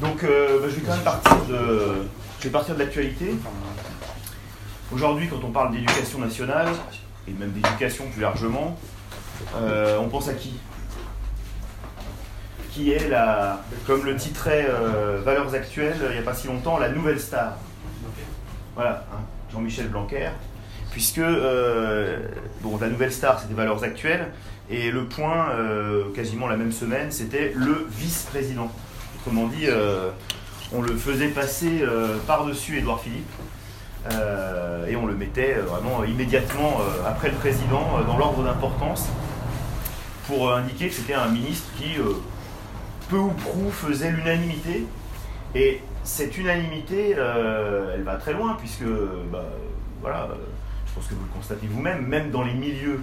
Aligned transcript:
Donc 0.00 0.24
euh, 0.24 0.60
bah, 0.60 0.66
je 0.68 0.74
vais 0.74 0.82
quand 0.82 0.94
même 0.94 1.04
partir 2.50 2.74
de, 2.74 2.78
l'actualité. 2.78 3.34
Aujourd'hui, 4.92 5.28
quand 5.28 5.42
on 5.42 5.50
parle 5.50 5.72
d'éducation 5.72 6.18
nationale, 6.18 6.68
et 7.26 7.32
même 7.32 7.50
d'éducation 7.50 8.04
plus 8.10 8.20
largement, 8.20 8.78
euh, 9.56 9.98
on 9.98 10.08
pense 10.08 10.28
à 10.28 10.34
qui? 10.34 10.58
Qui 12.70 12.92
est 12.92 13.08
la, 13.08 13.62
comme 13.86 14.04
le 14.04 14.16
titrait 14.16 14.66
euh, 14.68 15.20
Valeurs 15.24 15.54
actuelles 15.54 15.96
il 16.10 16.12
n'y 16.12 16.18
a 16.18 16.22
pas 16.22 16.34
si 16.34 16.46
longtemps, 16.46 16.78
la 16.78 16.90
nouvelle 16.90 17.18
star? 17.18 17.56
Voilà, 18.74 19.06
hein, 19.12 19.20
Jean-Michel 19.50 19.88
Blanquer. 19.88 20.28
Puisque 20.90 21.20
bon, 21.20 22.78
la 22.78 22.88
nouvelle 22.88 23.12
star, 23.12 23.40
c'était 23.40 23.54
Valeurs 23.54 23.82
actuelles, 23.82 24.28
et 24.70 24.90
le 24.90 25.06
point, 25.06 25.48
quasiment 26.14 26.48
la 26.48 26.56
même 26.56 26.72
semaine, 26.72 27.10
c'était 27.10 27.52
le 27.54 27.86
vice-président. 27.90 28.70
Autrement 29.26 29.48
dit, 29.48 29.66
euh, 29.66 30.10
on 30.72 30.82
le 30.82 30.96
faisait 30.96 31.26
passer 31.26 31.80
euh, 31.82 32.16
par-dessus 32.28 32.78
Édouard 32.78 33.00
Philippe. 33.00 33.26
euh, 34.12 34.86
et 34.86 34.94
on 34.94 35.04
le 35.04 35.16
mettait 35.16 35.54
vraiment 35.54 36.04
immédiatement 36.04 36.78
après 37.04 37.30
le 37.30 37.34
président 37.34 37.98
dans 38.06 38.18
l'ordre 38.18 38.44
d'importance 38.44 39.08
pour 40.28 40.52
indiquer 40.52 40.90
que 40.90 40.94
c'était 40.94 41.14
un 41.14 41.26
ministre 41.26 41.66
qui, 41.76 41.96
peu 43.08 43.16
ou 43.16 43.30
prou, 43.30 43.68
faisait 43.72 44.12
l'unanimité. 44.12 44.86
Et 45.56 45.80
cette 46.04 46.38
unanimité, 46.38 47.16
elle 47.16 48.04
va 48.04 48.14
très 48.18 48.32
loin, 48.32 48.54
puisque, 48.56 48.84
bah, 49.32 49.44
voilà, 50.02 50.28
je 50.86 50.94
pense 50.94 51.06
que 51.08 51.14
vous 51.14 51.24
le 51.24 51.34
constatez 51.34 51.66
vous-même, 51.66 52.06
même 52.06 52.30
dans 52.30 52.44
les 52.44 52.54
milieux 52.54 53.00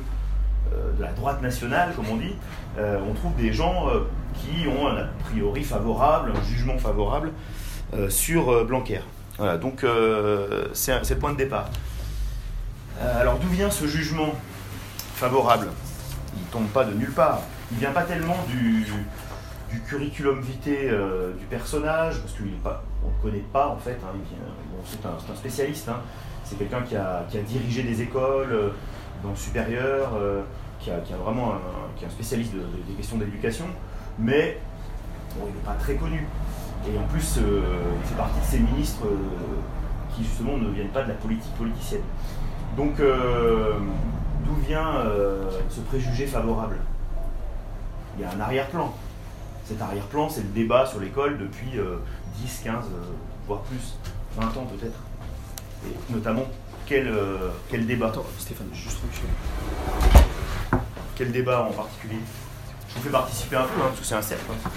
de 0.98 1.02
la 1.02 1.12
droite 1.12 1.42
nationale, 1.42 1.94
comme 1.96 2.10
on 2.12 2.18
dit, 2.18 2.36
euh, 2.78 2.98
on 3.10 3.14
trouve 3.14 3.36
des 3.36 3.54
gens 3.54 3.90
euh, 3.90 4.00
qui 4.34 4.68
ont 4.68 4.88
un 4.88 4.98
a 4.98 5.08
priori 5.26 5.64
favorable, 5.64 6.34
un 6.36 6.44
jugement 6.44 6.78
favorable 6.78 7.32
euh, 7.94 8.10
sur 8.10 8.52
euh, 8.52 8.64
Blanquer. 8.64 9.02
Voilà, 9.38 9.58
donc 9.58 9.84
euh, 9.84 10.68
c'est 10.74 11.10
le 11.10 11.18
point 11.18 11.34
de 11.34 11.38
départ. 11.38 11.70
Euh, 13.02 13.22
alors 13.22 13.40
d'où 13.40 13.48
vient 13.50 13.70
ce 13.72 13.88
jugement 13.88 14.34
favorable? 15.16 15.68
Il 16.36 16.42
ne 16.42 16.52
tombe 16.52 16.68
pas 16.68 16.84
de 16.86 16.94
nulle 16.94 17.12
part. 17.12 17.42
Il 17.72 17.78
vient 17.78 17.92
pas 17.92 18.04
tellement 18.04 18.38
du, 18.48 18.86
curriculum 19.88 20.40
vitae 20.42 20.90
euh, 20.92 21.34
du 21.34 21.46
personnage, 21.46 22.20
parce 22.20 22.34
qu'on 22.34 22.44
ne 22.44 22.52
le 22.52 23.22
connaît 23.22 23.44
pas 23.52 23.68
en 23.68 23.78
fait. 23.78 23.98
hein, 24.04 24.14
bon, 24.72 24.78
c'est 24.86 25.06
un, 25.06 25.36
spécialiste. 25.36 25.90
hein. 25.90 25.98
C'est 26.44 26.58
quelqu'un 26.58 26.82
qui 26.82 26.96
a, 26.96 27.26
dirigé 27.48 27.84
des 27.84 28.02
écoles 28.02 28.52
euh, 28.52 28.70
dans 29.24 29.30
le 29.30 29.36
supérieur, 29.36 30.12
euh, 30.16 30.42
qui, 30.80 30.92
a, 30.92 31.00
vraiment 31.24 31.54
un, 31.54 31.60
qui 31.98 32.04
est 32.04 32.08
un 32.08 32.12
spécialiste 32.12 32.54
de- 32.54 32.60
de- 32.60 32.84
des 32.88 32.94
questions 32.94 33.18
d'éducation, 33.18 33.66
mais 34.20 34.60
bon, 35.38 35.46
il 35.48 35.56
n'est 35.56 35.62
pas 35.66 35.74
très 35.80 35.96
connu. 35.96 36.28
Et 36.86 36.98
en 36.98 37.04
plus, 37.04 37.38
euh, 37.38 37.62
il 38.02 38.08
fait 38.10 38.16
partie 38.16 38.40
de 38.40 38.46
ces 38.46 38.60
ministres 38.60 39.06
euh, 39.06 39.16
qui 40.14 40.24
justement 40.26 40.58
ne 40.58 40.70
viennent 40.70 40.90
pas 40.90 41.04
de 41.04 41.08
la 41.10 41.16
politique 41.16 41.54
politicienne. 41.56 42.02
Donc, 42.78 42.94
d'où 42.98 44.56
vient 44.68 44.96
ce 45.70 45.80
préjugé 45.82 46.26
favorable? 46.26 46.78
Il 48.18 48.22
y 48.24 48.26
a 48.26 48.32
un 48.32 48.40
arrière-plan. 48.40 48.92
Cet 49.66 49.82
arrière-plan, 49.82 50.28
c'est 50.30 50.42
le 50.42 50.50
débat 50.50 50.86
sur 50.86 51.00
l'école 51.00 51.38
depuis 51.38 51.78
euh, 51.80 51.98
10, 52.42 52.62
15, 52.64 52.86
euh, 52.86 52.98
voire 53.48 53.62
plus, 53.62 53.96
20 54.38 54.46
ans 54.58 54.66
peut-être. 54.66 54.98
Et 55.88 56.14
notamment, 56.14 56.44
quel, 56.86 57.08
euh, 57.08 57.50
quel 57.70 57.86
débat 57.86 58.08
Attends, 58.08 58.26
Stéphane, 58.40 58.68
juste. 58.74 58.98
Quel 61.16 61.32
débat 61.32 61.62
en 61.64 61.72
particulier? 61.72 62.18
Je 62.90 62.96
vous 62.96 63.02
fais 63.02 63.10
participer 63.10 63.56
un 63.56 63.64
peu, 63.64 63.82
hein, 63.82 63.86
parce 63.88 64.00
que 64.00 64.06
c'est 64.06 64.16
un 64.16 64.22
cercle. 64.22 64.44
hein. 64.52 64.70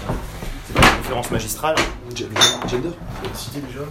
C'est 0.67 0.73
pas 0.79 0.87
une 0.87 0.97
conférence 0.97 1.31
magistrale. 1.31 1.75
Gender? 2.15 2.89
Cité 3.33 3.61
déjà 3.61 3.81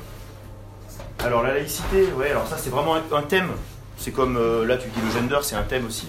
Alors 1.25 1.42
la 1.42 1.55
laïcité, 1.55 2.12
ouais, 2.12 2.31
alors 2.31 2.47
ça 2.47 2.56
c'est 2.59 2.70
vraiment 2.70 2.97
un, 2.97 3.03
un 3.12 3.22
thème. 3.22 3.50
C'est 3.98 4.11
comme 4.12 4.37
euh, 4.37 4.67
là 4.67 4.77
tu 4.77 4.89
dis 4.89 5.00
le 5.05 5.11
gender, 5.11 5.39
c'est 5.42 5.56
un 5.56 5.62
thème 5.62 5.87
aussi. 5.87 6.06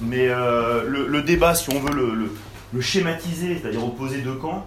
Mais 0.00 0.28
euh, 0.28 0.84
le, 0.86 1.06
le 1.08 1.22
débat, 1.22 1.54
si 1.54 1.70
on 1.74 1.80
veut 1.80 1.92
le, 1.92 2.14
le- 2.14 2.32
le 2.72 2.80
schématiser, 2.80 3.58
c'est-à-dire 3.58 3.84
opposer 3.84 4.20
deux 4.20 4.34
camps, 4.36 4.66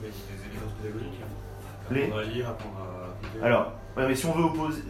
Mais 0.00 0.08
il 0.08 0.34
y 0.34 0.38
a 0.38 0.42
des 0.42 0.50
éléments 0.50 0.72
pédagogiques. 0.80 1.20
hein. 1.22 1.90
Les- 1.90 2.04
Apprendre 2.04 2.20
à 2.20 2.24
lire, 2.24 2.48
apprendre 2.48 2.76
à. 3.42 3.46
alors, 3.46 3.72
ouais, 3.96 4.08
mais 4.08 4.14
si 4.14 4.24
on 4.26 4.32
veut 4.32 4.44
opposer, 4.44 4.82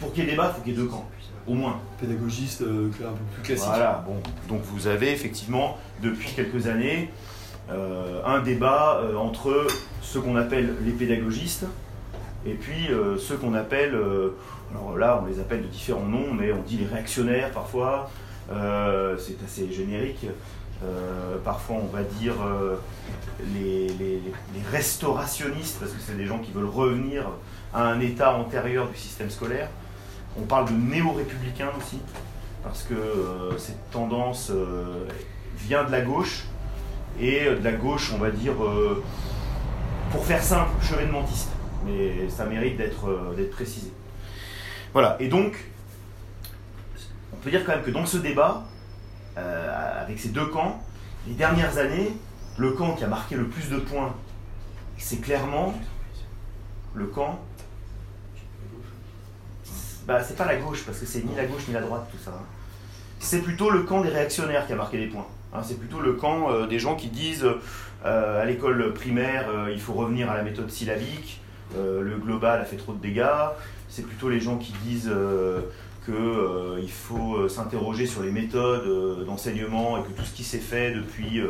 pour 0.00 0.12
qu'il 0.12 0.24
y 0.24 0.26
ait 0.26 0.30
débat, 0.30 0.50
il 0.52 0.56
faut 0.56 0.62
qu'il 0.62 0.72
y 0.72 0.76
ait 0.76 0.78
deux 0.82 0.88
camps, 0.88 1.08
au 1.46 1.54
moins. 1.54 1.78
Pédagogiste, 2.00 2.62
euh, 2.62 2.88
un 3.00 3.12
peu 3.12 3.24
plus 3.34 3.42
classique. 3.42 3.66
Voilà, 3.68 4.04
bon. 4.06 4.16
Donc 4.48 4.62
vous 4.62 4.86
avez 4.86 5.12
effectivement, 5.12 5.76
depuis 6.02 6.28
quelques 6.34 6.66
années, 6.66 7.10
euh, 7.70 8.22
un 8.24 8.40
débat 8.40 9.00
euh, 9.02 9.16
entre 9.16 9.66
ceux 10.02 10.20
qu'on 10.20 10.36
appelle 10.36 10.74
les 10.84 10.92
pédagogistes 10.92 11.66
et 12.46 12.54
puis 12.54 12.88
euh, 12.90 13.18
ceux 13.18 13.36
qu'on 13.36 13.52
appelle, 13.54 13.94
alors 14.70 14.96
là 14.96 15.20
on 15.22 15.26
les 15.26 15.38
appelle 15.40 15.62
de 15.62 15.66
différents 15.66 16.06
noms, 16.06 16.32
mais 16.32 16.50
on 16.52 16.62
dit 16.62 16.78
les 16.78 16.86
réactionnaires 16.86 17.50
parfois, 17.50 18.10
c'est 18.48 19.36
assez 19.44 19.70
générique. 19.72 20.26
Euh, 20.84 21.36
parfois 21.44 21.76
on 21.82 21.86
va 21.94 22.04
dire 22.04 22.34
euh, 22.40 22.76
les, 23.52 23.88
les- 23.88 24.22
les 24.54 24.62
restaurationnistes, 24.70 25.78
parce 25.80 25.90
que 25.92 25.98
c'est 26.00 26.16
des 26.16 26.24
gens 26.26 26.38
qui 26.38 26.52
veulent 26.52 26.66
revenir 26.66 27.24
à 27.74 27.84
un 27.84 28.00
état 28.00 28.34
antérieur 28.34 28.88
du 28.88 28.96
système 28.96 29.30
scolaire. 29.30 29.68
On 30.38 30.42
parle 30.42 30.66
de 30.66 30.72
néo-républicains 30.72 31.70
aussi 31.78 32.00
parce 32.62 32.82
que 32.82 32.94
euh, 32.94 33.56
cette 33.56 33.90
tendance 33.90 34.50
euh, 34.50 35.06
vient 35.56 35.84
de 35.84 35.92
la 35.92 36.00
gauche, 36.00 36.44
et 37.20 37.46
euh, 37.46 37.58
de 37.58 37.64
la 37.64 37.72
gauche, 37.72 38.12
on 38.14 38.18
va 38.18 38.30
dire, 38.30 38.54
pour 40.10 40.24
faire 40.24 40.42
simple, 40.42 40.70
chevènementiste. 40.82 41.50
Mais 41.86 42.28
ça 42.28 42.44
mérite 42.44 42.76
d'être 42.76 43.34
d'être 43.36 43.52
précisé. 43.52 43.92
Voilà, 44.92 45.16
et 45.20 45.28
donc, 45.28 45.56
on 47.32 47.36
peut 47.36 47.50
dire 47.50 47.64
quand 47.64 47.72
même 47.72 47.84
que 47.84 47.90
dans 47.90 48.04
ce 48.04 48.18
débat, 48.18 48.64
avec 49.36 50.18
ces 50.18 50.30
deux 50.30 50.46
camps, 50.46 50.82
les 51.28 51.34
dernières 51.34 51.78
années, 51.78 52.12
le 52.58 52.72
camp 52.72 52.94
qui 52.94 53.04
a 53.04 53.06
marqué 53.06 53.36
le 53.36 53.46
plus 53.46 53.70
de 53.70 53.76
points, 53.78 54.12
c'est 54.96 55.20
clairement 55.20 55.72
le 56.94 57.06
camp 57.06 57.38
bah, 60.08 60.24
c'est 60.24 60.38
pas 60.38 60.46
la 60.46 60.56
gauche, 60.56 60.84
parce 60.86 60.98
que 60.98 61.04
c'est 61.04 61.22
ni 61.22 61.36
la 61.36 61.44
gauche 61.44 61.68
ni 61.68 61.74
la 61.74 61.82
droite, 61.82 62.08
tout 62.10 62.16
ça. 62.24 62.32
C'est 63.20 63.42
plutôt 63.42 63.68
le 63.68 63.82
camp 63.82 64.00
des 64.00 64.08
réactionnaires 64.08 64.66
qui 64.66 64.72
a 64.72 64.76
marqué 64.76 64.96
des 64.96 65.06
points. 65.06 65.26
hein. 65.52 65.60
c'est 65.62 65.78
plutôt 65.78 66.00
le 66.00 66.14
camp 66.14 66.50
euh, 66.50 66.66
des 66.66 66.78
gens 66.78 66.96
qui 66.96 67.08
disent 67.08 67.46
euh, 68.06 68.42
à 68.42 68.46
l'école 68.46 68.94
primaire, 68.94 69.50
euh, 69.50 69.70
il 69.70 69.78
faut 69.78 69.92
revenir 69.92 70.30
à 70.30 70.36
la 70.36 70.42
méthode 70.42 70.70
syllabique, 70.70 71.42
le 71.76 72.16
global 72.16 72.58
a 72.58 72.64
fait 72.64 72.76
trop 72.76 72.94
de 72.94 73.02
dégâts. 73.02 73.26
C'est 73.90 74.06
plutôt 74.06 74.30
les 74.30 74.40
gens 74.40 74.56
qui 74.56 74.72
disent 74.84 75.12
qu'il 76.06 76.90
faut 76.90 77.46
s'interroger 77.46 78.06
sur 78.06 78.22
les 78.22 78.30
méthodes 78.30 79.26
d'enseignement 79.26 79.98
et 79.98 80.02
que 80.02 80.12
tout 80.16 80.24
ce 80.24 80.34
qui 80.34 80.44
s'est 80.44 80.56
fait 80.56 80.92
depuis, 80.92 81.42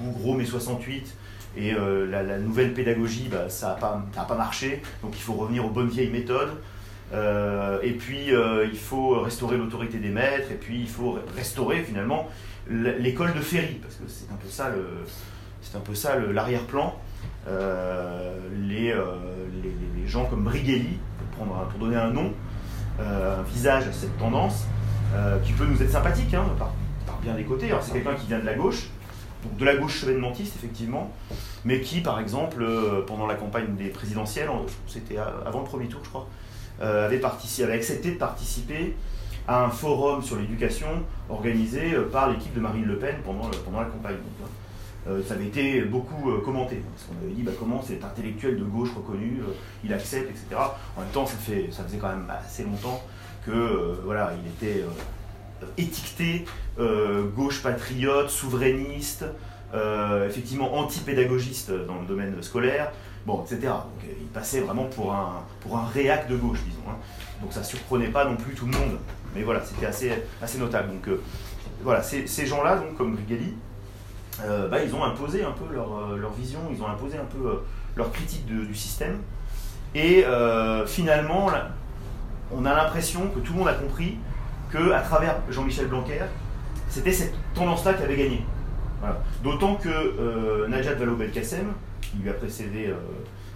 en 0.00 0.08
gros, 0.08 0.32
mai 0.32 0.46
68 0.46 1.14
et 1.58 1.74
la, 2.10 2.38
nouvelle 2.38 2.72
pédagogie, 2.72 3.28
bah, 3.30 3.50
ça 3.50 3.68
n'a 3.68 3.74
pas, 3.74 4.24
pas 4.26 4.36
marché. 4.36 4.80
Donc 5.02 5.12
il 5.14 5.20
faut 5.20 5.34
revenir 5.34 5.66
aux 5.66 5.70
bonnes 5.70 5.90
vieilles 5.90 6.10
méthodes. 6.10 6.56
Euh, 7.12 7.78
et 7.82 7.92
puis 7.92 8.34
euh, 8.34 8.66
il 8.70 8.78
faut 8.78 9.20
restaurer 9.20 9.56
l'autorité 9.56 9.98
des 9.98 10.10
maîtres, 10.10 10.50
et 10.50 10.56
puis 10.56 10.80
il 10.80 10.88
faut 10.88 11.18
restaurer 11.36 11.82
finalement 11.82 12.28
l'école 12.70 13.32
de 13.32 13.40
Ferry, 13.40 13.80
parce 13.82 13.94
que 13.94 14.04
c'est 14.08 14.30
un 14.30 14.36
peu 14.36 14.48
ça 14.48 14.68
le, 14.68 14.86
c'est 15.62 15.76
un 15.76 15.80
peu 15.80 15.94
ça 15.94 16.18
l'arrière-plan. 16.18 16.94
Euh, 17.48 18.36
les, 18.60 18.94
les, 19.96 20.06
gens 20.06 20.24
comme 20.26 20.44
Brigelli, 20.44 20.98
pour, 21.18 21.46
prendre 21.46 21.66
pour 21.68 21.78
donner 21.80 21.96
un 21.96 22.10
nom, 22.10 22.32
un 22.98 23.42
visage 23.42 23.86
à 23.86 23.92
cette 23.92 24.16
tendance, 24.18 24.66
qui 25.44 25.52
peut 25.52 25.66
nous 25.66 25.82
être 25.82 25.90
sympathique 25.90 26.32
hein, 26.34 26.44
par, 26.58 26.72
bien 27.22 27.34
des 27.34 27.44
côtés. 27.44 27.70
C'est 27.82 27.92
quelqu'un 27.92 28.14
qui 28.14 28.26
vient 28.26 28.38
de 28.38 28.46
la 28.46 28.54
gauche, 28.54 28.88
de 29.58 29.64
la 29.64 29.76
gauche 29.76 30.00
chevènementiste 30.00 30.56
effectivement, 30.56 31.10
mais 31.64 31.80
qui 31.80 32.00
par 32.00 32.20
exemple 32.20 32.64
pendant 33.06 33.26
la 33.26 33.34
campagne 33.34 33.76
des 33.76 33.88
présidentielles, 33.88 34.48
en- 34.48 34.64
c'était 34.86 35.16
avant 35.18 35.60
le 35.60 35.66
premier 35.66 35.88
tour 35.88 36.00
je 36.04 36.08
crois, 36.08 36.26
avait, 36.80 37.18
participé, 37.18 37.64
avait 37.64 37.76
accepté 37.76 38.12
de 38.12 38.18
participer 38.18 38.94
à 39.48 39.64
un 39.64 39.70
forum 39.70 40.22
sur 40.22 40.36
l'éducation 40.36 40.88
organisé 41.30 41.94
euh, 41.94 42.08
par 42.10 42.30
l'équipe 42.30 42.54
de 42.54 42.60
Marine 42.60 42.84
Le 42.84 42.98
Pen 42.98 43.16
pendant, 43.24 43.48
la 43.48 43.84
campagne. 43.86 44.16
Hein. 44.16 44.46
Euh, 45.08 45.22
ça 45.26 45.34
avait 45.34 45.46
été 45.46 45.80
beaucoup 45.82 46.30
euh, 46.30 46.40
commenté, 46.42 46.82
parce 46.94 47.04
qu'on 47.04 47.24
avait 47.24 47.34
dit 47.34 47.42
bah, 47.42 47.52
comment 47.58 47.80
cet 47.80 48.04
intellectuel 48.04 48.58
de 48.58 48.64
gauche 48.64 48.90
reconnu, 48.94 49.40
euh, 49.40 49.52
il 49.82 49.92
accepte, 49.92 50.30
etc. 50.30 50.60
En 50.96 51.00
même 51.00 51.10
temps, 51.10 51.24
ça, 51.24 51.36
ça 51.70 51.82
faisait 51.84 51.96
quand 51.96 52.08
même 52.08 52.30
assez 52.30 52.64
longtemps 52.64 53.02
que 53.46 53.50
euh, 53.50 53.94
voilà, 54.04 54.32
il 54.44 54.50
était 54.50 54.82
euh, 54.82 55.66
étiqueté 55.78 56.44
euh, 56.78 57.24
gauche 57.34 57.62
patriote, 57.62 58.28
souverainiste, 58.28 59.24
euh, 59.72 60.28
effectivement 60.28 60.74
anti-pédagogiste 60.74 61.70
dans 61.86 62.00
le 62.00 62.06
domaine 62.06 62.42
scolaire, 62.42 62.92
bon, 63.28 63.44
etc. 63.44 63.60
Euh, 63.64 64.12
il 64.20 64.26
passait 64.28 64.60
vraiment 64.60 64.86
pour 64.86 65.12
un, 65.12 65.44
pour 65.60 65.76
un 65.76 65.84
réac 65.86 66.28
de 66.28 66.36
gauche, 66.36 66.60
disons. 66.64 66.80
hein. 66.88 66.96
Donc 67.42 67.52
ça 67.52 67.62
surprenait 67.62 68.08
pas 68.08 68.24
non 68.24 68.36
plus 68.36 68.54
tout 68.54 68.66
le 68.66 68.72
monde, 68.72 68.98
mais 69.34 69.42
voilà, 69.42 69.60
c'était 69.64 69.86
assez, 69.86 70.10
assez 70.42 70.58
notable. 70.58 70.88
Donc 70.88 71.06
euh, 71.08 71.20
voilà, 71.82 72.02
ces, 72.02 72.26
ces 72.26 72.46
gens-là, 72.46 72.76
donc 72.76 72.96
comme 72.96 73.14
Brigali, 73.14 73.54
euh, 74.44 74.68
bah, 74.68 74.82
ils 74.82 74.94
ont 74.94 75.04
imposé 75.04 75.44
un 75.44 75.52
peu 75.52 75.72
leur, 75.72 76.16
leur 76.16 76.32
vision, 76.32 76.60
ils 76.72 76.82
ont 76.82 76.88
imposé 76.88 77.18
un 77.18 77.24
peu 77.26 77.62
leur 77.96 78.10
critique 78.10 78.46
du 78.46 78.74
système. 78.74 79.18
Et 79.94 80.24
finalement, 80.86 81.50
on 82.52 82.64
a 82.64 82.74
l'impression 82.74 83.28
que 83.34 83.40
tout 83.40 83.52
le 83.52 83.58
monde 83.60 83.68
a 83.68 83.74
compris 83.74 84.16
que 84.70 84.92
à 84.92 85.00
travers 85.00 85.36
Jean-Michel 85.48 85.88
Blanquer, 85.88 86.20
c'était 86.88 87.12
cette 87.12 87.34
tendance-là 87.54 87.94
qui 87.94 88.02
avait 88.04 88.16
gagné. 88.16 88.44
D'autant 89.42 89.74
que 89.76 90.66
Najat 90.68 90.94
Vallaud-Belkacem, 90.94 91.72
qui 92.10 92.16
lui 92.18 92.30
a 92.30 92.32
précédé, 92.34 92.86
euh, 92.86 92.94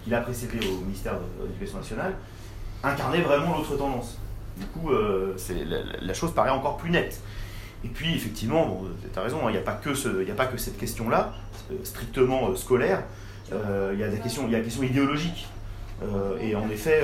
qui 0.03 0.09
l'a 0.09 0.21
précédé 0.21 0.59
au 0.67 0.81
ministère 0.85 1.13
de 1.13 1.45
l'Éducation 1.47 1.77
nationale, 1.77 2.13
incarnait 2.83 3.21
vraiment 3.21 3.57
l'autre 3.57 3.75
tendance. 3.77 4.17
Du 4.57 4.65
coup, 4.67 4.91
euh, 4.91 5.35
la, 5.65 5.99
la- 6.01 6.13
chose 6.13 6.33
paraît 6.33 6.49
encore 6.51 6.77
plus 6.77 6.89
nette. 6.91 7.21
Et 7.83 7.87
puis, 7.87 8.13
effectivement, 8.15 8.83
tu 9.11 9.19
as 9.19 9.21
raison, 9.21 9.39
hein, 9.39 9.49
il 9.49 9.53
n'y 9.53 9.57
a, 9.57 9.61
pas 9.61 9.73
que 9.73 9.93
ce- 9.93 10.29
a 10.29 10.35
pas 10.35 10.45
que 10.45 10.57
cette 10.57 10.77
question-là, 10.77 11.33
euh, 11.71 11.75
strictement 11.83 12.55
scolaire, 12.55 13.03
il 13.51 13.99
y 13.99 14.03
a 14.03 14.07
la 14.07 14.17
question, 14.17 14.47
y 14.49 14.55
a 14.55 14.57
la 14.59 14.63
question 14.63 14.83
idéologique. 14.83 15.47
Et 16.41 16.55
en 16.55 16.67
effet, 16.69 17.03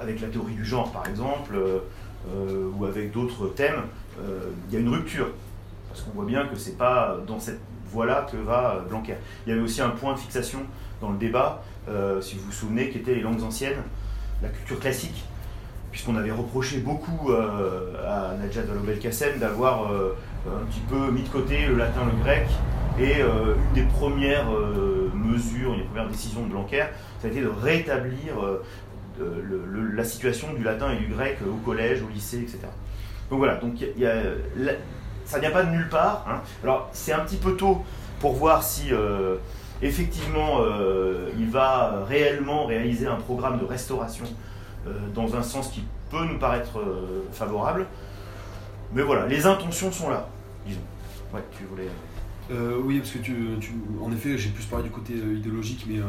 avec 0.00 0.20
la 0.20 0.28
théorie 0.28 0.54
du 0.54 0.64
genre, 0.64 0.92
par 0.92 1.06
exemple, 1.08 1.58
ou 2.74 2.84
avec 2.84 3.10
d'autres 3.12 3.48
thèmes, 3.48 3.82
il 4.68 4.74
y 4.74 4.76
a 4.76 4.80
une 4.80 4.88
rupture. 4.88 5.28
Parce 5.88 6.02
qu'on 6.02 6.12
voit 6.12 6.26
bien 6.26 6.46
que 6.46 6.56
c'est 6.56 6.78
pas 6.78 7.16
dans 7.26 7.40
cette 7.40 7.58
voie-là 7.96 8.26
que 8.30 8.36
va 8.36 8.84
Blanquer. 8.88 9.14
Il 9.46 9.50
y 9.50 9.52
avait 9.52 9.62
aussi 9.62 9.80
un 9.80 9.88
point 9.90 10.12
de 10.12 10.18
fixation 10.18 10.60
dans 11.00 11.10
le 11.10 11.16
débat, 11.18 11.62
euh, 11.88 12.20
si 12.20 12.36
vous 12.36 12.44
vous 12.46 12.52
souvenez, 12.52 12.90
qui 12.90 12.98
était 12.98 13.14
les 13.14 13.22
langues 13.22 13.42
anciennes, 13.42 13.82
la 14.42 14.48
culture 14.50 14.78
classique, 14.78 15.24
puisqu'on 15.90 16.16
avait 16.16 16.30
reproché 16.30 16.78
beaucoup 16.78 17.30
euh, 17.30 17.94
à 18.06 18.34
Najat 18.36 18.62
Vallaud-Belkacem 18.62 19.38
d'avoir 19.38 19.90
euh, 19.90 20.14
un 20.46 20.64
petit 20.66 20.80
peu 20.90 21.10
mis 21.10 21.22
de 21.22 21.28
côté 21.28 21.66
le 21.66 21.76
latin, 21.76 22.00
le 22.04 22.22
grec, 22.22 22.46
et 22.98 23.22
euh, 23.22 23.54
une 23.68 23.74
des 23.82 23.88
premières 23.90 24.50
euh, 24.52 25.10
mesures, 25.14 25.72
une 25.72 25.80
des 25.80 25.86
premières 25.86 26.08
décisions 26.08 26.42
de 26.44 26.50
Blanquer, 26.50 26.84
ça 27.20 27.28
a 27.28 27.30
été 27.30 27.40
de 27.40 27.48
rétablir 27.48 28.42
euh, 28.42 28.62
la 29.94 30.04
situation 30.04 30.52
du 30.52 30.62
latin 30.62 30.92
et 30.92 30.96
du 30.96 31.06
grec 31.06 31.38
au 31.46 31.56
collège, 31.64 32.02
au 32.02 32.08
lycée, 32.12 32.38
etc. 32.42 32.58
Donc 33.30 33.38
voilà, 33.38 33.56
donc 33.56 33.80
il 33.80 33.98
y 34.02 34.06
a- 34.06 34.22
ça 35.26 35.38
vient 35.38 35.50
pas 35.50 35.64
de 35.64 35.70
nulle 35.70 35.88
part. 35.88 36.24
hein. 36.28 36.40
Alors 36.62 36.88
c'est 36.92 37.12
un 37.12 37.20
petit 37.20 37.36
peu 37.36 37.56
tôt 37.56 37.84
pour 38.20 38.32
voir 38.34 38.62
si 38.62 38.92
euh, 38.92 39.36
effectivement 39.82 40.60
euh, 40.62 41.28
il 41.38 41.50
va 41.50 42.04
réellement 42.08 42.64
réaliser 42.66 43.06
un 43.06 43.16
programme 43.16 43.58
de 43.58 43.64
restauration 43.64 44.24
euh, 44.86 44.92
dans 45.14 45.36
un 45.36 45.42
sens 45.42 45.68
qui 45.68 45.82
peut 46.10 46.24
nous 46.24 46.38
paraître 46.38 46.78
favorable. 47.32 47.86
Mais 48.94 49.02
voilà, 49.02 49.26
les 49.26 49.44
intentions 49.46 49.90
sont 49.90 50.08
là, 50.08 50.28
disons. 50.66 50.80
Ouais, 51.34 51.42
tu 51.58 51.64
voulais. 51.64 51.88
Oui, 52.84 52.98
parce 53.00 53.10
que 53.10 53.18
tu, 53.18 53.34
tu- 53.60 53.74
en 54.00 54.12
effet, 54.12 54.38
j'ai 54.38 54.50
plus 54.50 54.64
parlé 54.66 54.84
du 54.84 54.90
côté 54.90 55.14
idéologique, 55.14 55.84
mais 55.88 55.98
euh, 55.98 56.04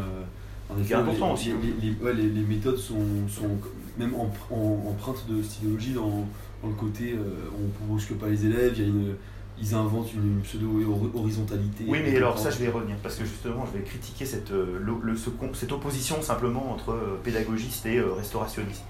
en 0.70 0.80
effet, 0.80 0.94
important 0.94 1.28
les, 1.30 1.34
aussi, 1.34 1.54
les, 1.81 1.90
les- 1.90 1.96
ouais, 2.00 2.13
les- 2.13 2.30
les 2.30 2.42
méthodes 2.44 2.78
sont, 2.78 3.28
sont 3.28 3.50
même 3.98 4.13
empreintes 4.13 5.25
de 5.28 5.42
cette 5.42 5.63
idéologie 5.63 5.94
dans, 5.94 6.28
dans 6.62 6.69
le 6.69 6.75
côté 6.75 7.13
euh, 7.13 7.50
on 7.57 7.86
ne 7.86 7.89
brusque 7.89 8.13
pas 8.13 8.27
les 8.27 8.45
élèves, 8.45 8.74
il 8.75 8.81
y 8.81 8.86
a 8.86 8.88
une, 8.88 9.15
ils 9.59 9.74
inventent 9.75 10.13
une, 10.13 10.42
pseudo-horizontalité. 10.42 11.86
Oui, 11.88 12.00
mais 12.04 12.15
alors 12.18 12.38
ça, 12.38 12.50
je 12.50 12.57
vais 12.59 12.65
y 12.65 12.69
revenir 12.69 12.95
parce 13.01 13.15
que 13.15 13.25
justement, 13.25 13.65
je 13.71 13.77
vais 13.77 13.83
critiquer 13.83 14.25
cette, 14.25 14.51
euh, 14.51 14.80
le- 14.81 15.15
ce 15.15 15.30
cette 15.54 15.71
opposition 15.71 16.21
simplement 16.21 16.71
entre 16.71 16.92
euh, 16.92 17.19
pédagogiste 17.24 17.86
et 17.86 17.98
euh, 17.98 18.13
restaurationniste. 18.13 18.83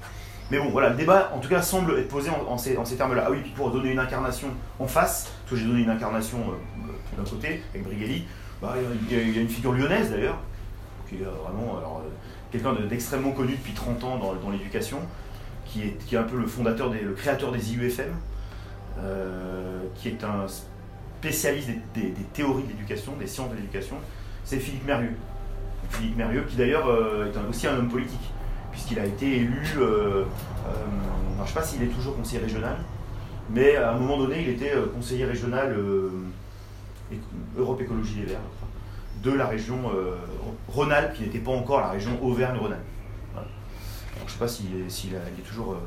Mais 0.52 0.60
bon, 0.60 0.70
voilà, 0.70 0.90
le 0.90 0.96
débat, 0.96 1.32
en 1.36 1.40
tout 1.40 1.50
cas, 1.50 1.62
semble 1.62 1.98
être 2.00 2.08
posé 2.08 2.30
en, 2.30 2.52
en 2.54 2.58
ces, 2.58 2.76
termes-là. 2.98 3.26
Ah 3.28 3.32
oui, 3.32 3.40
puis 3.42 3.52
pour 3.52 3.70
donner 3.72 3.92
une 3.92 4.00
incarnation 4.00 4.48
en 4.80 4.88
face, 4.88 5.30
parce 5.42 5.52
que 5.52 5.56
j'ai 5.58 5.66
donné 5.68 5.84
une 5.84 5.90
incarnation 5.90 6.38
euh, 6.40 7.18
d'un 7.22 7.30
côté, 7.30 7.62
avec 7.74 7.84
Brigelli, 7.86 8.24
bah, 8.62 8.76
il, 9.10 9.16
y 9.18 9.20
a, 9.20 9.24
il 9.24 9.36
y 9.36 9.40
a 9.40 9.42
une 9.42 9.50
figure 9.50 9.74
lyonnaise 9.74 10.10
d'ailleurs, 10.10 10.40
qui 11.10 11.16
est 11.16 11.20
vraiment 11.20 11.78
alors, 11.78 12.02
quelqu'un 12.52 12.74
de- 12.74 12.86
d'extrêmement 12.88 13.32
connu 13.32 13.54
depuis 13.54 13.74
30 13.74 14.04
ans 14.06 14.18
dans, 14.18 14.36
dans 14.36 14.50
l'éducation, 14.50 15.00
qui 15.72 15.84
est, 15.84 15.98
qui 16.06 16.16
est 16.16 16.18
un 16.18 16.24
peu 16.24 16.38
le 16.38 16.48
fondateur, 16.48 16.90
des, 16.90 17.02
le 17.02 17.14
créateur 17.14 17.52
des 17.52 17.74
IUFM, 17.74 18.06
euh, 19.00 19.82
qui 19.96 20.10
est 20.10 20.24
un 20.24 20.46
spécialiste 21.20 21.70
des, 21.94 22.14
théories 22.34 22.64
de 22.64 22.70
l'éducation, 22.70 23.14
des 23.20 23.28
sciences 23.28 23.52
de 23.52 23.56
l'éducation, 23.56 23.98
c'est 24.44 24.60
Philippe 24.60 24.86
Mérieux. 24.86 25.16
Philippe 25.90 26.18
Mérieux, 26.18 26.46
qui 26.48 26.56
d'ailleurs 26.56 26.88
euh, 26.88 27.32
est 27.32 27.50
aussi 27.50 27.68
un 27.68 27.78
homme 27.78 27.90
politique, 27.90 28.32
puisqu'il 28.72 29.00
a 29.00 29.06
été 29.06 29.38
élu, 29.38 29.62
euh, 29.78 30.24
je 31.38 31.42
ne 31.42 31.48
sais 31.48 31.54
pas 31.54 31.64
s'il 31.64 31.84
est 31.84 31.88
toujours 31.88 32.16
conseiller 32.16 32.42
régional, 32.42 32.78
mais 33.50 33.76
à 33.76 33.92
un 33.92 33.98
moment 33.98 34.18
donné, 34.18 34.42
il 34.42 34.50
était 34.50 34.74
conseiller 34.94 35.26
régional 35.26 35.76
Europe 37.58 37.82
Écologie 37.82 38.20
Les 38.20 38.26
Verts, 38.26 38.40
de 39.24 39.32
la 39.32 39.46
région 39.48 39.78
Rhône-Alpes, 40.68 41.14
qui 41.14 41.24
n'était 41.24 41.40
pas 41.40 41.52
encore 41.52 41.80
la 41.80 41.90
région 41.90 42.22
Auvergne-Rhône-Alpes. 42.22 42.97
Alors, 44.18 44.28
je 44.28 44.34
ne 44.34 44.38
sais 44.38 44.40
pas 44.40 44.48
s'il 44.48 44.66
est, 44.86 44.90
s'il 44.90 45.14
est 45.14 45.48
toujours... 45.48 45.74
euh, 45.74 45.78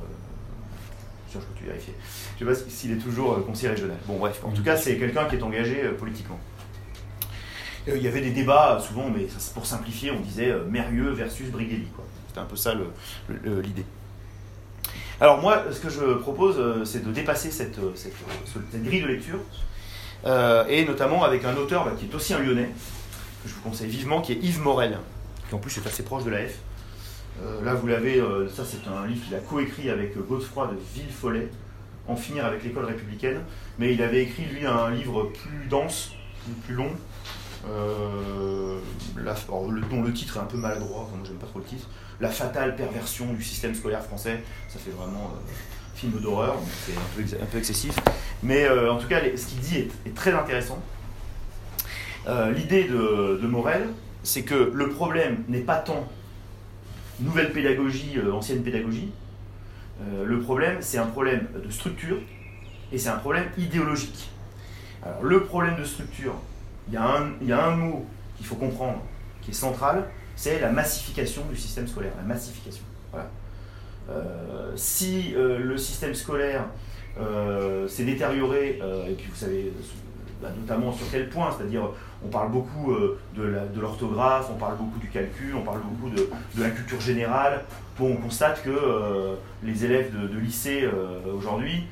je 1.32 1.38
peux 1.38 1.66
vérifier. 1.66 1.94
Je 2.38 2.44
ne 2.44 2.54
sais 2.54 2.64
pas 2.64 2.70
s'il 2.70 2.92
est 2.92 2.96
toujours 2.98 3.34
euh, 3.34 3.40
conseiller 3.40 3.68
régional. 3.70 3.96
Bon, 4.06 4.18
bref, 4.18 4.40
en 4.44 4.50
tout 4.50 4.62
cas, 4.64 4.76
c'est 4.76 4.96
quelqu'un 4.96 5.26
qui 5.26 5.36
est 5.36 5.42
engagé 5.42 5.84
euh, 5.84 5.92
politiquement. 5.96 6.38
Il 7.86 8.02
y 8.02 8.08
avait 8.08 8.20
des 8.20 8.30
débats, 8.32 8.78
souvent, 8.84 9.08
mais 9.08 9.26
pour 9.54 9.64
simplifier, 9.66 10.10
on 10.10 10.20
disait 10.20 10.52
Mérieux 10.68 11.10
versus 11.10 11.50
Brigelli. 11.50 11.86
C'était 12.28 12.40
un 12.40 12.44
peu 12.44 12.56
ça 12.56 12.74
le- 12.74 12.86
le- 13.28 13.38
le- 13.42 13.60
l'idée. 13.62 13.84
Alors 15.20 15.40
moi, 15.40 15.64
ce 15.72 15.80
que 15.80 15.88
je 15.88 16.14
propose, 16.18 16.84
c'est 16.84 17.04
de 17.04 17.10
dépasser 17.12 17.50
cette, 17.50 17.76
cette, 17.96 18.12
ce- 18.46 18.58
cette 18.70 18.84
grille 18.84 19.02
de 19.02 19.06
lecture, 19.06 19.38
euh, 20.26 20.64
et 20.68 20.84
notamment 20.84 21.24
avec 21.24 21.44
un 21.44 21.56
auteur 21.56 21.84
bah, 21.84 21.92
qui 21.98 22.06
est 22.06 22.14
aussi 22.14 22.34
un 22.34 22.38
lyonnais, 22.38 22.70
que 23.42 23.48
je 23.48 23.54
vous 23.54 23.60
conseille 23.62 23.88
vivement, 23.88 24.20
qui 24.20 24.32
est 24.32 24.36
Yves 24.42 24.60
Morel, 24.60 24.98
qui 25.48 25.54
en 25.54 25.58
plus 25.58 25.76
est 25.78 25.86
assez 25.86 26.02
proche 26.04 26.24
de 26.24 26.30
la 26.30 26.46
F. 26.46 26.52
Euh, 27.42 27.64
là, 27.64 27.74
vous 27.74 27.86
l'avez, 27.86 28.20
euh, 28.20 28.48
ça 28.48 28.64
c'est 28.64 28.86
un 28.88 29.06
livre 29.06 29.24
qu'il 29.24 29.34
a 29.34 29.38
coécrit 29.38 29.90
avec 29.90 30.16
euh, 30.16 30.20
Godefroy 30.20 30.68
de 30.68 30.76
Villefollet, 30.94 31.48
En 32.08 32.16
finir 32.16 32.44
avec 32.44 32.62
l'école 32.64 32.84
républicaine, 32.84 33.40
mais 33.78 33.94
il 33.94 34.02
avait 34.02 34.22
écrit 34.22 34.44
lui 34.44 34.66
un 34.66 34.90
livre 34.90 35.24
plus 35.24 35.66
dense, 35.68 36.12
plus, 36.66 36.74
long, 36.74 36.90
dont 39.90 40.02
le 40.02 40.12
titre 40.12 40.36
est 40.36 40.40
un 40.40 40.44
peu 40.44 40.56
maladroit, 40.56 41.08
moi 41.10 41.20
j'aime 41.24 41.36
pas 41.36 41.46
trop 41.46 41.60
le 41.60 41.64
titre, 41.64 41.88
La 42.20 42.30
fatale 42.30 42.74
perversion 42.74 43.32
du 43.32 43.42
système 43.42 43.74
scolaire 43.74 44.02
français, 44.02 44.42
ça 44.68 44.78
fait 44.78 44.90
vraiment 44.90 45.34
film 45.94 46.12
d'horreur, 46.20 46.56
c'est 46.86 46.92
un 46.92 47.10
peu, 47.14 47.42
un 47.42 47.46
peu 47.46 47.58
excessif, 47.58 47.94
mais 48.42 48.68
en 48.68 48.96
tout 48.96 49.06
cas 49.06 49.20
ce 49.36 49.46
qu'il 49.46 49.60
dit 49.60 49.88
est, 50.06 50.14
très 50.14 50.32
intéressant. 50.32 50.82
L'idée 52.56 52.84
de 52.84 53.46
Morel, 53.46 53.88
c'est 54.22 54.42
que 54.42 54.72
le 54.74 54.88
problème 54.88 55.44
n'est 55.48 55.60
pas 55.60 55.76
tant 55.76 56.08
nouvelle 57.22 57.52
pédagogie, 57.52 58.18
euh, 58.18 58.32
ancienne 58.32 58.62
pédagogie, 58.62 59.12
Euh, 60.02 60.24
le 60.24 60.40
problème 60.40 60.78
c'est 60.80 60.96
un 60.96 61.06
problème 61.06 61.46
de 61.62 61.70
structure 61.70 62.16
et 62.90 62.96
c'est 62.96 63.10
un 63.10 63.18
problème 63.18 63.50
idéologique. 63.58 64.30
Alors 65.02 65.22
le 65.22 65.44
problème 65.44 65.76
de 65.76 65.84
structure, 65.84 66.36
il 66.88 66.94
y 66.94 66.96
a 66.96 67.04
un, 67.04 67.76
mot 67.76 68.06
qu'il 68.36 68.46
faut 68.46 68.56
comprendre 68.56 69.02
qui 69.42 69.50
est 69.50 69.54
central, 69.54 70.08
c'est 70.36 70.58
la 70.58 70.72
massification 70.72 71.44
du 71.50 71.56
système 71.56 71.86
scolaire, 71.86 72.12
la 72.16 72.22
massification. 72.34 72.84
Euh, 74.08 74.72
si 74.74 75.34
le 75.36 75.76
système 75.76 76.14
scolaire 76.14 76.64
s'est 77.86 78.04
détérioré, 78.04 78.80
et 79.06 79.14
puis 79.18 79.28
vous 79.28 79.36
savez 79.36 79.70
bah, 80.40 80.48
notamment 80.58 80.92
sur 80.92 81.06
quel 81.10 81.28
point, 81.28 81.50
c'est-à-dire 81.56 81.82
on 82.24 82.28
parle 82.28 82.50
beaucoup 82.50 82.92
euh, 82.92 83.18
de 83.34 83.80
l'orthographe, 83.80 84.48
on 84.50 84.58
parle 84.58 84.76
beaucoup 84.76 84.98
du 84.98 85.08
calcul, 85.08 85.54
on 85.54 85.62
parle 85.62 85.80
beaucoup 85.80 86.14
de, 86.14 86.28
la 86.60 86.70
culture 86.70 87.00
générale. 87.00 87.64
On 88.02 88.16
constate 88.16 88.62
que 88.62 88.70
euh, 88.70 89.34
les 89.62 89.84
élèves 89.84 90.10
de, 90.18 90.26
de 90.26 90.38
lycée 90.38 90.84
euh, 90.84 91.18
aujourd'hui, 91.36 91.84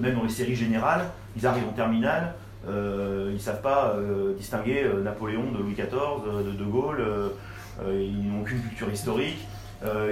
même 0.00 0.14
dans 0.14 0.22
les 0.22 0.28
séries 0.28 0.54
générales, 0.54 1.06
ils 1.36 1.46
arrivent 1.46 1.68
en 1.68 1.72
terminale, 1.72 2.34
ils 2.66 3.32
ne 3.32 3.38
savent 3.38 3.62
pas 3.62 3.96
distinguer 4.36 4.84
Napoléon 5.02 5.50
de 5.52 5.58
Louis 5.58 5.72
XIV, 5.72 6.44
de 6.44 6.52
De 6.52 6.64
Gaulle, 6.64 7.02
ils 7.86 8.28
n'ont 8.28 8.42
aucune 8.42 8.60
culture 8.60 8.90
historique, 8.90 9.38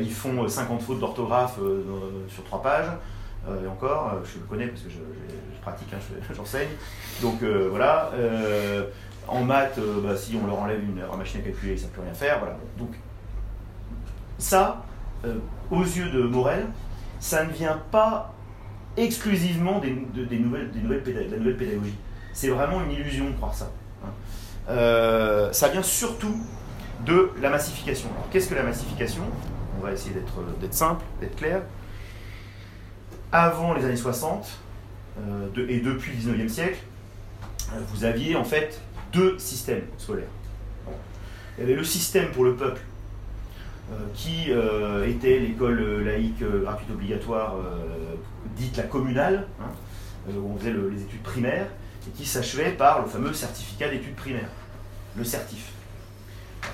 ils 0.01 0.13
font 0.13 0.45
euh, 0.45 0.49
50 0.49 0.81
fautes 0.83 1.01
d'orthographe 1.01 1.59
sur 2.29 2.45
trois 2.45 2.63
pages, 2.63 2.89
et 3.65 3.67
encore, 3.69 4.13
euh, 4.15 4.25
je 4.25 4.39
le 4.39 4.45
connais 4.47 4.67
parce 4.67 4.83
que 4.83 4.91
je, 4.91 4.95
je- 4.97 5.57
je 5.57 5.61
pratique, 5.63 5.89
hein, 5.93 5.99
je- 6.29 6.35
j'enseigne. 6.35 6.69
Donc 7.23 7.43
euh, 7.43 7.69
voilà, 7.71 8.11
euh, 8.15 8.85
en 9.29 9.43
maths, 9.45 9.79
euh, 9.79 10.01
bah, 10.03 10.17
si 10.17 10.37
on 10.43 10.47
leur 10.47 10.59
enlève 10.61 10.83
une 10.83 10.99
leur 11.01 11.17
machine 11.17 11.41
à 11.41 11.45
calculer, 11.45 11.73
ils 11.73 11.75
ne 11.77 11.81
savent 11.81 11.91
plus 11.91 12.03
rien 12.03 12.15
faire. 12.15 12.39
Voilà. 12.41 12.57
Donc 12.79 12.91
ça, 14.39 14.83
euh, 15.25 15.35
aux 15.71 15.83
yeux 15.83 16.11
de 16.11 16.23
Morel, 16.23 16.67
ça 17.21 17.45
ne 17.45 17.51
vient 17.53 17.81
pas 17.91 18.33
exclusivement 18.97 19.79
des, 19.79 19.91
de- 20.15 20.35
nouvelles, 20.37 20.71
de 20.73 20.77
la 20.79 21.37
nouvelle 21.39 21.57
pédagogie. 21.57 21.97
C'est 22.33 22.49
vraiment 22.49 22.83
une 22.83 22.93
illusion 22.93 23.27
de 23.31 23.35
croire 23.35 23.55
ça. 23.55 23.71
hein. 24.05 24.09
Euh, 24.69 25.53
ça 25.53 25.69
vient 25.69 25.83
surtout 25.83 26.37
de 27.05 27.31
la 27.41 27.51
massification. 27.51 28.09
Qu'est-ce 28.31 28.49
que 28.49 28.55
la 28.55 28.63
massification? 28.63 29.23
On 29.79 29.85
va 29.85 29.93
essayer 29.93 30.15
d'être 30.15 30.75
simple, 30.75 31.05
d'être 31.21 31.37
clair. 31.37 31.63
Avant 33.39 33.75
les 33.75 33.85
années 33.85 33.97
60, 33.97 34.49
euh, 35.19 35.49
et 35.69 35.81
depuis 35.81 36.13
le 36.13 36.17
19e 36.17 36.49
siècle, 36.49 36.79
euh, 37.75 37.79
vous 37.93 38.05
aviez 38.05 38.35
en 38.35 38.45
fait 38.45 38.81
deux 39.13 39.39
systèmes 39.39 39.83
scolaires. 39.99 40.25
Il 41.59 41.61
y 41.61 41.65
avait 41.65 41.75
le 41.75 41.85
système 41.85 42.31
pour 42.31 42.45
le 42.45 42.55
peuple, 42.55 42.81
euh, 43.93 43.97
qui 44.15 44.53
était 45.07 45.39
l'école 45.39 46.03
laïque 46.03 46.43
gratuite 46.63 46.91
obligatoire, 46.91 47.57
dite 48.57 48.79
la 48.79 48.85
communale, 48.85 49.47
hein, 49.61 50.31
où 50.35 50.55
on 50.55 50.59
faisait 50.59 50.71
le- 50.71 50.89
les 50.89 51.03
études 51.03 51.23
primaires, 51.23 51.67
et 52.09 52.11
qui 52.13 52.25
s'achevait 52.25 52.71
par 52.73 53.03
le 53.03 53.07
fameux 53.07 53.35
certificat 53.35 53.91
d'études 53.91 54.17
primaires, 54.17 54.49
le 55.15 55.25
certif. 55.25 55.73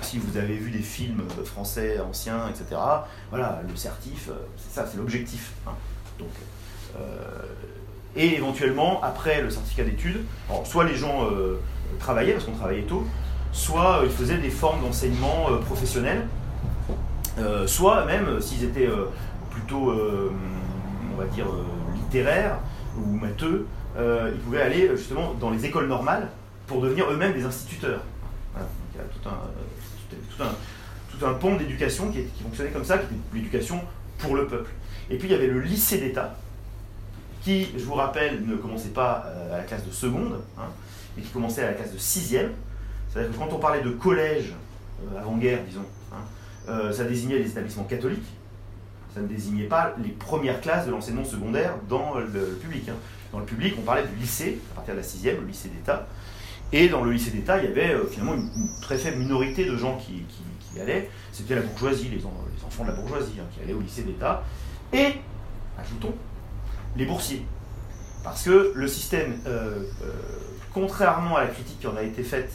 Si 0.01 0.17
vous 0.17 0.37
avez 0.37 0.55
vu 0.55 0.71
des 0.71 0.81
films 0.81 1.23
français 1.43 1.99
anciens, 1.99 2.47
etc., 2.47 2.79
voilà, 3.31 3.61
le 3.69 3.75
certif, 3.75 4.29
c'est 4.55 4.73
ça, 4.73 4.87
c'est 4.89 4.95
l'objectif. 4.97 5.51
hein. 5.67 5.71
Euh, 6.95 6.99
et 8.15 8.35
éventuellement, 8.35 9.01
après 9.01 9.41
le 9.41 9.49
certificat 9.49 9.83
d'études, 9.83 10.23
soit 10.65 10.83
les 10.83 10.95
gens 10.95 11.25
euh, 11.25 11.59
travaillaient, 11.99 12.33
parce 12.33 12.45
qu'on 12.45 12.51
travaillait 12.53 12.83
tôt, 12.83 13.05
soit 13.51 14.01
euh, 14.01 14.05
ils 14.05 14.11
faisaient 14.11 14.37
des 14.37 14.51
formes 14.51 14.81
d'enseignement 14.81 15.47
professionnels, 15.65 16.27
euh, 17.39 17.65
soit 17.65 18.05
même, 18.05 18.39
s'ils 18.39 18.63
étaient 18.63 18.89
plutôt, 19.49 19.93
on 19.93 21.17
va 21.17 21.25
dire, 21.25 21.47
littéraires 21.95 22.57
ou 22.97 23.13
matheux, 23.13 23.65
ils 23.97 24.39
pouvaient 24.43 24.61
aller 24.61 24.89
justement 24.95 25.33
dans 25.39 25.49
les 25.49 25.65
écoles 25.65 25.87
normales 25.87 26.29
pour 26.67 26.81
devenir 26.81 27.09
eux-mêmes 27.09 27.33
des 27.33 27.45
instituteurs. 27.45 28.01
Il 28.55 28.99
y 28.99 29.01
a 29.01 30.45
tout 31.17 31.25
un, 31.25 31.33
pont 31.33 31.55
d'éducation 31.55 32.11
qui, 32.11 32.23
qui 32.25 32.43
fonctionnait 32.43 32.69
comme 32.69 32.85
ça, 32.85 32.97
qui 32.99 33.05
était 33.05 33.15
l'éducation 33.33 33.81
pour 34.19 34.35
le 34.35 34.45
peuple. 34.45 34.69
Et 35.09 35.17
puis 35.17 35.27
il 35.27 35.31
y 35.31 35.35
avait 35.35 35.47
le 35.47 35.59
lycée 35.59 35.97
d'État, 35.97 36.35
qui, 37.43 37.67
je 37.77 37.83
vous 37.83 37.93
rappelle, 37.95 38.45
ne 38.45 38.55
commençait 38.55 38.89
pas 38.89 39.25
euh, 39.27 39.53
à 39.53 39.57
la 39.57 39.63
classe 39.63 39.85
de 39.85 39.91
seconde, 39.91 40.39
hein, 40.57 40.67
mais 41.15 41.23
qui 41.23 41.29
commençait 41.29 41.63
à 41.63 41.67
la 41.67 41.73
classe 41.73 41.91
de 41.91 41.97
sixième. 41.97 42.51
C'est-à-dire 43.11 43.31
que 43.31 43.37
quand 43.37 43.51
on 43.51 43.59
parlait 43.59 43.81
de 43.81 43.89
collège, 43.91 44.53
euh, 45.13 45.19
avant-guerre, 45.19 45.59
disons, 45.67 45.85
hein, 46.13 46.17
euh, 46.69 46.91
ça 46.93 47.03
désignait 47.03 47.39
les 47.39 47.49
établissements 47.49 47.83
catholiques, 47.83 48.23
ça 49.13 49.21
ne 49.21 49.27
désignait 49.27 49.65
pas 49.65 49.93
les 50.01 50.09
premières 50.09 50.61
classes 50.61 50.85
de 50.87 50.91
l'enseignement 50.91 51.25
secondaire 51.25 51.75
dans 51.89 52.17
le, 52.17 52.57
public. 52.61 52.87
hein. 52.89 52.95
Dans 53.31 53.39
le 53.39 53.45
public, 53.45 53.75
on 53.77 53.81
parlait 53.81 54.07
du 54.07 54.15
lycée, 54.15 54.59
à 54.71 54.75
partir 54.75 54.93
de 54.95 54.99
la 54.99 55.05
sixième, 55.05 55.41
le 55.41 55.47
lycée 55.47 55.69
d'État. 55.69 56.07
Et 56.71 56.87
dans 56.89 57.03
le 57.03 57.11
lycée 57.11 57.29
d'État, 57.29 57.59
il 57.61 57.65
y 57.65 57.67
avait 57.67 57.95
finalement 58.09 58.33
une, 58.33 58.49
très 58.81 58.97
faible 58.97 59.17
minorité 59.17 59.65
de 59.65 59.75
gens 59.77 59.97
qui, 59.97 60.23
allaient. 60.79 61.07
C'était 61.31 61.53
la 61.53 61.61
bourgeoisie, 61.61 62.09
les, 62.09 62.25
en- 62.25 62.33
les 62.57 62.65
enfants 62.65 62.83
de 62.83 62.89
la 62.89 62.95
bourgeoisie, 62.95 63.33
qui 63.53 63.61
allaient 63.63 63.73
au 63.73 63.81
lycée 63.81 64.01
d'État. 64.01 64.43
Et, 64.93 65.15
ajoutons, 65.79 66.13
les 66.95 67.05
boursiers. 67.05 67.45
Parce 68.23 68.43
que 68.43 68.71
le 68.75 68.87
système, 68.87 69.33
euh, 69.47 69.81
euh, 70.03 70.11
contrairement 70.71 71.35
à 71.35 71.41
la 71.41 71.47
critique 71.47 71.79
qui 71.79 71.87
en 71.87 71.97
a 71.97 72.03
été 72.03 72.23
faite 72.23 72.53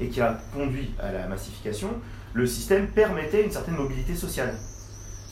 et 0.00 0.08
qui 0.08 0.20
a 0.20 0.38
conduit 0.54 0.94
à 0.98 1.12
la 1.12 1.26
massification, 1.28 1.90
le 2.32 2.46
système 2.46 2.88
permettait 2.88 3.44
une 3.44 3.50
certaine 3.50 3.76
mobilité 3.76 4.14
sociale. 4.14 4.54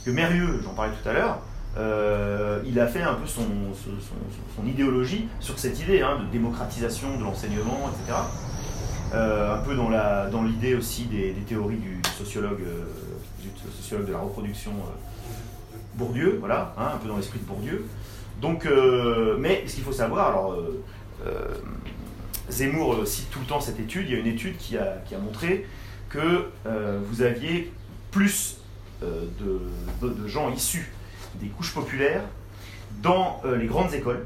Que 0.05 0.11
Mérieux, 0.11 0.61
j'en 0.63 0.75
parlais 0.75 0.93
tout 1.03 1.09
à 1.09 1.15
l'heure, 1.15 1.39
euh, 1.79 2.63
il 2.67 2.79
a 2.79 2.87
fait 2.87 3.03
un 3.03 3.15
peu 3.15 3.27
son, 3.27 3.47
idéologie 4.67 5.29
sur 5.41 5.59
cette 5.59 5.81
idée 5.81 6.03
hein, 6.03 6.19
de 6.21 6.31
démocratisation 6.31 7.17
de 7.19 7.23
l'enseignement, 7.23 7.91
etc. 7.91 8.19
Un 9.13 9.59
peu 9.59 9.75
dans 9.75 10.43
l'idée 10.43 10.75
aussi 10.75 11.05
des, 11.05 11.33
théories 11.47 11.77
du 11.77 12.01
sociologue, 12.19 12.63
du 13.41 13.49
sociologue 13.81 14.07
de 14.07 14.13
la 14.13 14.19
reproduction 14.19 14.73
Bourdieu, 15.97 16.37
voilà, 16.41 16.75
hein, 16.79 16.93
un 16.95 16.97
peu 16.99 17.09
dans 17.09 17.17
l'esprit 17.17 17.39
de 17.39 17.45
Bourdieu. 17.45 17.87
Donc, 18.41 18.67
euh, 18.67 19.37
mais 19.39 19.65
ce 19.67 19.75
qu'il 19.77 19.85
faut 19.85 19.93
savoir, 19.93 20.29
alors 20.29 20.53
euh, 20.53 20.83
euh, 21.27 21.55
Zemmour 22.51 23.07
cite 23.07 23.31
tout 23.31 23.39
le 23.41 23.47
temps 23.47 23.61
cette 23.61 23.81
étude. 23.81 24.07
Il 24.09 24.13
y 24.13 24.17
a 24.17 24.19
une 24.21 24.27
étude 24.27 24.57
qui 24.57 24.77
a, 24.77 24.99
qui 25.07 25.15
a 25.15 25.19
montré 25.19 25.67
que 26.09 26.49
vous 27.09 27.23
aviez 27.23 27.73
plus 28.11 28.59
de, 29.03 29.61
de- 30.07 30.29
gens 30.29 30.53
issus 30.53 30.93
des 31.41 31.49
couches 31.49 31.75
populaires 31.75 32.23
dans 33.03 33.43
les 33.57 33.67
grandes 33.67 33.93
écoles, 33.95 34.25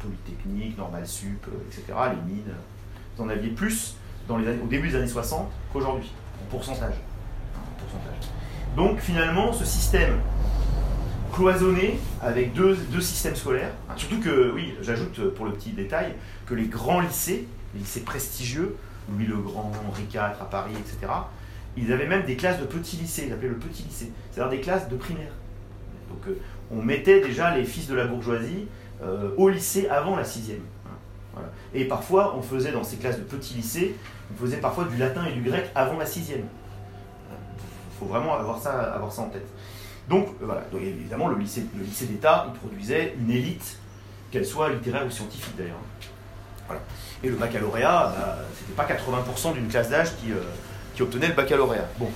Polytechnique, 0.00 0.78
Normal 0.78 1.06
Sup, 1.06 1.46
etc., 1.66 1.82
les 2.10 2.32
mines. 2.32 2.54
Vous 3.16 3.24
en 3.24 3.28
aviez 3.28 3.50
plus 3.50 3.96
dans 4.28 4.38
les 4.38 4.46
au 4.62 4.66
début 4.66 4.88
des 4.88 4.96
années 4.96 5.06
60 5.08 5.50
qu'aujourd'hui. 5.72 6.10
En 6.42 6.50
pourcentage. 6.50 6.94
Donc 8.76 9.00
finalement, 9.00 9.52
ce 9.52 9.64
système 9.64 10.20
cloisonné 11.32 11.98
avec 12.20 12.52
deux, 12.52 12.76
systèmes 13.00 13.36
scolaires. 13.36 13.72
Hein, 13.88 13.94
Surtout 13.96 14.20
que, 14.20 14.50
oui, 14.52 14.74
j'ajoute 14.82 15.18
euh, 15.20 15.30
pour 15.34 15.46
le 15.46 15.52
petit 15.52 15.70
détail, 15.70 16.14
que 16.46 16.54
les 16.54 16.66
grands 16.66 17.00
lycées, 17.00 17.46
les 17.74 17.80
lycées 17.80 18.00
prestigieux, 18.00 18.76
Louis 19.10 19.26
le 19.26 19.36
Grand, 19.36 19.72
Henri 19.88 20.02
IV 20.12 20.20
à 20.20 20.48
Paris, 20.50 20.72
etc., 20.78 21.12
ils 21.76 21.92
avaient 21.92 22.08
même 22.08 22.24
des 22.24 22.36
classes 22.36 22.58
de 22.58 22.64
petits 22.64 22.96
lycées, 22.96 23.24
ils 23.28 23.32
appelaient 23.32 23.48
le 23.48 23.56
petit 23.56 23.84
lycée, 23.84 24.10
c'est-à-dire 24.32 24.50
des 24.50 24.60
classes 24.60 24.88
de 24.88 24.96
primaire. 24.96 25.30
Donc 26.08 26.26
euh, 26.26 26.40
on 26.72 26.82
mettait 26.82 27.20
déjà 27.20 27.56
les 27.56 27.64
fils 27.64 27.86
de 27.86 27.94
la 27.94 28.06
bourgeoisie 28.06 28.66
euh, 29.02 29.30
au 29.36 29.48
lycée 29.48 29.88
avant 29.88 30.16
la 30.16 30.24
sixième. 30.24 30.62
Hein. 31.36 31.42
Et 31.72 31.84
parfois, 31.84 32.36
on 32.36 32.42
faisait 32.42 32.72
dans 32.72 32.82
ces 32.82 32.96
classes 32.96 33.18
de 33.18 33.22
petits 33.22 33.54
lycées, 33.54 33.94
on 34.32 34.36
faisait 34.36 34.56
parfois 34.56 34.84
du 34.84 34.96
latin 34.96 35.24
et 35.26 35.32
du 35.32 35.42
grec 35.42 35.70
avant 35.74 35.98
la 35.98 36.06
sixième. 36.06 36.42
Faut 37.98 38.06
vraiment 38.06 38.38
avoir 38.38 38.60
ça, 38.60 38.92
avoir 38.94 39.12
ça 39.12 39.22
en 39.22 39.28
tête. 39.28 39.46
Donc 40.08 40.28
euh, 40.28 40.46
voilà, 40.46 40.62
Donc, 40.72 40.80
évidemment 40.82 41.28
le 41.28 41.36
lycée, 41.36 41.66
le 41.76 41.84
lycée 41.84 42.06
d'État, 42.06 42.46
il 42.48 42.58
produisait 42.58 43.14
une 43.18 43.30
élite, 43.30 43.78
qu'elle 44.30 44.46
soit 44.46 44.70
littéraire 44.70 45.06
ou 45.06 45.10
scientifique 45.10 45.56
d'ailleurs. 45.56 45.80
Voilà. 46.66 46.82
Et 47.22 47.28
le 47.28 47.36
baccalauréat, 47.36 48.14
bah, 48.16 48.38
c'était 48.58 48.72
pas 48.72 48.86
80% 48.86 49.54
d'une 49.54 49.68
classe 49.68 49.88
d'âge 49.88 50.08
qui, 50.16 50.32
euh, 50.32 50.40
qui 50.94 51.02
obtenait 51.02 51.28
le 51.28 51.34
baccalauréat. 51.34 51.88
Bon. 51.98 52.10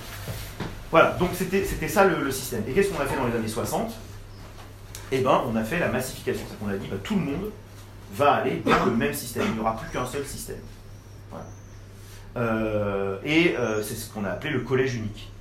Voilà, 0.91 1.11
donc 1.13 1.31
c'était 1.33 1.87
ça 1.87 2.05
le, 2.05 2.29
système. 2.31 2.63
Et 2.67 2.71
qu'est-ce 2.71 2.89
qu'on 2.89 3.01
a 3.01 3.05
fait 3.05 3.17
dans 3.17 3.27
les 3.27 3.35
années 3.35 3.47
60 3.47 3.93
Eh 5.11 5.21
ben, 5.21 5.41
on 5.47 5.55
a 5.55 5.63
fait 5.63 5.79
la 5.79 5.87
massification. 5.87 6.45
C'est 6.49 6.59
qu'on 6.59 6.71
a 6.71 6.77
dit, 6.77 6.87
bah, 6.87 6.97
tout 7.03 7.15
le 7.15 7.21
monde 7.21 7.51
va 8.13 8.33
aller 8.33 8.61
dans 8.63 8.85
le 8.85 8.95
même 8.95 9.13
système. 9.13 9.45
Il 9.47 9.53
n'y 9.53 9.59
aura 9.59 9.75
plus 9.75 9.89
qu'un 9.89 10.05
seul 10.05 10.25
système. 10.25 10.61
Euh, 12.35 13.17
et 13.23 13.55
c'est 13.83 13.95
ce 13.95 14.11
qu'on 14.11 14.23
a 14.23 14.29
appelé 14.29 14.51
le 14.51 14.61
collège 14.61 14.95
unique. 14.95 15.32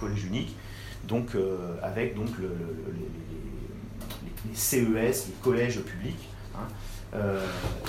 Collège 0.00 0.24
unique 0.24 0.56
donc 1.04 1.34
euh, 1.34 1.76
avec 1.82 2.14
donc 2.14 2.28
le- 2.38 2.48
le- 2.48 2.92
le- 2.92 3.08
les, 4.48 4.54
CES, 4.54 5.26
les 5.28 5.34
collèges 5.42 5.80
publics. 5.80 6.28
hein. 6.54 6.66
Euh, 7.14 7.44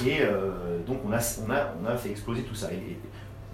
et 0.06 0.22
euh, 0.22 0.80
donc 0.88 1.00
on 1.06 1.12
a, 1.12 1.20
on, 1.48 1.52
a, 1.52 1.74
on 1.82 1.86
a 1.88 1.96
fait 1.98 2.10
exploser 2.10 2.44
tout 2.44 2.56
ça. 2.56 2.72
Et, 2.72 2.98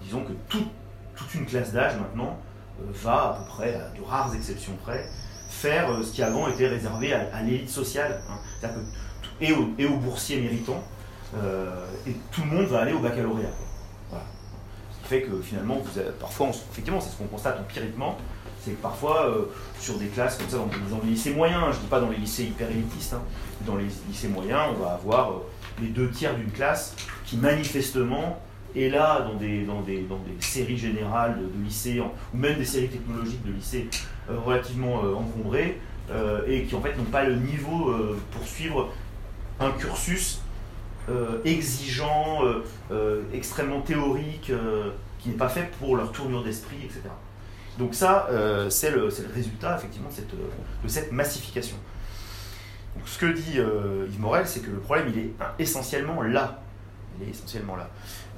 disons 0.02 0.22
que 0.24 0.32
tout- 0.48 0.68
toute 1.16 1.34
une 1.34 1.44
classe 1.46 1.72
d'âge 1.72 1.96
maintenant 1.98 2.38
va 2.80 3.30
à 3.30 3.38
peu 3.40 3.44
près, 3.48 3.74
à 3.74 3.88
de 3.90 4.02
rares 4.02 4.34
exceptions 4.34 4.72
près, 4.84 5.04
faire 5.50 5.90
ce 6.04 6.12
qui 6.12 6.22
avant 6.22 6.48
était 6.48 6.68
réservé 6.68 7.12
à, 7.12 7.42
l'élite 7.42 7.68
sociale. 7.68 8.20
hein. 8.30 8.68
Et, 9.40 9.52
aux, 9.52 9.70
et 9.78 9.86
aux 9.86 9.96
boursiers 9.96 10.40
méritants, 10.40 10.82
et 12.06 12.12
tout 12.32 12.40
le 12.42 12.46
monde 12.56 12.66
va 12.66 12.80
aller 12.80 12.92
au 12.92 13.00
baccalauréat. 13.00 13.50
Ce 14.12 15.02
qui 15.02 15.08
fait 15.08 15.22
que 15.22 15.40
finalement, 15.42 15.78
parfois, 16.20 16.48
effectivement, 16.48 17.00
c'est 17.00 17.10
ce 17.10 17.16
qu'on 17.16 17.26
constate 17.26 17.58
empiriquement, 17.60 18.16
c'est 18.64 18.72
que 18.72 18.82
parfois, 18.82 19.26
euh, 19.26 19.44
sur 19.78 19.98
des 19.98 20.06
classes 20.06 20.36
comme 20.36 20.48
ça, 20.48 20.56
dans, 20.56 21.00
les 21.04 21.10
lycées 21.10 21.32
moyens, 21.32 21.64
je 21.72 21.76
ne 21.76 21.82
dis 21.82 21.88
pas 21.88 22.00
dans 22.00 22.10
les 22.10 22.16
lycées 22.16 22.44
hyper 22.44 22.70
élitistes, 22.70 23.14
hein, 23.14 23.22
dans 23.66 23.76
les 23.76 23.86
lycées 24.08 24.28
moyens, 24.28 24.60
on 24.76 24.82
va 24.82 24.92
avoir 24.92 25.30
euh, 25.30 25.34
les 25.80 25.88
deux 25.88 26.10
tiers 26.10 26.34
d'une 26.34 26.50
classe 26.50 26.94
qui 27.24 27.36
manifestement 27.36 28.40
est 28.76 28.90
là 28.90 29.26
dans 29.26 29.34
des, 29.34 29.66
séries 30.40 30.76
générales 30.76 31.38
de, 31.38 31.64
lycées, 31.64 32.00
ou 32.00 32.36
même 32.36 32.58
des 32.58 32.64
séries 32.64 32.88
technologiques 32.88 33.44
de 33.44 33.52
lycées 33.52 33.88
euh, 34.30 34.38
relativement 34.44 34.96
encombrées, 34.96 35.80
et 36.46 36.62
qui 36.64 36.74
en 36.74 36.80
fait 36.80 36.96
n'ont 36.96 37.04
pas 37.04 37.24
le 37.24 37.36
niveau 37.36 37.94
pour 38.30 38.46
suivre 38.46 38.88
un 39.60 39.70
cursus 39.72 40.40
exigeant, 41.44 42.40
extrêmement 43.34 43.82
théorique, 43.82 44.50
qui 45.18 45.28
n'est 45.28 45.36
pas 45.36 45.50
fait 45.50 45.70
pour 45.78 45.96
leur 45.96 46.10
tournure 46.10 46.42
d'esprit, 46.42 46.78
etc. 46.82 47.10
Donc 47.78 47.94
ça, 47.94 48.26
euh, 48.30 48.68
c'est 48.68 48.90
le, 48.90 49.08
résultat 49.32 49.76
effectivement 49.76 50.08
de 50.08 50.14
cette, 50.14 50.34
euh, 50.34 50.48
de 50.82 50.88
cette 50.88 51.12
massification. 51.12 51.76
Donc, 52.96 53.06
ce 53.06 53.18
que 53.18 53.26
dit 53.26 53.58
euh, 53.58 54.06
Yves 54.08 54.20
Morel, 54.20 54.46
c'est 54.46 54.60
que 54.60 54.70
le 54.70 54.78
problème, 54.78 55.06
il 55.14 55.18
est 55.20 55.30
essentiellement 55.60 56.20
là. 56.22 56.60
Il 57.20 57.28
est 57.28 57.30
essentiellement 57.30 57.76
là. 57.76 57.88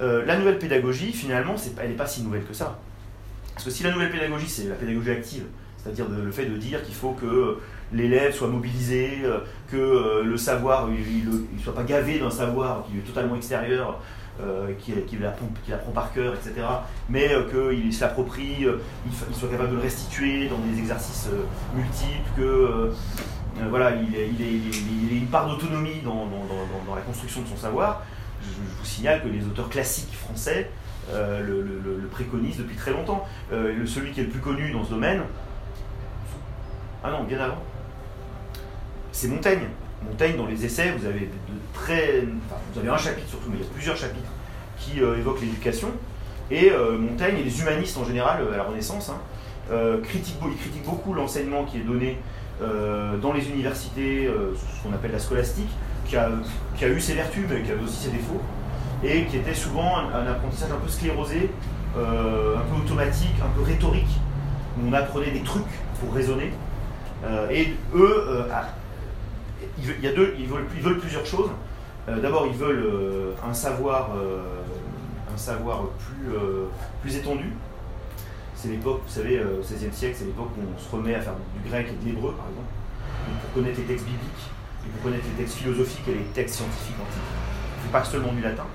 La 0.00 0.38
nouvelle 0.38 0.58
pédagogie, 0.58 1.12
finalement, 1.12 1.54
elle 1.78 1.90
n'est 1.90 1.96
pas 1.96 2.06
si 2.06 2.22
nouvelle 2.22 2.44
que 2.44 2.54
ça. 2.54 2.78
Parce 3.52 3.64
que 3.64 3.70
si 3.70 3.82
la 3.82 3.92
nouvelle 3.92 4.10
pédagogie, 4.10 4.48
c'est 4.48 4.64
la 4.64 4.74
pédagogie 4.74 5.10
active, 5.10 5.44
c'est-à-dire 5.76 6.06
le 6.08 6.30
fait 6.32 6.46
de 6.46 6.56
dire 6.56 6.82
qu'il 6.82 6.94
faut 6.94 7.12
que 7.12 7.58
l'élève 7.92 8.34
soit 8.34 8.48
mobilisé, 8.48 9.18
que 9.70 10.22
le 10.24 10.36
savoir, 10.38 10.88
il 10.90 11.28
ne 11.28 11.62
soit 11.62 11.74
pas 11.74 11.82
gavé 11.82 12.18
d'un 12.18 12.30
savoir 12.30 12.86
qui 12.86 12.96
est 12.96 13.02
totalement 13.02 13.36
extérieur, 13.36 14.00
euh, 14.42 14.72
apprend, 15.24 15.46
qu'il 15.64 15.74
apprend 15.74 15.92
par 15.92 16.12
cœur, 16.12 16.34
etc. 16.34 16.66
Mais 17.08 17.32
euh, 17.32 17.44
qu'il 17.70 17.92
s'approprie, 17.92 18.64
euh, 18.64 18.78
il, 19.06 19.34
soit 19.34 19.48
capable 19.48 19.70
de 19.70 19.76
le 19.76 19.80
restituer 19.82 20.48
dans 20.48 20.58
des 20.58 20.78
exercices 20.78 21.28
multiples, 21.74 22.30
que 22.36 22.92
voilà, 23.68 23.92
il, 23.96 24.14
ait- 24.14 24.30
une 25.18 25.26
part 25.26 25.48
d'autonomie 25.48 26.00
dans, 26.04 26.28
la 26.94 27.02
construction 27.02 27.42
de 27.42 27.48
son 27.48 27.56
savoir. 27.56 28.02
Je, 28.42 28.48
vous 28.48 28.84
signale 28.84 29.22
que 29.22 29.28
les 29.28 29.44
auteurs 29.44 29.68
classiques 29.68 30.14
français 30.14 30.70
le, 31.12 31.62
le- 31.62 31.98
le 32.00 32.08
préconise 32.08 32.56
depuis 32.58 32.76
très 32.76 32.92
longtemps. 32.92 33.26
Celui 33.86 34.12
qui 34.12 34.20
est 34.20 34.24
le 34.24 34.30
plus 34.30 34.40
connu 34.40 34.72
dans 34.72 34.84
ce 34.84 34.90
domaine, 34.90 35.22
ah 37.02 37.10
non, 37.10 37.24
bien 37.24 37.38
avant, 37.40 37.58
c'est 39.12 39.28
Montaigne. 39.28 39.66
Montaigne, 40.08 40.36
dans 40.36 40.46
les 40.46 40.64
essais, 40.64 40.92
vous 40.96 41.06
avez 41.06 41.28
très. 41.74 42.24
enfin, 42.46 42.60
vous 42.72 42.80
avez 42.80 42.88
un 42.88 42.96
chapitre 42.96 43.28
surtout, 43.28 43.50
mais 43.50 43.56
il 43.58 43.62
y 43.62 43.66
a 43.66 43.70
plusieurs 43.72 43.96
chapitres 43.96 44.30
qui 44.78 45.00
euh, 45.00 45.18
évoquent 45.18 45.40
l'éducation. 45.40 45.88
Et 46.50 46.70
euh, 46.70 46.98
Montaigne 46.98 47.38
et 47.38 47.44
les 47.44 47.60
humanistes 47.60 47.96
en 47.98 48.04
général, 48.04 48.42
euh, 48.42 48.54
à 48.54 48.56
la 48.56 48.62
Renaissance, 48.64 49.10
hein, 49.10 49.20
critiquent, 50.02 50.38
ils 50.44 50.56
critiquent 50.56 50.84
beaucoup 50.84 51.14
l'enseignement 51.14 51.64
qui 51.64 51.78
est 51.78 51.84
donné 51.84 52.18
dans 53.22 53.32
les 53.32 53.48
universités, 53.48 54.28
ce 54.28 54.82
qu'on 54.82 54.92
appelle 54.92 55.12
la 55.12 55.20
scolastique, 55.20 55.70
qui 56.04 56.16
a, 56.16 56.28
qui 56.76 56.84
a 56.84 56.88
eu 56.88 57.00
ses 57.00 57.14
vertus, 57.14 57.44
mais 57.48 57.62
qui 57.62 57.70
avait 57.70 57.82
aussi 57.82 58.04
ses 58.04 58.10
défauts, 58.10 58.40
et 59.04 59.26
qui 59.26 59.36
était 59.36 59.54
souvent 59.54 59.98
un, 59.98 60.26
apprentissage 60.26 60.72
un 60.72 60.84
peu 60.84 60.88
sclérosé, 60.88 61.50
un 61.96 62.62
peu 62.68 62.82
automatique, 62.84 63.36
un 63.40 63.48
peu 63.56 63.62
rhétorique, 63.62 64.18
où 64.76 64.88
on 64.88 64.92
apprenait 64.92 65.30
des 65.30 65.42
trucs 65.42 65.62
pour 66.00 66.12
raisonner. 66.12 66.50
Et 67.50 67.74
eux, 67.94 68.24
euh, 68.28 68.42
ils 69.78 69.94
il 69.98 70.04
y 70.04 70.08
a 70.08 70.12
deux, 70.12 70.34
ils 70.38 70.46
veulent, 70.46 70.98
plusieurs 70.98 71.26
choses. 71.26 71.50
Euh, 72.08 72.20
D'abord, 72.20 72.46
ils 72.46 72.56
veulent 72.56 72.84
euh, 72.84 73.32
un 73.46 73.54
savoir, 73.54 74.10
euh, 74.16 74.40
plus, 77.02 77.16
étendu. 77.16 77.52
C'est 78.54 78.68
l'époque, 78.68 79.00
vous 79.06 79.12
savez, 79.12 79.40
au 79.42 79.60
XVIe 79.60 79.92
siècle, 79.92 80.16
c'est 80.18 80.26
l'époque 80.26 80.50
où 80.58 80.60
on 80.60 80.78
se 80.78 80.94
remet 80.94 81.14
à 81.14 81.20
faire 81.20 81.32
du 81.54 81.68
grec 81.68 81.88
et 81.88 82.04
de 82.04 82.10
l'hébreu, 82.10 82.34
par 82.34 82.46
exemple, 82.46 82.68
Donc, 83.26 83.40
pour 83.40 83.52
connaître 83.54 83.78
les 83.78 83.86
textes 83.86 84.04
bibliques, 84.04 84.44
et 84.84 84.90
pour 84.90 85.02
connaître 85.02 85.24
les 85.24 85.42
textes 85.44 85.56
philosophiques 85.56 86.08
et 86.08 86.14
les 86.14 86.24
textes 86.34 86.56
scientifiques 86.56 86.96
antiques. 87.00 87.90
Pas 87.90 88.04
seulement 88.04 88.32
du 88.32 88.42
latin. 88.42 88.66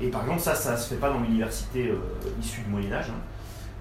Et 0.00 0.08
par 0.08 0.22
exemple, 0.22 0.40
ça, 0.40 0.54
ça 0.54 0.72
ne 0.72 0.76
se 0.76 0.90
fait 0.90 1.00
pas 1.00 1.08
dans 1.08 1.20
l'université 1.20 1.92
issue 2.40 2.60
du 2.60 2.70
Moyen 2.70 2.92
Âge. 2.92 3.06
hein. 3.08 3.20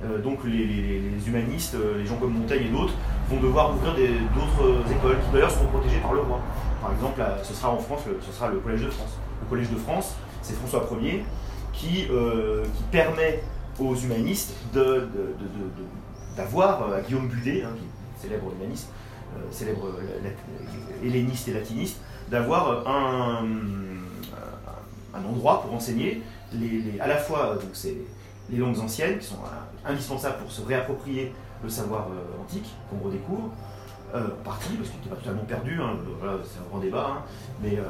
Euh, 0.06 0.20
donc 0.22 0.39
les, 0.46 1.01
humanistes, 1.27 1.74
euh, 1.75 1.98
les 1.98 2.06
gens 2.06 2.18
comme 2.18 2.34
Montaigne 2.34 2.68
et 2.68 2.70
d'autres, 2.70 2.94
vont 3.30 3.39
devoir 3.39 3.74
ouvrir 3.75 3.94
d'autres 3.94 4.92
écoles 4.92 5.18
qui 5.25 5.32
d'ailleurs 5.34 5.50
seront 5.51 5.66
protégées 5.68 6.00
par 6.00 6.13
le 6.13 6.22
roi. 6.22 6.39
Par 6.82 6.92
exemple, 6.94 7.22
ce 7.44 7.54
sera 7.54 7.72
en 7.72 7.77
France, 7.80 8.01
le- 8.08 8.20
ce 8.22 8.32
sera 8.32 8.50
le 8.50 8.60
Collège 8.60 8.82
de 8.84 8.89
France. 8.92 9.18
Le 9.42 9.48
Collège 9.50 9.70
de 9.72 9.75
France, 9.77 10.16
c'est 10.44 10.54
François 10.56 10.88
Ier 11.01 11.24
qui, 11.74 12.06
euh, 12.12 12.63
qui 12.75 12.84
permet 12.92 13.42
aux 13.80 13.96
humanistes 13.96 14.54
d'avoir, 16.36 16.84
euh, 16.89 16.98
à 16.98 17.01
Guillaume 17.01 17.27
Budet, 17.27 17.63
hein, 17.63 17.72
qui 17.75 17.84
est 17.84 18.27
célèbre 18.30 18.51
humaniste, 18.60 18.89
euh, 19.36 19.39
célèbre 19.51 19.88
euh, 19.88 21.06
helléniste 21.06 21.48
et 21.48 21.54
latiniste, 21.54 21.98
d'avoir 22.30 22.70
euh, 22.70 22.84
un, 22.86 23.46
un 25.18 25.25
endroit 25.25 25.62
pour 25.63 25.74
enseigner 25.74 26.22
les, 26.54 27.00
à 27.00 27.08
la 27.08 27.18
fois 27.18 27.48
euh, 27.51 27.56
donc 27.56 27.72
les 28.50 28.58
langues 28.58 28.80
anciennes 28.80 29.18
qui 29.20 29.25
sont 29.27 29.36
euh, 29.88 29.91
indispensables 29.91 30.38
pour 30.38 30.51
se 30.51 30.62
réapproprier 30.62 31.34
le 31.63 31.70
savoir 31.70 32.08
euh, 32.08 32.41
antique 32.41 32.70
qu'on 32.89 33.06
redécouvre, 33.06 33.50
euh, 34.15 34.27
en 34.27 34.44
partie, 34.44 34.74
parce 34.75 34.89
qu'il 34.89 35.00
n'était 35.00 35.10
pas 35.10 35.15
totalement 35.15 35.44
perdu, 35.44 35.79
hein, 35.82 35.96
euh, 36.24 36.38
c'est 36.44 36.60
un 36.60 36.70
grand 36.70 36.79
débat, 36.79 37.08
hein, 37.10 37.22
mais 37.62 37.77
euh, 37.77 37.84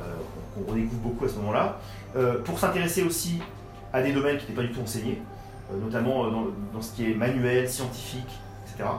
qu'on 0.55 0.61
qu'on 0.61 0.71
redécouvre 0.71 1.01
beaucoup 1.01 1.25
à 1.25 1.29
ce 1.29 1.35
moment-là, 1.35 1.79
euh, 2.15 2.41
pour 2.43 2.57
s'intéresser 2.57 3.03
aussi 3.03 3.39
à 3.93 4.01
des 4.01 4.13
domaines 4.13 4.37
qui 4.37 4.43
n'étaient 4.43 4.61
pas 4.61 4.67
du 4.67 4.71
tout 4.71 4.81
enseignés, 4.81 5.21
euh, 5.71 5.77
notamment 5.79 6.25
euh, 6.25 6.31
dans, 6.73 6.81
ce 6.81 6.93
qui 6.93 7.11
est 7.11 7.15
manuel, 7.15 7.69
scientifique, 7.69 8.39
etc. 8.65 8.89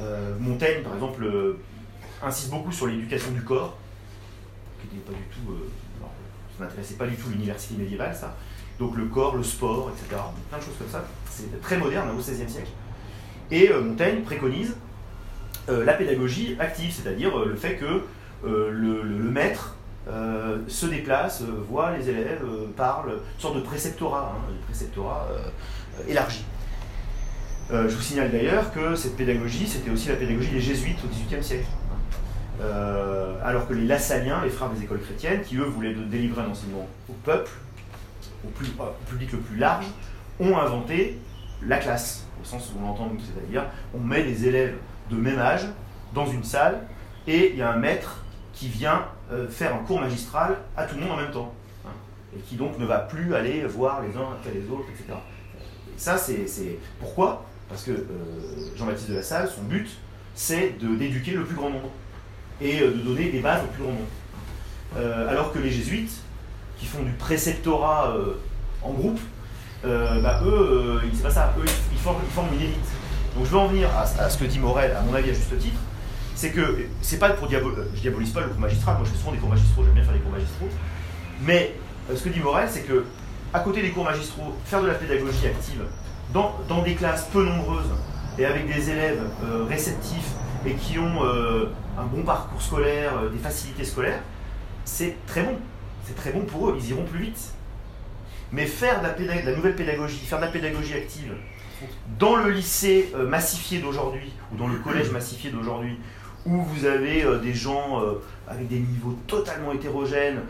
Euh, 0.00 0.34
Montaigne, 0.38 0.82
par 0.82 0.94
exemple, 0.94 1.24
euh, 1.24 1.58
insiste 2.22 2.50
beaucoup 2.50 2.72
sur 2.72 2.86
l'éducation 2.86 3.30
du 3.32 3.42
corps, 3.42 3.76
qui 4.80 4.96
n'était 4.96 5.10
pas 5.10 5.16
du 5.16 5.24
tout... 5.24 5.52
euh, 5.52 5.68
ça 6.58 6.64
n'intéressait 6.64 6.94
pas 6.94 7.06
du 7.06 7.14
tout 7.14 7.28
l'université 7.30 7.76
médiévale, 7.76 8.14
ça. 8.14 8.34
Donc 8.78 8.96
le 8.96 9.06
corps, 9.06 9.36
le 9.36 9.42
sport, 9.42 9.90
etc. 9.90 10.20
Plein 10.48 10.58
de 10.58 10.62
choses 10.62 10.76
comme 10.78 10.88
ça. 10.88 11.04
C'est 11.28 11.60
très 11.60 11.78
moderne 11.78 12.08
hein, 12.10 12.14
au 12.16 12.20
XVIe 12.20 12.48
siècle. 12.48 12.70
Et 13.50 13.70
euh, 13.70 13.82
Montaigne 13.82 14.22
préconise 14.22 14.76
euh, 15.68 15.84
la 15.84 15.94
pédagogie 15.94 16.56
active, 16.58 16.92
c'est-à-dire 16.92 17.36
euh, 17.38 17.46
le 17.46 17.56
fait 17.56 17.76
que 17.76 18.02
le, 18.44 19.30
maître 19.30 19.76
se 20.68 20.86
déplace, 20.86 21.42
voit 21.68 21.96
les 21.96 22.08
élèves, 22.08 22.42
parle, 22.76 23.10
une 23.10 23.40
sorte 23.40 23.56
de 23.56 23.60
préceptorat, 23.60 24.32
hein, 24.34 24.52
de 24.52 24.64
préceptorat 24.64 25.28
élargi. 26.08 26.44
Je 27.70 27.88
vous 27.88 28.00
signale 28.00 28.30
d'ailleurs 28.30 28.72
que 28.72 28.94
cette 28.94 29.16
pédagogie, 29.16 29.66
c'était 29.66 29.90
aussi 29.90 30.08
la 30.08 30.14
pédagogie 30.14 30.50
des 30.50 30.60
jésuites 30.60 30.98
au 31.04 31.08
XVIIIe 31.08 31.44
siècle. 31.44 31.66
alors 33.44 33.66
que 33.68 33.74
les 33.74 33.86
Lassaliens, 33.86 34.40
les 34.44 34.50
frères 34.50 34.70
des 34.70 34.82
écoles 34.82 35.00
chrétiennes, 35.00 35.42
qui 35.42 35.56
eux 35.56 35.64
voulaient 35.64 35.94
délivrer 35.94 36.42
un 36.42 36.50
enseignement 36.50 36.88
au 37.10 37.12
peuple, 37.24 37.50
au, 38.44 38.48
public 38.48 39.32
le 39.32 39.38
plus 39.38 39.56
large, 39.56 39.86
ont 40.40 40.56
inventé 40.56 41.18
la 41.66 41.78
classe, 41.78 42.26
au 42.40 42.44
sens 42.44 42.72
où 42.72 42.78
on 42.82 42.86
l'entend 42.86 43.10
nous, 43.12 43.20
c'est-à-dire 43.20 43.64
on 43.94 43.98
met 43.98 44.22
des 44.22 44.46
élèves 44.46 44.76
de 45.10 45.16
même 45.16 45.38
âge 45.38 45.66
dans 46.14 46.26
une 46.26 46.44
salle 46.44 46.80
et 47.26 47.50
il 47.50 47.56
y 47.56 47.62
a 47.62 47.72
un 47.72 47.76
maître 47.76 48.24
qui 48.52 48.68
vient 48.68 49.04
euh, 49.32 49.48
faire 49.48 49.74
un 49.74 49.78
cours 49.78 50.00
magistral 50.00 50.56
à 50.76 50.84
tout 50.84 50.96
le 50.96 51.02
monde 51.02 51.12
en 51.12 51.16
même 51.16 51.30
temps. 51.30 51.52
hein, 51.86 51.90
et 52.36 52.40
qui 52.40 52.56
donc 52.56 52.78
ne 52.78 52.84
va 52.84 52.98
plus 52.98 53.34
aller 53.34 53.64
voir 53.64 54.02
les 54.02 54.16
uns 54.16 54.32
après 54.32 54.52
les 54.52 54.68
autres, 54.70 54.88
etc. 54.90 55.18
Et 55.96 55.98
ça, 55.98 56.16
c'est 56.16 56.78
pourquoi? 57.00 57.44
Parce 57.68 57.84
que 57.84 57.90
euh, 57.90 58.76
Jean-Baptiste 58.76 59.10
de 59.10 59.16
la 59.16 59.22
Salle, 59.22 59.48
son 59.48 59.62
but, 59.62 59.88
c'est 60.34 60.76
d'éduquer 60.78 61.32
le 61.32 61.44
plus 61.44 61.56
grand 61.56 61.70
nombre 61.70 61.90
et 62.60 62.80
euh, 62.80 62.92
de 62.92 62.98
donner 62.98 63.30
des 63.30 63.40
bases 63.40 63.62
au 63.64 63.68
plus 63.68 63.82
grand 63.82 63.92
nombre. 63.92 64.08
Alors 65.28 65.52
que 65.52 65.58
les 65.58 65.70
jésuites, 65.70 66.22
qui 66.78 66.86
font 66.86 67.02
du 67.02 67.12
préceptorat 67.12 68.14
euh, 68.16 68.40
en 68.82 68.92
groupe, 68.92 69.20
euh, 69.84 70.20
bah, 70.20 70.40
eux, 70.44 71.00
euh, 71.02 71.08
c'est 71.12 71.22
pas 71.22 71.30
ça. 71.30 71.54
Eux, 71.58 71.64
ils, 71.92 71.98
forment, 71.98 72.20
ils 72.24 72.32
forment 72.32 72.54
une 72.54 72.62
élite. 72.62 72.76
Donc 73.36 73.44
je 73.44 73.50
veux 73.50 73.58
en 73.58 73.68
venir 73.68 73.88
à, 73.96 74.28
ce 74.28 74.38
que 74.38 74.44
dit 74.44 74.58
Morel, 74.58 74.92
à 74.92 75.02
mon 75.02 75.14
avis 75.14 75.30
à 75.30 75.32
juste 75.32 75.56
titre, 75.58 75.78
c'est 76.34 76.50
que 76.50 76.86
c'est 77.02 77.18
pas 77.18 77.30
pour 77.30 77.48
diaboliser, 77.48 77.82
je 77.94 78.00
diabolise 78.00 78.30
pas 78.30 78.40
le 78.40 78.48
cours 78.48 78.60
magistral, 78.60 78.96
moi 78.96 79.04
je 79.04 79.10
fais 79.10 79.18
souvent 79.18 79.32
des 79.32 79.38
cours 79.38 79.50
magistraux, 79.50 79.82
j'aime 79.84 79.94
bien 79.94 80.04
faire 80.04 80.12
des 80.12 80.20
cours 80.20 80.32
magistraux, 80.32 80.68
mais 81.42 81.74
euh, 82.10 82.16
ce 82.16 82.24
que 82.24 82.28
dit 82.28 82.40
Morel, 82.40 82.68
c'est 82.70 82.82
que 82.82 83.04
à 83.52 83.60
côté 83.60 83.82
des 83.82 83.90
cours 83.90 84.04
magistraux, 84.04 84.54
faire 84.64 84.82
de 84.82 84.86
la 84.86 84.94
pédagogie 84.94 85.46
active 85.46 85.82
dans, 86.32 86.82
des 86.82 86.94
classes 86.94 87.26
peu 87.32 87.44
nombreuses 87.44 87.90
et 88.38 88.44
avec 88.44 88.66
des 88.66 88.90
élèves 88.90 89.22
euh, 89.44 89.64
réceptifs 89.64 90.32
et 90.66 90.74
qui 90.74 90.98
ont 90.98 91.24
euh, 91.24 91.70
un 91.98 92.04
bon 92.04 92.22
parcours 92.22 92.60
scolaire, 92.60 93.12
euh, 93.22 93.30
des 93.30 93.38
facilités 93.38 93.84
scolaires, 93.84 94.20
c'est 94.84 95.16
très 95.26 95.42
bon. 95.42 95.56
C'est 96.08 96.14
très 96.14 96.32
bon 96.32 96.46
pour 96.46 96.70
eux, 96.70 96.78
ils 96.80 96.88
iront 96.90 97.04
plus 97.04 97.20
vite. 97.20 97.52
Mais 98.50 98.64
faire 98.64 99.02
de 99.02 99.26
la, 99.26 99.54
nouvelle 99.54 99.76
pédagogie, 99.76 100.16
faire 100.16 100.38
de 100.38 100.46
la 100.46 100.50
pédagogie 100.50 100.94
active 100.94 101.34
dans 102.18 102.36
le 102.36 102.50
lycée 102.50 103.12
euh, 103.14 103.28
massifié 103.28 103.78
d'aujourd'hui, 103.80 104.32
ou 104.50 104.56
dans 104.56 104.68
le 104.68 104.78
collège 104.78 105.10
massifié 105.10 105.50
d'aujourd'hui, 105.50 105.98
où 106.46 106.62
vous 106.62 106.86
avez 106.86 107.24
euh, 107.24 107.38
des 107.38 107.52
gens 107.52 108.02
euh, 108.02 108.14
avec 108.48 108.68
des 108.68 108.78
niveaux 108.78 109.18
totalement 109.26 109.70
hétérogènes, 109.72 110.40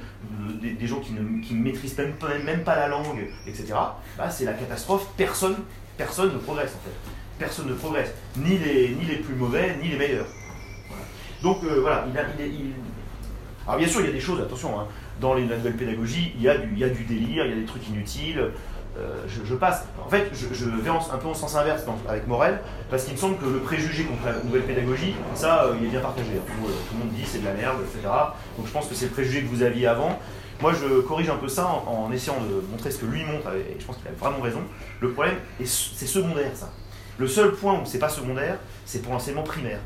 des, 0.62 0.86
gens 0.86 1.00
qui 1.00 1.12
ne, 1.12 1.60
maîtrisent 1.60 1.98
même 1.98 2.62
pas, 2.62 2.76
la 2.76 2.86
langue, 2.86 3.28
etc., 3.48 3.74
bah, 4.16 4.30
c'est 4.30 4.44
la 4.44 4.52
catastrophe. 4.52 5.08
Personne, 5.16 5.56
ne 5.98 6.38
progresse 6.38 6.70
en 6.70 6.84
fait. 6.84 6.94
Personne 7.36 7.66
ne 7.66 7.74
progresse. 7.74 8.14
Ni 8.36 8.58
les, 8.58 9.16
plus 9.16 9.34
mauvais, 9.34 9.76
ni 9.82 9.88
les 9.88 9.96
meilleurs. 9.96 10.28
Donc 11.42 11.64
voilà, 11.64 12.06
Alors 13.66 13.78
bien 13.78 13.88
sûr, 13.88 14.00
il 14.00 14.06
y 14.06 14.10
a 14.10 14.12
des 14.12 14.20
choses, 14.20 14.40
attention, 14.40 14.78
hein, 14.78 14.86
dans 15.20 15.34
les, 15.34 15.46
la 15.46 15.56
nouvelle 15.56 15.76
pédagogie, 15.76 16.32
il 16.36 16.42
y, 16.42 16.48
a 16.48 16.56
du, 16.56 17.04
délire, 17.04 17.44
il 17.44 17.50
y 17.50 17.52
a 17.52 17.56
des 17.56 17.64
trucs 17.64 17.86
inutiles. 17.88 18.38
euh, 18.98 19.24
je, 19.26 19.54
passe. 19.54 19.84
En 20.04 20.08
fait, 20.08 20.30
je, 20.32 20.64
vais 20.64 20.90
un 20.90 21.18
peu 21.18 21.28
en 21.28 21.34
sens 21.34 21.54
inverse 21.56 21.82
avec 22.08 22.26
Morel, 22.26 22.58
parce 22.90 23.04
qu'il 23.04 23.14
me 23.14 23.18
semble 23.18 23.36
que 23.38 23.44
le 23.46 23.58
préjugé 23.58 24.04
contre 24.04 24.24
la 24.26 24.42
nouvelle 24.42 24.62
pédagogie, 24.62 25.14
ça, 25.34 25.64
euh, 25.64 25.74
il 25.80 25.86
est 25.86 25.90
bien 25.90 26.00
partagé. 26.00 26.30
hein. 26.36 26.42
Tout, 26.46 26.66
euh, 26.66 26.72
tout 26.88 26.94
le 26.94 27.04
monde 27.04 27.14
dit 27.14 27.24
c'est 27.24 27.40
de 27.40 27.44
la 27.44 27.52
merde, 27.54 27.78
etc. 27.82 28.12
Donc 28.56 28.66
je 28.66 28.72
pense 28.72 28.86
que 28.86 28.94
c'est 28.94 29.06
le 29.06 29.12
préjugé 29.12 29.42
que 29.42 29.48
vous 29.48 29.62
aviez 29.62 29.86
avant. 29.86 30.18
Moi, 30.60 30.72
je 30.72 31.00
corrige 31.02 31.30
un 31.30 31.36
peu 31.36 31.46
ça 31.46 31.66
en, 31.86 32.10
essayant 32.10 32.40
de 32.40 32.60
montrer 32.72 32.90
ce 32.90 32.98
que 32.98 33.06
lui 33.06 33.24
montre, 33.24 33.48
et 33.54 33.76
je 33.78 33.84
pense 33.84 33.96
qu'il 33.98 34.08
a 34.08 34.10
vraiment 34.18 34.40
raison. 34.42 34.60
Le 35.00 35.12
problème, 35.12 35.36
est- 35.60 35.66
c'est 35.66 36.06
secondaire, 36.06 36.50
ça. 36.54 36.70
Le 37.18 37.28
seul 37.28 37.52
point 37.52 37.74
où 37.74 37.82
c'est 37.84 37.98
pas 38.00 38.08
secondaire, 38.08 38.58
c'est 38.84 39.00
pour 39.02 39.12
l'enseignement 39.12 39.44
primaire. 39.44 39.78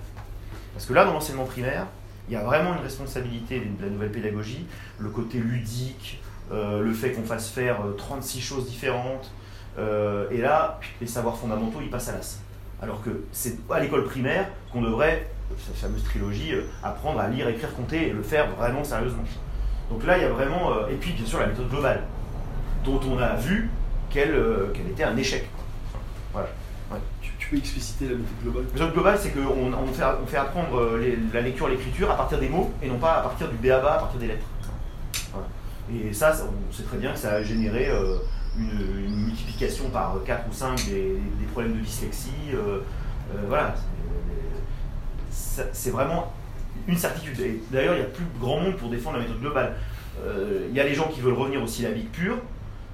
Parce 0.74 0.86
que 0.86 0.94
là, 0.94 1.04
dans 1.04 1.12
l'enseignement 1.12 1.44
primaire, 1.44 1.86
il 2.28 2.34
y 2.34 2.36
a 2.36 2.42
vraiment 2.42 2.74
une 2.74 2.82
responsabilité 2.82 3.60
de 3.60 3.84
la 3.84 3.90
nouvelle 3.90 4.12
pédagogie, 4.12 4.66
le 4.98 5.08
côté 5.10 5.38
ludique, 5.38 6.20
euh, 6.52 6.82
le 6.82 6.92
fait 6.92 7.12
qu'on 7.12 7.22
fasse 7.24 7.48
faire 7.50 7.80
euh, 7.84 7.92
36 7.92 8.40
choses 8.40 8.68
différentes. 8.68 9.30
euh, 9.78 10.26
et 10.30 10.38
là, 10.38 10.78
les 11.00 11.06
savoirs 11.06 11.36
fondamentaux, 11.36 11.78
ils 11.80 11.90
passent 11.90 12.08
à 12.08 12.12
l'as. 12.12 12.38
Alors 12.82 13.02
que 13.02 13.10
c'est 13.32 13.58
à 13.70 13.80
l'école 13.80 14.04
primaire 14.04 14.48
qu'on 14.72 14.82
devrait, 14.82 15.28
cette 15.58 15.76
fameuse 15.76 16.04
trilogie, 16.04 16.52
euh, 16.54 16.62
apprendre 16.82 17.20
à 17.20 17.28
lire, 17.28 17.48
écrire, 17.48 17.74
compter 17.74 18.08
et 18.08 18.12
le 18.12 18.22
faire 18.22 18.50
vraiment 18.56 18.84
sérieusement. 18.84 19.24
Donc 19.90 20.04
là, 20.06 20.18
il 20.18 20.22
y 20.22 20.26
a 20.26 20.30
vraiment. 20.30 20.72
euh, 20.72 20.88
et 20.88 20.94
puis, 20.94 21.12
bien 21.12 21.26
sûr, 21.26 21.38
la 21.40 21.46
méthode 21.46 21.68
globale, 21.68 22.02
dont 22.84 23.00
on 23.08 23.18
a 23.18 23.34
vu 23.36 23.70
euh, 24.16 24.72
qu'elle 24.72 24.88
était 24.90 25.04
un 25.04 25.16
échec. 25.16 25.48
Expliciter 27.54 28.06
la 28.08 28.14
méthode 28.14 28.42
globale? 28.42 28.64
La 28.64 28.72
méthode 28.72 28.92
globale, 28.94 29.18
c'est 29.20 29.30
qu'on 29.30 29.72
on 29.72 30.26
fait, 30.26 30.36
apprendre 30.36 30.78
euh, 30.78 31.16
la 31.34 31.40
lecture 31.42 31.68
l'écriture 31.68 32.10
à 32.10 32.16
partir 32.16 32.38
des 32.38 32.48
mots 32.48 32.70
et 32.82 32.88
non 32.88 32.98
pas 32.98 33.18
à 33.18 33.22
partir 33.22 33.48
du 33.48 33.56
BABA, 33.56 33.94
à 33.94 33.98
partir 33.98 34.18
des 34.18 34.28
lettres. 34.28 34.46
Et 35.92 36.12
ça, 36.14 36.34
on 36.46 36.72
sait 36.72 36.84
très 36.84 36.96
bien 36.96 37.12
que 37.12 37.18
ça 37.18 37.32
a 37.32 37.42
généré 37.42 37.90
euh, 37.90 38.16
une, 38.56 39.26
multiplication 39.26 39.90
par 39.90 40.16
4 40.24 40.48
ou 40.48 40.52
5 40.52 40.86
des, 40.86 41.18
problèmes 41.52 41.74
de 41.74 41.80
dyslexie. 41.80 42.30
euh, 42.54 42.80
voilà. 43.48 43.74
C'est- 45.30 45.90
vraiment 45.90 46.32
une 46.88 46.96
certitude. 46.96 47.38
D'ailleurs, 47.70 47.94
il 47.94 47.98
n'y 47.98 48.06
a 48.06 48.08
plus 48.08 48.24
grand 48.40 48.60
monde 48.60 48.76
pour 48.76 48.88
défendre 48.88 49.18
la 49.18 49.24
méthode 49.24 49.40
globale. 49.40 49.76
Il 50.70 50.74
y 50.74 50.80
a 50.80 50.84
les 50.84 50.94
gens 50.94 51.08
qui 51.08 51.20
veulent 51.20 51.34
revenir 51.34 51.62
au 51.62 51.66
syllabique 51.66 52.12
pur, 52.12 52.36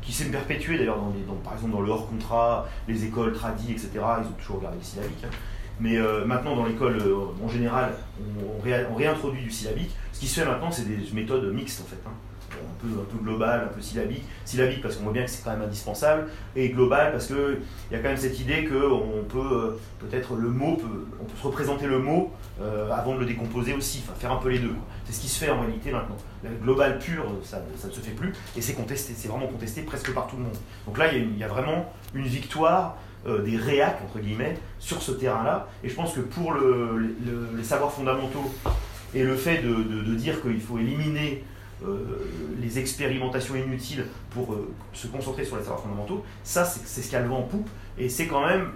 qui 0.03 0.13
s'est 0.13 0.27
perpétué 0.27 0.79
d'ailleurs, 0.79 0.99
dans, 0.99 1.35
par 1.45 1.55
exemple 1.55 1.73
dans 1.73 1.81
le 1.81 1.91
hors-contrat, 1.91 2.67
les 2.87 3.05
écoles 3.05 3.33
tradies, 3.33 3.73
etc. 3.73 3.91
Ils 3.95 4.27
ont 4.29 4.33
toujours 4.39 4.61
gardé 4.61 4.79
le 4.79 4.85
syllabique. 4.85 5.25
hein. 5.25 5.31
Mais 5.81 5.97
euh, 5.97 6.25
maintenant, 6.25 6.57
dans 6.57 6.65
l'école, 6.65 6.99
euh, 7.01 7.27
en 7.45 7.49
général, 7.49 7.93
on 8.91 8.95
réintroduit 8.97 9.43
du 9.43 9.51
syllabique. 9.51 9.95
Ce 10.13 10.21
qui 10.21 10.27
se 10.27 10.41
fait 10.41 10.47
maintenant, 10.47 10.71
c'est 10.71 10.87
des 10.89 10.99
méthodes 11.13 11.53
mixtes 11.53 11.83
en 11.83 11.85
fait. 11.85 12.01
hein. 12.07 12.13
Un 12.61 12.81
peu, 12.81 12.89
un 13.01 13.23
global, 13.25 13.69
un 13.71 13.75
peu 13.75 13.81
syllabique. 13.81 14.23
Syllabique 14.45 14.83
parce 14.83 14.97
qu'on 14.97 15.05
voit 15.05 15.13
bien 15.13 15.25
que 15.25 15.31
c'est 15.31 15.43
quand 15.45 15.51
même 15.53 15.63
indispensable, 15.63 16.29
et 16.57 16.69
global 16.71 17.13
parce 17.13 17.27
qu'il 17.27 17.37
y 17.91 17.95
a 17.95 17.99
quand 17.99 18.09
même 18.09 18.17
cette 18.17 18.39
idée 18.41 18.65
qu'on 18.65 19.25
peut, 19.29 19.39
euh, 19.39 19.71
peut-être 19.99 20.35
le 20.35 20.49
mot, 20.49 20.77
peut- 20.77 21.07
on 21.21 21.25
peut 21.25 21.37
se 21.37 21.47
représenter 21.47 21.87
le 21.87 21.99
mot 21.99 22.33
euh, 22.61 22.91
avant 22.91 23.15
de 23.15 23.21
le 23.21 23.27
décomposer 23.27 23.75
aussi, 23.75 24.03
enfin 24.05 24.19
faire 24.19 24.33
un 24.33 24.37
peu 24.39 24.49
les 24.49 24.59
deux. 24.59 24.75
C'est 25.05 25.13
ce 25.13 25.21
qui 25.21 25.29
se 25.29 25.45
fait 25.45 25.51
en 25.51 25.61
réalité 25.61 25.91
maintenant. 25.93 26.17
La 26.45 26.51
global 26.51 26.99
pure, 26.99 27.25
ça, 27.45 27.63
ça 27.77 27.89
ne 27.89 27.93
se 27.93 28.01
fait 28.01 28.13
plus, 28.13 28.33
et 28.57 28.61
c'est 28.63 28.75
contesté, 28.75 29.13
c'est 29.17 29.29
vraiment 29.29 29.47
contesté 29.47 29.83
presque 29.83 30.13
par 30.13 30.27
tout 30.27 30.37
le 30.37 30.43
monde. 30.43 30.57
Donc 30.87 30.99
là, 30.99 31.13
il 31.13 31.37
y 31.37 31.39
y 31.41 31.45
a 31.45 31.49
vraiment 31.49 31.93
une 32.15 32.25
victoire 32.27 32.97
euh, 33.27 33.43
des 33.43 33.57
réacs, 33.57 33.99
entre 34.05 34.21
guillemets, 34.21 34.57
sur 34.79 35.03
ce 35.03 35.11
terrain-là, 35.13 35.67
et 35.83 35.89
je 35.89 35.95
pense 35.95 36.15
que 36.15 36.21
pour 36.21 36.53
le- 36.53 36.97
le- 36.99 37.49
les 37.57 37.65
savoirs 37.65 37.93
fondamentaux 37.93 38.45
et 39.15 39.25
le 39.25 39.35
fait 39.35 39.59
de, 39.63 40.15
dire 40.15 40.41
qu'il 40.43 40.61
faut 40.61 40.79
éliminer 40.79 41.43
les 42.59 42.79
expérimentations 42.79 43.55
inutiles 43.55 44.07
pour 44.31 44.53
euh, 44.53 44.75
se 44.93 45.07
concentrer 45.07 45.45
sur 45.45 45.57
les 45.57 45.63
savoirs 45.63 45.81
fondamentaux, 45.81 46.25
ça 46.43 46.65
c'est 46.65 47.03
ce 47.03 47.09
qui 47.09 47.17
a 47.17 47.21
le 47.21 47.29
vent 47.29 47.39
en 47.39 47.43
poupe, 47.43 47.69
et 47.97 48.09
c'est 48.09 48.27
quand 48.27 48.47
même 48.47 48.71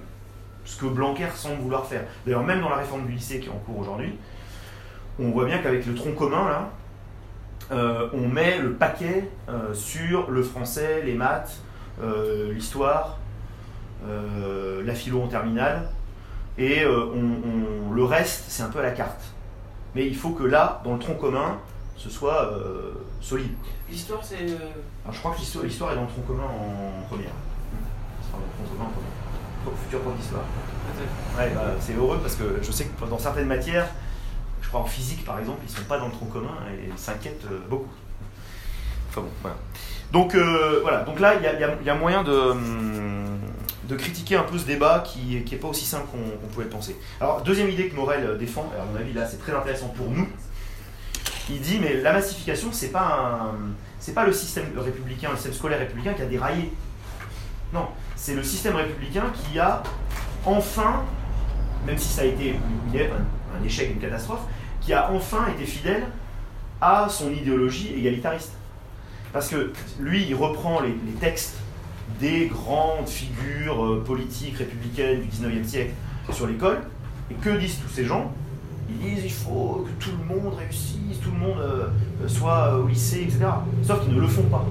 ce 0.65 0.79
que 0.79 0.87
Blanquer 0.87 1.27
semble 1.35 1.61
vouloir 1.61 1.87
faire. 1.87 2.05
D'ailleurs, 2.25 2.45
même 2.45 2.61
dans 2.61 2.69
la 2.69 2.77
réforme 2.77 3.07
du 3.07 3.13
lycée 3.13 3.41
qui 3.41 3.49
est 3.49 3.53
en 3.53 3.59
cours 3.59 3.79
aujourd'hui, 3.79 4.15
on 5.19 5.31
voit 5.31 5.47
bien 5.47 5.59
qu'avec 5.59 5.85
le 5.85 5.95
tronc 5.95 6.13
commun, 6.13 6.49
là, 6.49 6.71
euh, 7.73 8.09
on 8.13 8.29
met 8.29 8.59
le 8.59 8.73
paquet 8.75 9.29
euh, 9.49 9.75
sur 9.75 10.31
le 10.31 10.43
français, 10.43 11.03
les 11.05 11.15
maths, 11.15 11.61
euh, 12.01 12.53
l'histoire, 12.53 13.19
euh, 14.07 14.83
la 14.85 14.95
philo 14.95 15.23
en 15.23 15.29
terminale, 15.29 15.89
et 16.59 16.85
euh, 16.85 17.07
le 17.93 18.05
reste, 18.05 18.45
c'est 18.49 18.63
un 18.63 18.69
peu 18.69 18.79
à 18.79 18.83
la 18.83 18.93
carte. 18.93 19.23
Mais 19.95 20.07
il 20.07 20.17
faut 20.17 20.31
que 20.31 20.45
là, 20.45 20.81
dans 20.85 20.95
le 20.95 20.99
tronc 20.99 21.15
commun, 21.15 21.59
ce 21.97 22.11
soit 22.11 22.45
euh, 22.53 22.93
solide. 23.21 23.53
L'histoire, 23.91 24.21
c'est. 24.23 24.41
euh, 24.43 24.57
je 25.11 25.19
crois 25.19 25.33
que 25.33 25.39
l'histoire 25.39 25.65
l'histoire 25.65 25.93
est 25.93 25.97
dans 25.97 26.03
le 26.03 26.09
tronc 26.09 26.23
commun 26.27 26.45
en 26.45 27.07
première. 27.09 27.31
C'est 28.23 28.33
dans 28.33 28.39
le 28.39 28.45
tronc 28.67 28.75
commun 28.77 28.89
en 28.89 28.93
première. 28.93 29.79
Futur 29.85 30.01
prof 30.01 30.17
d'histoire. 30.17 30.43
Ouais, 31.39 31.51
bah, 31.55 31.63
c'est 31.81 31.95
heureux 31.95 32.19
parce 32.21 32.35
que 32.35 32.59
je 32.63 32.73
sais 32.73 32.85
que 32.87 33.05
dans 33.07 33.19
certaines 33.19 33.47
matières, 33.47 33.87
je 34.61 34.69
crois 34.69 34.81
en 34.81 34.85
physique 34.87 35.25
par 35.25 35.39
exemple, 35.39 35.61
ils 35.65 35.71
sont 35.71 35.85
pas 35.85 35.99
dans 35.99 36.07
le 36.07 36.13
tronc 36.13 36.27
commun 36.27 36.57
et 36.71 36.89
ils 36.93 36.99
s'inquiètent 36.99 37.45
euh, 37.51 37.59
beaucoup. 37.71 37.89
Enfin 39.09 39.21
bon, 39.21 39.29
voilà. 39.43 39.57
Donc 40.11 40.35
euh, 40.35 40.81
voilà, 40.83 41.05
donc 41.05 41.21
là 41.21 41.35
il 41.37 41.41
y 41.41 41.45
y 41.45 41.47
a- 41.65 41.77
il 41.81 41.87
y 41.87 41.91
a 41.91 41.95
moyen 41.95 42.23
de, 42.25 42.33
hum, 42.33 43.39
de 43.89 43.95
critiquer 43.97 44.37
un 44.37 44.43
peu 44.43 44.59
ce 44.59 44.67
débat 44.67 45.01
qui 45.07 45.43
n'est 45.49 45.57
pas 45.59 45.69
aussi 45.69 45.85
simple 45.85 46.07
qu'on 46.11 46.47
pouvait 46.49 46.65
le 46.65 46.71
penser. 46.71 46.97
Alors 47.21 47.43
deuxième 47.43 47.71
idée 47.71 47.89
que 47.89 47.95
Morel 47.97 48.37
défend, 48.39 48.71
à 48.79 48.85
mon 48.85 48.99
avis 48.99 49.13
là 49.13 49.27
c'est 49.27 49.39
très 49.39 49.53
intéressant 49.55 49.89
pour 49.89 50.11
nous, 50.11 50.29
il 51.51 51.61
dit 51.61 51.79
mais 51.81 51.95
la 52.01 52.13
massification 52.13 52.69
c'est 52.73 52.93
pas 52.93 53.55
c'est 54.03 54.15
pas 54.15 54.27
le 54.27 54.33
système 54.33 54.67
républicain, 54.77 55.31
le 55.31 55.37
système 55.37 55.53
scolaire 55.53 55.79
républicain 55.79 56.13
qui 56.15 56.23
a 56.23 56.27
déraillé. 56.27 56.73
Non, 57.73 57.87
c'est 58.17 58.35
le 58.35 58.43
système 58.43 58.75
républicain 58.75 59.27
qui 59.33 59.61
a 59.61 59.83
enfin, 60.45 61.05
même 61.87 61.99
si 61.99 62.09
ça 62.09 62.23
a 62.23 62.25
été 62.25 62.57
un, 62.95 63.65
échec, 63.65 63.93
une 63.93 64.01
catastrophe, 64.01 64.43
qui 64.81 64.93
a 64.93 65.13
enfin 65.13 65.47
été 65.55 65.65
fidèle 65.67 66.05
à 66.81 67.07
son 67.09 67.31
idéologie 67.31 67.95
égalitariste. 67.95 68.55
Parce 69.33 69.49
que 69.49 69.73
lui, 70.01 70.27
il 70.29 70.35
reprend 70.35 70.81
les, 70.81 70.97
les 71.07 71.13
textes 71.21 71.59
des 72.21 72.47
grandes 72.47 73.09
figures 73.09 73.85
euh, 73.85 74.05
politiques 74.05 74.59
républicaines 74.59 75.21
du 75.21 75.29
19e 75.29 75.65
siècle 75.65 75.93
sur 76.33 76.49
l'école, 76.49 76.81
et 77.31 77.35
que 77.35 77.51
disent 77.51 77.79
tous 77.79 77.89
ces 77.89 78.05
gens? 78.05 78.33
Ils 79.01 79.15
disent 79.15 79.25
il 79.25 79.31
faut 79.33 79.87
que 79.87 80.05
tout 80.05 80.11
le 80.19 80.25
monde 80.35 80.55
réussisse, 80.59 81.21
tout 81.23 81.31
le 81.31 81.39
monde 81.39 81.59
euh, 81.61 81.87
soit 82.29 82.77
au 82.79 82.87
lycée, 82.87 83.23
etc. 83.23 83.47
Sauf 83.83 84.03
qu'ils 84.05 84.15
ne 84.15 84.21
le 84.21 84.27
font 84.29 84.43
pas. 84.45 84.65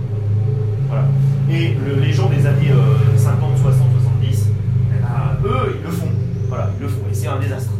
Et 1.49 1.73
le- 1.73 1.99
les 2.01 2.11
gens 2.13 2.29
des 2.29 2.45
années 2.45 2.71
euh, 2.71 3.17
50, 3.17 3.57
60, 3.57 3.87
70, 4.01 4.47
eh 4.49 5.01
ben, 5.01 5.49
eux, 5.49 5.75
ils 5.79 5.83
le 5.85 5.91
font. 5.91 6.07
Voilà, 6.49 6.69
ils 6.77 6.81
le 6.83 6.87
font. 6.89 7.01
Et 7.09 7.13
c'est 7.13 7.27
un 7.27 7.39
désastre. 7.39 7.71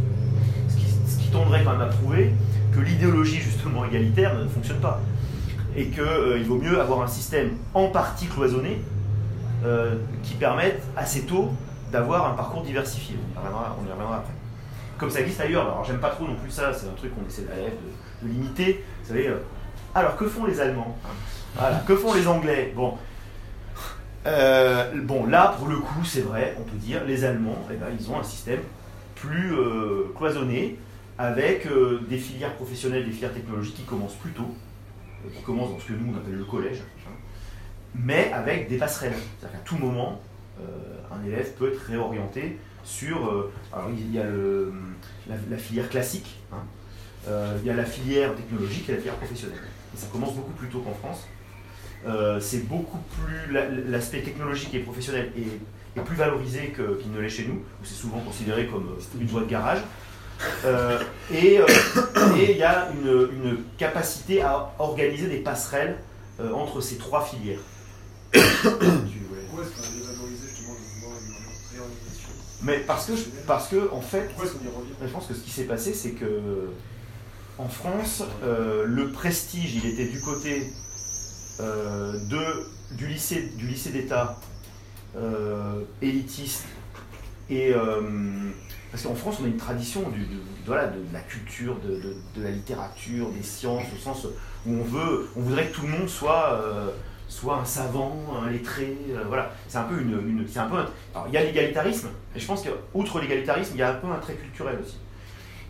Ce 0.70 1.18
qui, 1.18 1.28
tendrait 1.32 1.64
quand 1.64 1.72
même 1.72 1.82
à 1.82 1.86
prouver 1.86 2.34
que 2.74 2.80
l'idéologie 2.82 3.38
justement 3.38 3.86
égalitaire 3.86 4.38
ne 4.38 4.48
fonctionne 4.50 4.80
pas. 4.80 5.00
Et 5.78 5.86
qu'il 5.88 6.44
vaut 6.46 6.58
mieux 6.58 6.80
avoir 6.82 7.02
un 7.02 7.08
système 7.08 7.52
en 7.74 7.88
partie 7.88 8.26
cloisonné 8.28 8.82
euh, 9.64 9.96
qui 10.24 10.34
permette 10.34 10.82
assez 10.98 11.22
tôt 11.22 11.52
d'avoir 11.92 12.30
un 12.32 12.36
parcours 12.36 12.64
diversifié. 12.64 13.16
On 13.38 13.88
y 13.88 13.92
reviendra 13.92 14.18
après. 14.18 14.34
Comme 15.02 15.10
ça 15.10 15.22
existe 15.22 15.42
ailleurs. 15.42 15.64
Alors 15.64 15.84
j'aime 15.84 16.00
pas 16.00 16.12
trop 16.12 16.28
non 16.28 16.36
plus 16.36 16.52
ça, 16.52 16.72
c'est 16.72 16.86
un 16.88 16.92
truc 16.92 17.12
qu'on 17.16 17.28
essaie 17.28 17.42
de, 17.42 17.48
de- 17.48 18.32
limiter. 18.32 18.86
Vous 19.02 19.08
savez, 19.08 19.30
euh, 19.30 19.38
alors 19.96 20.16
que 20.16 20.28
font 20.28 20.46
les 20.46 20.62
Allemands? 20.62 20.96
Que 21.88 21.96
font 21.96 22.14
les 22.14 22.28
Anglais? 22.28 22.72
Bon, 22.76 23.00
euh, 24.28 24.92
bon, 25.02 25.26
là, 25.26 25.56
pour 25.58 25.70
le 25.70 25.78
coup, 25.78 26.06
c'est 26.06 26.22
vrai, 26.22 26.56
on 26.60 26.62
peut 26.62 26.78
dire, 26.78 27.04
les 27.04 27.26
Allemands, 27.26 27.58
eh 27.72 27.78
ben, 27.78 27.88
ils 28.00 28.12
ont 28.12 28.20
un 28.20 28.24
système 28.24 28.60
plus 29.16 29.56
euh, 29.56 30.14
cloisonné, 30.16 30.78
avec 31.18 31.68
des 32.08 32.18
filières 32.20 32.54
professionnelles, 32.54 33.04
des 33.04 33.12
filières 33.12 33.34
technologiques 33.34 33.78
qui 33.78 33.86
commencent 33.86 34.14
plus 34.14 34.34
tôt, 34.34 34.54
qui 35.36 35.42
commencent 35.42 35.72
dans 35.72 35.80
ce 35.80 35.88
que 35.88 35.94
nous 35.94 36.14
on 36.14 36.18
appelle 36.18 36.38
le 36.38 36.46
collège, 36.46 36.84
hein, 37.08 37.12
mais 37.96 38.32
avec 38.32 38.70
des 38.70 38.78
passerelles. 38.78 39.16
C'est-à-dire 39.40 39.58
qu'à 39.58 39.66
tout 39.66 39.78
moment, 39.78 40.22
un 41.12 41.26
élève 41.26 41.54
peut 41.54 41.74
être 41.74 41.82
réorienté 41.88 42.60
sur. 42.84 43.28
euh, 43.28 43.52
alors, 43.74 43.90
il 43.92 44.14
y 44.14 44.20
a 44.20 44.24
le- 44.24 44.74
la, 45.50 45.58
filière 45.58 45.90
classique, 45.90 46.38
hein, 46.52 46.58
euh, 47.28 47.58
il 47.62 47.68
y 47.68 47.70
a 47.70 47.76
la 47.76 47.86
filière 47.86 48.36
technologique 48.36 48.90
et 48.90 48.94
la 48.94 48.98
filière 48.98 49.16
professionnelle. 49.16 49.60
Ça 49.96 50.08
commence 50.12 50.34
beaucoup 50.34 50.54
plus 50.54 50.68
tôt 50.68 50.80
qu'en 50.80 50.94
France. 50.94 51.28
Euh, 52.08 52.40
c'est 52.40 52.68
beaucoup 52.68 52.98
plus 52.98 53.54
la- 53.54 53.70
l'aspect 53.70 54.22
technologique 54.22 54.74
et 54.74 54.80
professionnel 54.80 55.32
est, 55.38 56.00
est 56.00 56.04
plus 56.04 56.16
valorisé 56.16 56.74
qu'il 56.76 57.12
ne 57.12 57.20
l'est 57.20 57.30
chez 57.30 57.46
nous, 57.46 57.56
où 57.56 57.84
c'est 57.84 57.94
souvent 57.94 58.20
considéré 58.20 58.66
comme 58.68 58.96
une 59.20 59.28
voie 59.28 59.42
de 59.42 59.48
garage. 59.48 59.80
Et 61.32 61.60
il 62.38 62.58
y 62.58 62.64
a 62.64 62.90
une, 62.92 63.58
capacité 63.78 64.42
à 64.42 64.72
organiser 64.80 65.28
des 65.28 65.38
passerelles 65.40 65.98
entre 66.56 66.82
ces 66.82 66.98
trois 66.98 67.24
filières 67.24 67.60
Pourquoi 68.34 69.66
est-ce 69.66 69.76
qu'on 69.76 69.84
a 69.84 69.92
dévalorisé 70.00 70.48
justement 70.48 70.74
le 70.74 70.80
mouvement 70.80 71.16
de 71.20 71.76
réorganisation 71.76 72.30
Mais 72.64 72.80
parce 72.80 73.08
que, 73.08 73.14
parce 73.48 73.68
que 73.70 73.90
en 73.92 74.02
fait, 74.02 74.30
je 75.02 75.08
pense 75.12 75.26
que 75.28 75.34
ce 75.34 75.40
qui 75.40 75.50
s'est 75.52 75.64
passé, 75.66 75.94
c'est 75.94 76.12
que 76.12 76.70
en 77.58 77.68
France, 77.68 78.24
euh, 78.44 78.86
le 78.86 79.12
prestige, 79.12 79.76
il 79.76 79.86
était 79.88 80.06
du 80.06 80.20
côté 80.22 80.72
euh, 81.60 82.14
de, 82.30 82.96
du 82.96 83.08
lycée, 83.08 83.52
du 83.58 83.68
lycée 83.68 83.90
d'État 83.92 84.40
euh, 85.18 85.82
élitiste 86.02 86.64
et 87.50 87.74
parce 88.92 89.04
qu'en 89.04 89.16
France, 89.16 89.38
on 89.42 89.46
a 89.46 89.48
une 89.48 89.58
tradition 89.58 90.08
du, 90.10 90.20
de, 90.22 90.38
voilà, 90.66 90.88
de, 90.88 91.00
de 91.00 91.14
la 91.14 91.20
culture, 91.22 91.78
de, 91.80 91.96
de- 91.96 92.16
de 92.36 92.44
la 92.44 92.52
littérature, 92.52 93.30
des 93.32 93.44
sciences, 93.44 93.84
au 93.94 94.00
sens 94.02 94.26
où 94.66 94.74
on 94.74 94.84
veut, 94.84 95.28
on 95.36 95.42
voudrait 95.42 95.68
que 95.68 95.76
tout 95.76 95.82
le 95.84 95.90
monde 95.90 96.08
soit, 96.10 96.60
soit 97.32 97.58
un 97.58 97.66
savant, 97.66 98.18
un 98.44 98.52
lettré, 98.52 98.94
euh, 99.12 99.24
voilà. 99.28 99.54
C'est 99.70 99.78
un 99.78 99.84
peu 99.84 100.00
une, 100.02 100.46
c'est 100.48 100.60
un 100.60 100.68
peu. 100.68 100.76
un- 100.76 100.90
alors, 101.16 101.28
il 101.30 101.34
y 101.34 101.38
a 101.38 101.44
l'égalitarisme, 101.44 102.10
et 102.36 102.40
je 102.40 102.46
pense 102.46 102.62
qu'outre 102.64 103.20
l'égalitarisme, 103.22 103.72
il 103.76 103.80
y 103.80 103.82
a 103.84 103.92
un 103.92 103.94
peu 103.96 104.08
un 104.08 104.18
trait 104.20 104.34
culturel 104.36 104.78
aussi. 104.84 104.98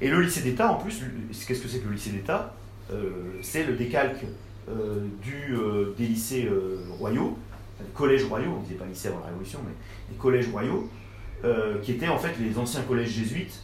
Et 0.01 0.09
le 0.09 0.19
lycée 0.21 0.41
d'État, 0.41 0.71
en 0.71 0.75
plus, 0.77 1.01
qu'est-ce 1.47 1.61
que 1.61 1.67
c'est 1.67 1.79
que 1.79 1.87
le 1.87 1.93
lycée 1.93 2.09
d'État? 2.09 2.55
Euh, 2.91 3.11
C'est 3.43 3.63
le 3.63 3.73
décalque 3.75 4.23
euh, 4.69 5.05
du, 5.21 5.55
des 5.97 6.07
lycées 6.07 6.49
royaux, 6.97 7.37
enfin, 7.77 7.83
des 7.87 7.93
collèges 7.93 8.23
royaux, 8.25 8.55
on 8.57 8.61
disait 8.63 8.75
pas 8.75 8.85
lycée 8.85 9.09
avant 9.09 9.19
la 9.19 9.27
Révolution, 9.27 9.59
mais 9.63 9.73
des 10.11 10.17
collèges 10.17 10.49
royaux, 10.49 10.89
qui 11.83 11.91
étaient 11.91 12.07
en 12.07 12.17
fait 12.17 12.33
les 12.39 12.57
anciens 12.57 12.81
collèges 12.81 13.09
jésuites 13.09 13.61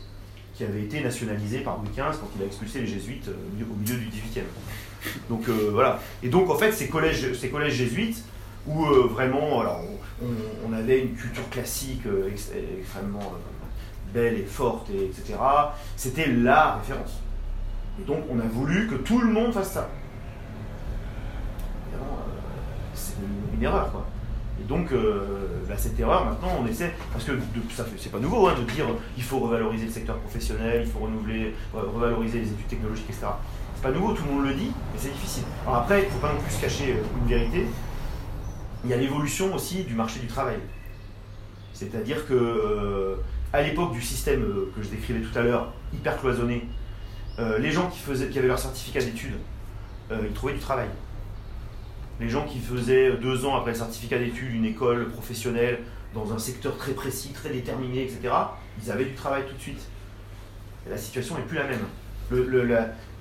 qui 0.54 0.64
avaient 0.64 0.82
été 0.84 1.02
nationalisés 1.02 1.60
par 1.60 1.78
Louis 1.78 1.90
XV 1.94 2.18
quand 2.20 2.30
il 2.36 2.44
a 2.44 2.46
expulsé 2.46 2.82
les 2.82 2.88
jésuites 2.88 3.28
au 3.28 3.54
milieu- 3.56 3.68
au 3.72 3.76
milieu 3.76 3.96
du 3.96 4.06
XVIIIe. 4.08 4.46
Donc 5.30 5.48
euh, 5.50 5.70
voilà. 5.72 6.00
Et 6.24 6.30
donc 6.30 6.50
en 6.50 6.56
fait, 6.56 6.72
ces 6.72 6.88
collèges, 6.88 7.34
ces 7.34 7.50
collèges 7.50 7.74
jésuites, 7.74 8.24
où 8.68 8.86
euh, 8.86 9.08
vraiment, 9.08 9.62
alors, 9.62 9.82
on, 10.68 10.74
avait 10.74 11.02
une 11.02 11.16
culture 11.16 11.48
classique 11.50 12.06
euh, 12.06 12.30
ex- 12.30 12.52
extrêmement 12.80 13.34
belle 14.14 14.36
et 14.36 14.44
forte, 14.44 14.90
et, 14.90 15.06
etc., 15.06 15.36
c'était 15.96 16.28
la 16.28 16.76
référence. 16.76 17.22
Et 18.00 18.06
donc 18.06 18.24
on 18.30 18.40
a 18.40 18.48
voulu 18.48 18.88
que 18.88 18.96
tout 18.96 19.20
le 19.20 19.32
monde 19.32 19.54
fasse 19.54 19.72
ça. 19.72 19.90
Évidemment, 21.88 22.20
c'est 22.94 23.14
une, 23.56 23.64
erreur, 23.64 23.92
quoi. 23.92 24.06
Et 24.60 24.64
donc, 24.64 24.92
euh, 24.92 25.64
bah, 25.68 25.76
cette 25.78 26.00
erreur, 26.00 26.26
maintenant, 26.26 26.50
on 26.62 26.68
essaie, 26.68 26.94
parce 27.14 27.24
que 27.24 27.34
ça 27.76 27.86
c'est 27.98 28.12
pas 28.12 28.20
nouveau 28.20 28.48
hein, 28.48 28.56
de 28.58 28.70
dire 28.72 28.86
il 29.16 29.24
faut 29.24 29.40
revaloriser 29.40 29.86
le 29.86 29.92
secteur 29.92 30.18
professionnel, 30.18 30.84
il 30.86 30.92
faut 30.92 31.00
renouveler, 31.00 31.54
revaloriser 31.74 32.40
les 32.40 32.48
études 32.48 32.68
technologiques, 32.68 33.10
etc. 33.10 33.28
Pas 33.88 33.94
nouveau, 33.94 34.12
tout 34.12 34.26
le 34.26 34.32
monde 34.34 34.48
le 34.48 34.54
dit, 34.54 34.70
mais 34.92 35.00
c'est 35.00 35.14
difficile. 35.14 35.44
Alors 35.66 35.78
après, 35.78 36.02
il 36.02 36.08
ne 36.08 36.10
faut 36.10 36.20
pas 36.20 36.34
non 36.34 36.42
plus 36.42 36.52
se 36.52 36.60
cacher 36.60 36.92
euh, 36.92 37.22
une 37.22 37.30
vérité. 37.30 37.68
Il 38.84 38.90
y 38.90 38.94
a 38.94 38.98
l'évolution 38.98 39.56
aussi 39.56 39.86
du 39.86 39.94
marché 39.94 40.20
du 40.20 40.28
travail. 40.28 40.58
C'est-à-dire 41.72 42.28
que 42.28 42.34
euh, 42.34 43.16
à 43.54 43.62
l'époque 43.62 43.94
du 43.94 44.02
système 44.02 44.44
euh, 44.44 44.74
que 44.76 44.84
je 44.84 44.90
décrivais 44.90 45.22
tout 45.22 45.40
à 45.40 45.42
l'heure, 45.42 45.72
hyper 45.94 46.20
cloisonné, 46.20 46.68
les 47.60 47.72
gens 47.72 47.88
qui, 47.90 48.00
faisaient, 48.00 48.28
qui 48.28 48.38
avaient 48.40 48.50
leur 48.50 48.60
certificat 48.60 49.00
d'études, 49.00 49.38
ils 50.12 50.34
trouvaient 50.34 50.56
du 50.56 50.60
travail. 50.60 50.90
Les 52.20 52.28
gens 52.28 52.44
qui 52.44 52.60
faisaient 52.60 53.16
deux 53.16 53.46
ans 53.46 53.56
après 53.56 53.72
le 53.72 53.78
certificat 53.78 54.18
d'études 54.18 54.54
une 54.54 54.66
école 54.66 55.08
professionnelle 55.12 55.80
dans 56.14 56.34
un 56.34 56.40
secteur 56.40 56.76
très 56.76 56.92
précis, 56.92 57.30
très 57.30 57.52
déterminé, 57.52 58.04
etc., 58.04 58.34
ils 58.84 58.92
avaient 58.92 59.06
du 59.06 59.14
travail 59.14 59.46
tout 59.48 59.56
de 59.56 59.62
suite. 59.62 59.88
La 60.90 60.98
situation 60.98 61.38
n'est 61.38 61.44
plus 61.44 61.56
la 61.56 61.66
même. 61.66 61.86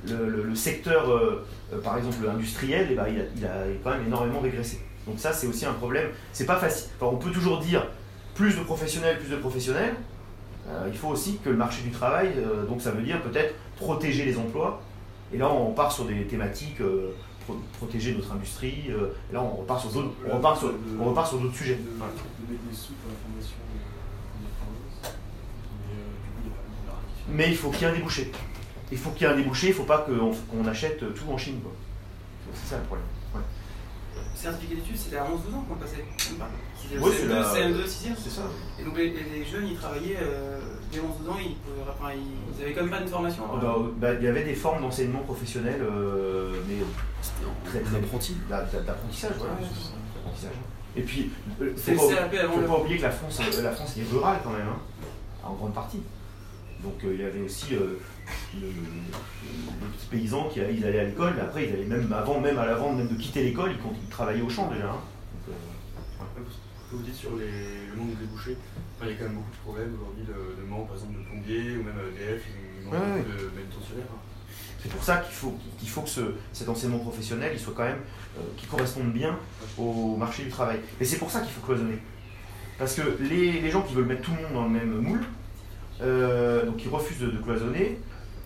Le- 0.09 0.29
le- 0.29 0.43
le 0.45 0.55
secteur, 0.55 1.11
euh, 1.11 1.45
euh, 1.73 1.81
par 1.81 1.97
exemple 1.99 2.17
industriel, 2.29 2.89
eh 2.91 2.95
ben, 2.95 3.07
il, 3.09 3.21
a, 3.21 3.25
il 3.37 3.45
a 3.47 3.65
quand 3.83 3.91
même 3.91 4.07
énormément 4.07 4.41
régressé. 4.41 4.81
Donc 5.07 5.19
ça, 5.19 5.33
c'est 5.33 5.47
aussi 5.47 5.65
un 5.67 5.73
problème. 5.73 6.09
C'est 6.33 6.47
pas 6.47 6.57
facile. 6.57 6.89
Enfin, 7.01 7.13
on 7.15 7.19
peut 7.19 7.31
toujours 7.31 7.59
dire 7.61 7.87
plus 8.35 8.57
de 8.57 8.63
professionnels, 8.63 9.19
plus 9.19 9.31
de 9.31 9.37
professionnels. 9.37 9.95
Euh, 10.69 10.89
il 10.91 10.99
faut 10.99 11.09
aussi 11.09 11.39
que 11.45 11.49
le 11.49 11.57
marché 11.57 11.83
du 11.83 11.91
travail, 11.91 12.33
euh, 12.39 12.65
donc 12.67 12.83
ça 12.83 12.91
veut 12.91 13.03
dire 13.03 13.23
peut-être 13.23 13.55
protéger 13.77 14.25
les 14.25 14.37
emplois. 14.37 14.81
Et 15.33 15.39
là, 15.39 15.49
on 15.51 15.73
part 15.73 15.93
sur 15.93 16.05
des 16.07 16.25
thématiques, 16.25 16.81
euh, 16.81 17.13
pro- 17.47 17.61
protéger 17.79 18.15
notre 18.15 18.33
industrie. 18.33 18.85
euh, 18.91 19.09
et 19.31 19.35
là, 19.35 19.43
on 19.43 19.57
repart 19.61 19.81
sur 19.81 19.91
d'autres, 19.91 20.11
on 20.29 20.37
repart 20.37 20.59
sur, 20.59 20.73
on 21.01 21.05
repart 21.05 21.29
sur 21.29 21.39
d'autres 21.39 21.55
sujets. 21.57 21.75
De, 21.77 21.81
Voilà. 21.99 22.13
de 22.13 22.53
mettre 22.53 22.65
des 22.69 22.77
sous 22.77 22.93
pour 22.95 23.11
la 23.11 23.17
formation. 23.29 23.57
Mais 27.29 27.49
il 27.51 27.57
faut 27.57 27.71
qu'il 27.71 27.83
y 27.83 27.85
ait 27.85 27.93
un 27.93 27.95
débouché. 27.95 28.31
Il 28.93 28.99
faut 28.99 29.11
qu'il 29.11 29.27
y 29.27 29.31
ait 29.31 29.33
un 29.33 29.37
débouché, 29.37 29.69
il 29.69 29.71
ne 29.71 29.75
faut 29.75 29.85
pas 29.85 29.99
qu'on 29.99 30.33
qu'on 30.51 30.67
achète 30.69 30.99
tout 31.15 31.31
en 31.31 31.37
Chine. 31.39 31.61
quoi. 31.63 31.73
C'est 32.55 32.71
ça 32.71 32.77
le 32.79 32.85
problème. 32.85 33.07
Ouais. 33.35 33.41
Certificat 34.35 34.75
d'études, 34.77 34.97
c'était 34.97 35.17
à 35.17 35.25
11-12 35.25 35.55
ans 35.57 35.65
qu'on 35.69 35.75
passait, 35.77 35.97
Ouais, 35.97 37.11
c'est 37.11 37.27
CM2, 37.27 37.29
la- 37.29 37.43
CM2, 37.53 37.87
6e. 37.87 38.15
C'est 38.23 38.31
ça. 38.31 38.43
Et 38.79 38.85
donc 38.85 38.97
les, 38.97 39.11
les 39.11 39.45
jeunes, 39.45 39.67
ils 39.67 39.77
travaillaient 39.77 40.19
euh, 40.23 40.61
dès 40.93 40.99
11-12 40.99 41.03
ans, 41.31 41.37
ils, 41.41 41.57
pouvaient, 41.57 41.83
enfin, 41.91 42.13
ils, 42.15 42.55
ils 42.57 42.63
avaient 42.63 42.73
quand 42.75 42.83
même 42.83 42.91
pas 42.91 43.01
une 43.01 43.09
formation. 43.09 43.43
Ah 43.53 43.59
bah, 43.61 43.77
bah, 43.97 44.15
Il 44.15 44.23
y 44.25 44.29
avait 44.29 44.45
des 44.45 44.55
formes 44.55 44.83
d'enseignement 44.83 45.21
professionnel, 45.21 45.81
euh, 45.83 46.53
mais 46.69 46.77
C'était 47.23 47.47
en 47.51 47.69
Très, 47.69 47.81
très 47.81 47.97
apprenti. 47.97 48.37
d'a- 48.49 48.63
d'a- 48.63 48.81
d'apprentissage. 48.83 49.33
Voilà. 49.39 49.55
Ouais, 49.55 49.61
D'apprentissage. 50.15 50.53
Et 50.97 51.03
puis, 51.03 51.31
euh, 51.61 51.73
C'est 51.77 51.95
faut 51.95 52.09
le 52.11 52.17
pas, 52.17 52.29
faut 52.67 52.81
oublier 52.83 52.99
que 52.99 53.03
la 53.03 53.11
France, 53.11 53.41
euh, 53.41 53.63
la 53.63 53.73
France 53.73 53.97
est 53.99 54.11
rurale 54.15 54.39
quand 54.45 54.51
même, 54.51 54.69
hein, 54.69 54.79
en 55.45 55.55
grande 55.55 55.75
partie. 55.75 56.01
Donc 56.87 57.03
euh, 57.05 57.15
il 57.15 57.21
y 57.21 57.25
avait 57.25 57.41
aussi 57.41 57.75
euh, 57.75 57.99
le- 58.55 58.61
le- 58.61 58.67
les 58.69 59.97
petits 59.97 60.07
paysans 60.09 60.49
qui 60.49 60.61
allaient, 60.61 60.75
ils 60.77 60.85
allaient 60.87 61.01
à 61.01 61.05
l'école, 61.05 61.33
mais 61.35 61.43
après 61.43 61.67
ils 61.67 61.73
allaient 61.73 61.85
même 61.85 62.13
avant, 62.13 62.41
même 62.41 62.59
à 62.59 62.67
l'avant 62.67 62.93
même 62.93 63.09
de 63.09 63.15
quitter 63.15 63.43
l'école, 63.43 63.73
ils, 63.73 64.09
travaillaient 64.09 64.43
au 64.43 64.49
champ 64.49 64.71
déjà. 64.71 64.87
hein. 64.91 65.01
Donc, 65.49 65.57
euh, 65.57 66.41
Ce 66.87 66.91
que 66.93 66.97
vous 66.97 67.03
dites 67.03 67.15
sur 67.17 67.35
les, 67.37 67.89
le 67.91 67.97
manque 67.97 68.11
de 68.15 68.21
débouchés, 68.25 68.57
enfin, 68.97 69.07
il 69.11 69.13
y 69.13 69.15
a 69.15 69.19
quand 69.19 69.25
même 69.25 69.35
beaucoup 69.35 69.51
de 69.51 69.57
problèmes 69.65 69.95
aujourd'hui 70.01 70.25
de, 70.25 70.63
de 70.63 70.69
manque, 70.69 70.87
par 70.87 70.97
exemple, 70.97 71.15
de 71.19 71.25
plombiers 71.25 71.77
ou 71.77 71.83
même 71.83 71.99
EDF, 72.15 72.43
ils 72.47 72.85
manquent 72.85 72.95
Ouais, 72.95 73.23
de 73.25 73.51
manutentionnaires. 73.59 74.07
hein. 74.15 74.21
C'est 74.81 74.93
pour 74.93 75.03
ça 75.03 75.17
qu'il 75.17 75.35
faut, 75.35 75.59
qu'il 75.81 75.89
faut 75.89 76.03
que 76.03 76.09
ce- 76.09 76.35
cet 76.53 76.69
enseignement 76.69 77.01
professionnel 77.01 77.51
il 77.53 77.59
soit 77.59 77.75
quand 77.77 77.83
même, 77.83 77.99
euh, 78.39 78.43
qui 78.57 78.67
corresponde 78.67 79.13
bien 79.13 79.37
au 79.77 80.15
marché 80.17 80.45
du 80.45 80.51
travail. 80.51 80.79
Et 81.01 81.05
c'est 81.05 81.19
pour 81.19 81.31
ça 81.33 81.41
qu'il 81.41 81.51
faut 81.51 81.63
cloisonner. 81.67 81.99
Parce 82.79 82.95
que 82.95 83.03
les, 83.21 83.61
les 83.61 83.71
gens 83.73 83.83
qui 83.83 83.95
veulent 83.95 84.05
mettre 84.05 84.23
tout 84.23 84.31
le 84.37 84.43
monde 84.43 84.53
dans 84.53 84.65
le 84.65 84.71
même 84.71 85.01
moule, 85.01 85.25
euh, 86.03 86.65
donc 86.67 86.83
ils 86.85 86.89
refusent 86.91 87.19
de, 87.21 87.27
de 87.31 87.39
cloisonner, 87.39 87.99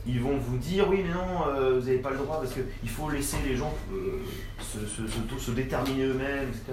ils 0.07 0.21
vont 0.21 0.37
vous 0.39 0.57
dire 0.57 0.89
oui 0.89 1.05
mais 1.07 1.13
non, 1.15 1.47
euh, 1.49 1.79
vous 1.79 1.87
n'avez 1.87 1.99
pas 1.99 2.11
le 2.11 2.17
droit 2.19 2.41
parce 2.41 2.53
qu'il 2.55 2.89
faut 2.91 3.11
laisser 3.11 3.37
les 3.47 3.57
gens 3.57 3.73
euh, 3.93 4.19
se, 4.61 4.79
se- 4.87 5.07
se- 5.09 5.39
se 5.45 5.51
déterminer 5.51 6.05
eux-mêmes, 6.05 6.49
etc. 6.49 6.73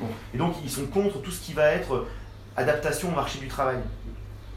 Bon. 0.00 0.06
Et 0.34 0.38
donc 0.38 0.54
ils 0.64 0.70
sont 0.70 0.86
contre 0.86 1.20
tout 1.22 1.30
ce 1.30 1.40
qui 1.40 1.52
va 1.52 1.66
être 1.66 2.06
adaptation 2.56 3.08
au 3.12 3.14
marché 3.14 3.38
du 3.38 3.48
travail. 3.48 3.78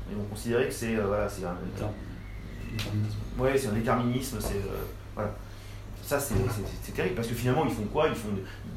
Ils 0.10 0.16
vont 0.18 0.24
considérer 0.24 0.68
que 0.68 0.74
c'est 0.74 0.96
voilà, 0.96 1.28
c'est 1.30 1.44
un, 1.46 1.56
Ouais, 3.38 3.58
c'est 3.58 3.68
un 3.68 3.74
déterminisme, 3.74 4.38
c'est 4.40 4.62
voilà. 5.16 5.32
Ça 6.08 6.20
c'est 6.22 6.94
terrible 6.96 7.16
parce 7.16 7.28
que 7.28 7.36
finalement 7.36 7.66
ils 7.66 7.74
font 7.76 7.84
quoi? 7.92 8.08
Ils 8.08 8.16
font, 8.16 8.30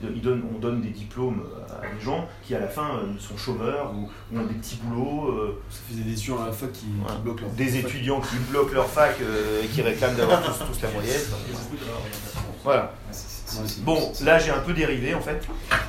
de- 0.02 0.12
ils 0.12 0.20
donnent, 0.20 0.42
on 0.52 0.58
donne 0.58 0.80
des 0.80 0.88
diplômes 0.90 1.44
à 1.70 1.86
des 1.94 2.04
gens 2.04 2.26
qui 2.42 2.56
à 2.56 2.58
la 2.58 2.66
fin 2.66 2.96
euh, 2.96 3.12
sont 3.20 3.36
chômeurs 3.36 3.92
ou, 3.94 4.10
ou 4.34 4.40
ont 4.40 4.46
des 4.46 4.54
petits 4.54 4.80
boulots, 4.82 5.28
euh, 5.30 5.62
Ça 5.70 5.78
faisait 5.88 6.02
des 6.02 6.12
étudiants 6.14 6.42
à 6.42 6.46
la 6.46 6.52
fac 6.52 6.72
qui, 6.72 6.86
bloquent 7.22 7.42
leur 7.42 7.50
des 7.52 7.66
fac. 7.68 7.84
étudiants 7.84 8.20
qui 8.20 8.34
bloquent 8.50 8.74
leur 8.74 8.86
fac 8.88 9.14
euh, 9.20 9.62
et 9.62 9.66
qui 9.68 9.80
réclament 9.80 10.16
d'avoir 10.16 10.42
tous, 10.42 10.58
tous 10.58 10.82
la 10.82 10.90
moyenne. 10.90 11.20
Voilà. 12.64 12.92
C'est- 13.12 13.80
Bon, 13.84 14.12
là 14.22 14.38
j'ai 14.38 14.50
un 14.50 14.60
peu 14.60 14.72
dérivé 14.72 15.14
en 15.14 15.20
fait. 15.20 15.40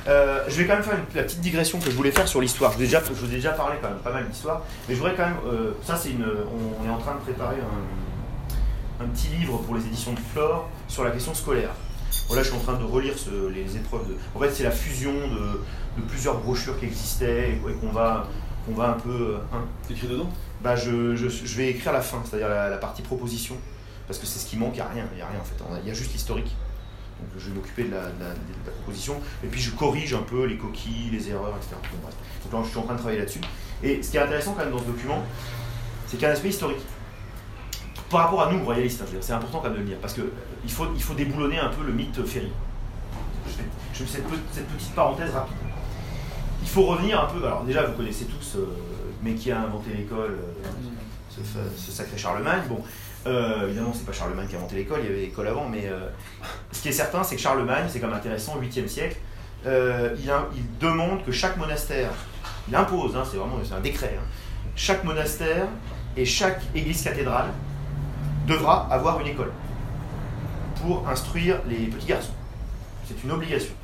Euh, 0.08 0.44
je 0.48 0.56
vais 0.56 0.66
quand 0.66 0.74
même 0.74 0.82
faire 0.82 0.94
une- 0.98 1.16
la 1.16 1.22
petite 1.24 1.40
digression 1.40 1.78
que 1.80 1.90
je 1.90 1.96
voulais 1.96 2.10
faire 2.12 2.26
sur 2.28 2.40
l'histoire. 2.40 2.70
Je 2.72 2.76
vous 2.78 2.82
ai 2.82 2.86
déjà, 2.86 3.00
je 3.04 3.12
vous 3.12 3.26
ai 3.32 3.36
déjà 3.36 3.50
parlé 3.52 3.76
quand 3.82 3.88
même 3.88 3.98
pas 3.98 4.12
mal 4.12 4.28
d'histoire, 4.28 4.62
mais 4.88 4.94
je 4.94 5.00
voudrais 5.00 5.14
quand 5.16 5.26
même. 5.26 5.36
euh, 5.46 5.72
ça 5.84 5.96
c'est 5.96 6.10
une. 6.10 6.24
On, 6.24 6.84
on 6.84 6.88
est 6.88 6.92
en 6.92 6.98
train 6.98 7.14
de 7.14 7.20
préparer 7.20 7.56
un, 7.56 8.11
un 9.00 9.06
petit 9.06 9.28
livre 9.28 9.58
pour 9.58 9.74
les 9.74 9.84
éditions 9.86 10.12
de 10.12 10.18
Flore 10.32 10.68
sur 10.88 11.04
la 11.04 11.10
question 11.10 11.34
scolaire. 11.34 11.70
Bon, 12.28 12.34
là 12.34 12.42
je 12.42 12.48
suis 12.48 12.56
en 12.56 12.60
train 12.60 12.74
de 12.78 12.84
relire 12.84 13.18
ce- 13.18 13.48
les 13.48 13.76
épreuves. 13.76 14.06
De, 14.08 14.16
en 14.34 14.38
fait 14.40 14.50
c'est 14.52 14.62
la 14.64 14.70
fusion 14.70 15.12
de, 15.12 16.00
de 16.00 16.06
plusieurs 16.08 16.38
brochures 16.38 16.78
qui 16.78 16.86
existaient 16.86 17.50
et, 17.50 17.70
et 17.70 17.74
qu'on 17.74 17.90
va 17.90 18.28
qu'on 18.66 18.74
va 18.74 18.90
un 18.90 19.00
peu. 19.00 19.10
euh, 19.10 19.38
hein, 19.52 19.64
T'écris 19.88 20.06
dedans? 20.06 20.30
Bah 20.62 20.76
je, 20.76 21.16
je- 21.16 21.28
je 21.28 21.56
vais 21.56 21.70
écrire 21.70 21.92
la 21.92 22.00
fin, 22.00 22.22
c'est-à-dire 22.24 22.48
la, 22.48 22.68
la 22.68 22.76
partie 22.76 23.02
proposition, 23.02 23.56
parce 24.06 24.18
que 24.20 24.26
c'est 24.26 24.38
ce 24.38 24.46
qui 24.46 24.56
manque, 24.56 24.72
il 24.74 24.76
n'y 24.76 24.80
a 24.82 24.88
rien, 24.88 25.04
il 25.12 25.18
y 25.18 25.22
a 25.22 25.26
rien 25.26 25.40
en 25.40 25.44
fait, 25.44 25.56
il 25.82 25.88
y 25.88 25.90
a 25.90 25.94
juste 25.94 26.12
l'historique. 26.12 26.54
Donc 27.20 27.28
je 27.42 27.48
vais 27.48 27.54
m'occuper 27.56 27.84
de 27.84 27.90
la, 27.90 28.02
de 28.02 28.20
la- 28.20 28.30
de 28.34 28.66
la 28.66 28.72
proposition, 28.72 29.20
et 29.42 29.48
puis 29.48 29.60
je 29.60 29.70
corrige 29.72 30.14
un 30.14 30.22
peu 30.22 30.44
les 30.44 30.56
coquilles, 30.56 31.10
les 31.10 31.28
erreurs, 31.30 31.54
etc. 31.56 31.74
Donc 32.44 32.52
là 32.52 32.58
je 32.64 32.68
suis 32.70 32.78
en 32.78 32.82
train 32.82 32.94
de 32.94 32.98
travailler 32.98 33.18
là-dessus. 33.18 33.40
Et 33.82 34.00
ce 34.02 34.10
qui 34.12 34.16
est 34.16 34.20
intéressant 34.20 34.52
quand 34.52 34.62
même 34.64 34.72
dans 34.72 34.78
ce 34.78 34.84
document, 34.84 35.22
c'est 36.06 36.16
qu'il 36.16 36.22
y 36.22 36.26
a 36.26 36.30
un 36.30 36.32
aspect 36.34 36.50
historique. 36.50 36.78
Par 38.12 38.24
rapport 38.24 38.42
à 38.42 38.52
nous, 38.52 38.62
royalistes, 38.62 39.00
hein, 39.02 39.16
c'est 39.22 39.32
important 39.32 39.60
quand 39.60 39.68
même 39.70 39.72
de 39.72 39.78
le 39.78 39.86
dire, 39.86 39.96
parce 39.96 40.12
qu'il 40.12 40.70
faut, 40.70 40.86
il 40.94 41.02
faut 41.02 41.14
déboulonner 41.14 41.58
un 41.58 41.70
peu 41.70 41.82
le 41.82 41.94
mythe 41.94 42.22
Ferry. 42.26 42.52
Je 43.94 44.04
fais, 44.04 44.06
cette, 44.18 44.28
pe- 44.28 44.36
cette 44.52 44.68
petite 44.68 44.94
parenthèse 44.94 45.30
rapide. 45.32 45.56
Il 46.60 46.68
faut 46.68 46.82
revenir 46.82 47.18
un 47.22 47.24
peu, 47.26 47.42
alors 47.46 47.64
déjà 47.64 47.84
vous 47.84 47.94
connaissez 47.94 48.26
tous, 48.26 48.56
euh, 48.56 48.66
mais 49.22 49.32
qui 49.32 49.50
a 49.50 49.60
inventé 49.62 49.94
l'école, 49.96 50.38
euh, 50.40 51.42
ce, 51.76 51.90
sacré 51.90 52.18
Charlemagne. 52.18 52.60
Bon, 52.68 52.82
euh, 53.26 53.66
évidemment, 53.68 53.92
c'est 53.94 54.04
pas 54.04 54.12
Charlemagne 54.12 54.46
qui 54.46 54.56
a 54.56 54.58
inventé 54.58 54.76
l'école, 54.76 55.00
il 55.02 55.06
y 55.06 55.08
avait 55.08 55.20
l'école 55.22 55.48
avant, 55.48 55.66
mais 55.66 55.86
euh, 55.86 56.08
ce 56.70 56.82
qui 56.82 56.88
est 56.88 56.92
certain, 56.92 57.22
c'est 57.24 57.36
que 57.36 57.40
Charlemagne, 57.40 57.86
c'est 57.88 57.98
quand 57.98 58.08
même 58.08 58.16
intéressant, 58.16 58.60
8e 58.60 58.88
siècle, 58.88 59.16
euh, 59.64 60.14
il, 60.18 60.78
demande 60.78 61.24
que 61.24 61.32
chaque 61.32 61.56
monastère, 61.56 62.10
il 62.68 62.76
impose, 62.76 63.16
hein, 63.16 63.22
c'est 63.24 63.38
vraiment 63.38 63.56
un 63.74 63.80
décret, 63.80 64.18
hein, 64.20 64.24
chaque 64.76 65.02
monastère 65.02 65.66
et 66.14 66.26
chaque 66.26 66.60
église 66.74 67.02
cathédrale 67.02 67.48
devra 68.46 68.86
avoir 68.90 69.20
une 69.20 69.28
école 69.28 69.52
pour 70.80 71.08
instruire 71.08 71.60
les 71.68 71.86
petits 71.86 72.06
garçons. 72.06 72.32
C'est 73.06 73.22
une 73.24 73.30
obligation. 73.30 73.74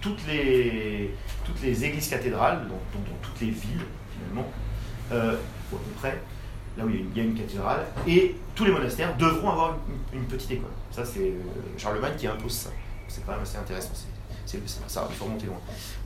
Toutes, 0.00 0.26
les, 0.28 1.14
toutes 1.44 1.60
les 1.62 1.84
églises 1.84 2.08
cathédrales, 2.08 2.60
dans, 2.68 2.74
dans- 2.74 3.16
toutes 3.22 3.40
les 3.40 3.50
villes, 3.50 3.84
finalement, 4.12 4.48
euh, 5.12 5.36
ou 5.72 5.76
à 5.76 5.78
peu 5.78 5.90
près, 5.98 6.20
là 6.78 6.84
où 6.84 6.88
il 6.90 7.16
y, 7.16 7.20
a 7.20 7.24
une, 7.24 7.34
cathédrale, 7.34 7.84
et 8.06 8.36
tous 8.54 8.64
les 8.64 8.70
monastères 8.70 9.16
devront 9.16 9.50
avoir 9.50 9.76
une, 10.12 10.24
petite 10.26 10.50
école. 10.52 10.70
Ça, 10.92 11.04
c'est 11.04 11.20
euh, 11.20 11.32
Charlemagne 11.76 12.12
qui 12.16 12.26
impose 12.26 12.52
ça. 12.52 12.70
C'est 13.08 13.24
quand 13.26 13.32
même 13.32 13.42
assez 13.42 13.56
intéressant. 13.58 13.90
c'est- 13.94 14.06
ça, 14.86 15.06
il 15.10 15.16
faut 15.16 15.24
remonter 15.24 15.46
loin. 15.46 15.58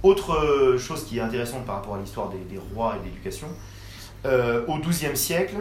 Autre 0.03 0.33
euh, 0.33 0.79
chose 0.79 1.05
qui 1.05 1.19
est 1.19 1.21
intéressante 1.21 1.67
par 1.67 1.77
rapport 1.77 1.97
à 1.97 1.99
l'histoire 1.99 2.31
des, 2.31 2.59
rois 2.75 2.97
et 2.97 3.01
de 3.01 3.05
l'éducation, 3.05 3.49
euh, 4.25 4.65
au 4.67 4.79
XIIe 4.79 5.17
siècle, 5.17 5.57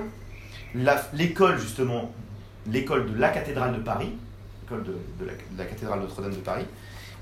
l'école, 0.76 1.60
justement, 1.60 2.12
l'école 2.68 3.12
de 3.12 3.20
la 3.20 3.30
cathédrale 3.30 3.76
de 3.76 3.82
Paris, 3.82 4.12
l'école 4.64 4.84
de, 4.84 5.26
la, 5.58 5.66
cathédrale 5.66 6.02
Notre-Dame 6.02 6.32
de 6.32 6.38
Paris, 6.38 6.66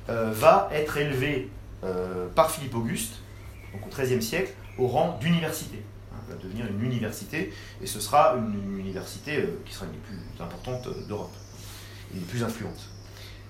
euh, 0.10 0.32
va 0.32 0.70
être 0.72 0.98
élevée 0.98 1.50
euh, 1.84 2.28
par 2.34 2.52
Philippe 2.52 2.76
Auguste, 2.76 3.16
donc 3.74 3.86
au 3.86 3.90
XIIIe 3.90 4.22
siècle, 4.22 4.54
au 4.78 4.88
rang 4.88 5.18
d'université. 5.20 5.82
Hein, 6.14 6.18
va 6.30 6.36
devenir 6.36 6.66
une 6.68 6.84
université, 6.84 7.54
et 7.82 7.88
ce 7.88 8.00
sera 8.00 8.36
une 8.36 8.80
université 8.80 9.38
euh, 9.38 9.62
qui 9.66 9.74
sera 9.74 9.86
une 9.86 9.94
des 9.94 9.98
plus 9.98 10.44
importantes 10.44 10.88
d'Europe, 11.08 11.34
et 12.14 12.20
des 12.20 12.26
plus 12.26 12.44
influentes. 12.44 12.90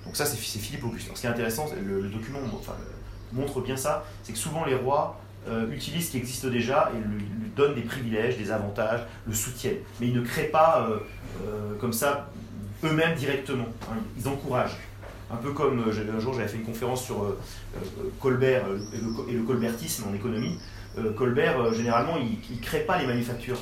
Donc 0.06 0.16
ça, 0.16 0.26
c'est 0.26 0.38
Philippe 0.38 0.86
Auguste. 0.86 1.10
Ce 1.14 1.20
qui 1.20 1.28
est 1.28 1.30
intéressant, 1.30 1.66
le, 1.86 2.02
le 2.02 2.10
document 2.10 2.40
montre 3.34 3.62
bien 3.62 3.76
ça, 3.76 4.06
c'est 4.24 4.32
que 4.32 4.40
souvent 4.40 4.64
les 4.66 4.76
rois 4.76 5.20
euh, 5.50 5.72
utilisent 5.72 6.08
ce 6.08 6.12
qui 6.12 6.18
existe 6.18 6.46
déjà 6.46 6.92
et 6.96 6.98
lui, 7.08 7.20
lui 7.22 7.50
donnent 7.56 7.76
des 7.76 7.82
privilèges, 7.82 8.38
des 8.38 8.52
avantages, 8.52 9.02
le 9.26 9.34
soutiennent. 9.34 9.78
Mais 10.00 10.08
ils 10.08 10.16
ne 10.16 10.22
créent 10.22 10.50
pas 10.50 10.88
euh, 10.90 10.98
euh, 11.46 11.74
comme 11.80 11.94
ça 11.94 12.30
eux-mêmes 12.84 13.16
directement. 13.16 13.66
hein. 13.92 13.96
Ils 14.20 14.28
encouragent. 14.28 14.78
un 15.32 15.38
peu 15.38 15.52
comme 15.52 15.84
un 15.90 16.20
jour 16.20 16.34
j'avais 16.34 16.48
fait 16.48 16.58
une 16.58 16.64
conférence 16.66 17.04
sur 17.06 17.36
Colbert 18.20 18.64
et 19.28 19.34
le, 19.34 19.44
colbertisme 19.44 20.06
en 20.10 20.14
économie. 20.14 20.60
Colbert, 21.16 21.74
généralement, 21.74 22.18
il 22.18 22.56
ne 22.58 22.62
crée 22.62 22.80
pas 22.82 22.98
les 23.00 23.06
manufactures. 23.08 23.60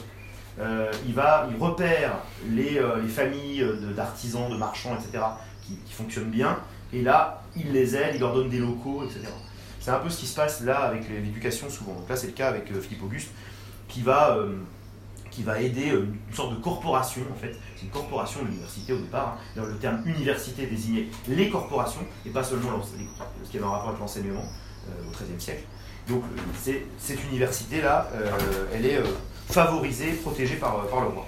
Il, 1.06 1.14
va, 1.14 1.48
il 1.54 1.62
repère 1.62 2.14
les, 2.50 2.80
les 3.02 3.10
familles 3.10 3.62
euh, 3.62 3.76
de- 3.76 3.92
d'artisans, 3.94 4.50
de 4.50 4.56
marchands, 4.56 4.96
etc., 4.96 5.22
qui 5.62 5.78
fonctionnent 5.92 6.30
bien, 6.32 6.60
et 6.94 7.02
là, 7.02 7.42
il 7.58 7.74
les 7.74 7.96
aide, 7.96 8.12
il 8.16 8.20
leur 8.22 8.34
donne 8.34 8.48
des 8.50 8.60
locaux, 8.60 9.04
etc. 9.04 9.28
C'est 9.86 9.92
un 9.92 10.00
peu 10.00 10.10
ce 10.10 10.18
qui 10.18 10.26
se 10.26 10.36
passe 10.36 10.62
là 10.62 10.80
avec 10.80 11.08
l'éducation 11.08 11.70
souvent. 11.70 11.94
Donc 11.94 12.10
là, 12.10 12.16
c'est 12.16 12.26
le 12.26 12.34
cas 12.34 12.48
avec 12.48 12.72
euh, 12.72 12.82
Philippe 12.82 13.04
Auguste, 13.04 13.30
qui 13.88 14.02
va, 14.02 14.36
euh, 14.36 14.58
aider 15.60 15.92
euh, 15.92 16.08
une 16.28 16.36
sorte 16.36 16.56
de 16.56 16.60
corporation, 16.60 17.22
en 17.32 17.40
fait. 17.40 17.56
C'est 17.76 17.84
une 17.84 17.92
corporation 17.92 18.40
l'université 18.44 18.94
au 18.94 18.98
départ. 18.98 19.38
hein. 19.56 19.62
Le 19.64 19.78
terme 19.78 20.02
université 20.08 20.66
désignait 20.66 21.06
les 21.28 21.52
corporations, 21.52 22.02
et 22.26 22.32
pas 22.32 22.44
seulement 22.44 22.82
ce 22.82 23.52
qui 23.52 23.58
avait 23.58 23.66
un 23.68 23.70
rapport 23.70 23.90
avec 23.90 24.00
l'enseignement 24.00 24.46
au 25.08 25.12
XIIIe 25.12 25.40
siècle. 25.40 25.64
Donc 26.10 26.24
cette 26.98 27.24
université-là, 27.32 28.10
elle 28.74 28.88
est 28.88 29.00
favorisée, 29.50 30.14
protégée 30.14 30.56
par, 30.56 30.78
le 30.82 31.10
roi. 31.10 31.28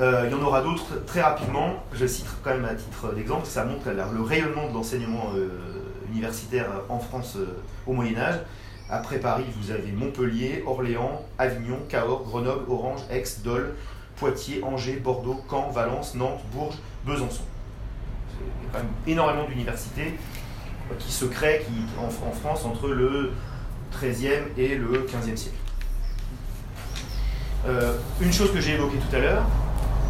Il 0.00 0.30
y 0.30 0.34
en 0.34 0.42
aura 0.42 0.60
d'autres 0.60 1.02
très 1.06 1.22
rapidement. 1.22 1.82
Je 1.94 2.06
cite 2.06 2.26
quand 2.42 2.50
même 2.50 2.66
à 2.66 2.74
titre 2.74 3.14
d'exemple, 3.14 3.46
ça 3.46 3.64
montre 3.64 3.88
le 3.90 4.22
rayonnement 4.22 4.68
de 4.68 4.74
l'enseignement 4.74 5.32
universitaire 6.12 6.68
en 6.88 6.98
France 6.98 7.36
euh, 7.36 7.58
au 7.86 7.92
Moyen 7.92 8.16
Âge. 8.18 8.40
Après 8.90 9.18
Paris, 9.18 9.44
vous 9.56 9.70
avez 9.70 9.90
Montpellier, 9.90 10.62
Orléans, 10.66 11.22
Avignon, 11.38 11.78
Cahors, 11.88 12.24
Grenoble, 12.24 12.70
Orange, 12.70 13.00
Aix, 13.10 13.24
Dole, 13.42 13.74
Poitiers, 14.16 14.62
Angers, 14.62 14.96
Bordeaux, 14.96 15.40
Caen, 15.48 15.70
Valence, 15.70 16.14
Nantes, 16.14 16.42
Bourges, 16.52 16.78
Besançon. 17.06 17.44
Il 18.40 18.46
y 18.46 18.76
a 18.76 18.80
quand 18.80 19.10
énormément 19.10 19.46
d'universités 19.46 20.14
qui 20.98 21.12
se 21.12 21.24
créent 21.24 21.64
en 21.98 22.32
France 22.32 22.64
entre 22.64 22.88
le 22.88 23.32
XIIIe 23.92 24.44
et 24.58 24.76
le 24.76 25.06
XVe 25.06 25.36
siècle. 25.36 25.56
Euh, 27.66 27.96
une 28.20 28.32
chose 28.32 28.52
que 28.52 28.60
j'ai 28.60 28.72
évoquée 28.74 28.98
tout 28.98 29.16
à 29.16 29.20
l'heure, 29.20 29.44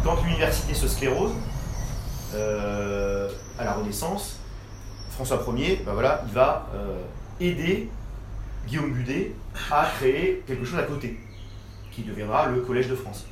quand 0.03 0.21
l'université 0.23 0.73
se 0.73 0.87
sclérose, 0.87 1.33
euh, 2.33 3.29
à 3.59 3.63
la 3.63 3.73
Renaissance, 3.73 4.39
François 5.13 5.43
Ier, 5.55 5.83
ben 5.85 5.93
il 6.27 6.33
va 6.33 6.67
euh, 6.73 6.97
aider 7.39 7.89
Guillaume 8.67 8.93
Budet 8.93 9.35
à 9.71 9.85
créer 9.97 10.43
quelque 10.47 10.65
chose 10.65 10.79
à 10.79 10.83
côté, 10.83 11.19
qui 11.91 12.01
deviendra 12.01 12.47
le 12.47 12.61
Collège 12.61 12.87
de 12.87 12.95
France, 12.95 13.25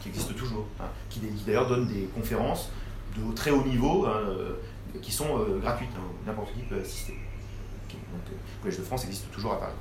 qui 0.00 0.10
existe 0.10 0.36
toujours, 0.36 0.66
hein, 0.80 0.84
qui, 1.08 1.20
d'ailleurs 1.46 1.66
donne 1.66 1.86
des 1.86 2.08
conférences 2.14 2.70
de 3.16 3.34
très 3.34 3.50
haut 3.50 3.64
niveau, 3.64 4.04
hein, 4.04 4.20
euh, 4.28 4.56
qui 5.00 5.10
sont 5.10 5.38
euh, 5.38 5.60
gratuites, 5.60 5.88
hein, 5.96 6.04
n'importe 6.26 6.52
qui 6.52 6.60
peut 6.60 6.78
assister. 6.78 7.14
Donc, 7.90 8.22
le 8.30 8.62
Collège 8.62 8.78
de 8.78 8.84
France 8.84 9.04
existe 9.04 9.30
toujours 9.30 9.54
à 9.54 9.60
Paris. 9.60 9.72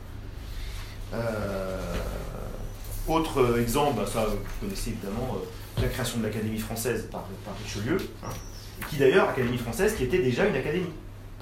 Autre 3.05 3.59
exemple, 3.59 3.97
bah, 3.97 4.07
ça 4.07 4.25
vous 4.25 4.37
connaissez 4.61 4.91
évidemment 4.91 5.37
la 5.81 5.89
création 5.89 6.19
de 6.19 6.23
l'Académie 6.23 6.57
française 6.57 7.09
par, 7.11 7.25
Richelieu, 7.61 7.97
qui 8.89 8.95
d'ailleurs, 8.95 9.29
Académie 9.29 9.57
française, 9.57 9.93
qui 9.95 10.05
était 10.05 10.19
déjà 10.19 10.45
une 10.45 10.55
académie 10.55 10.93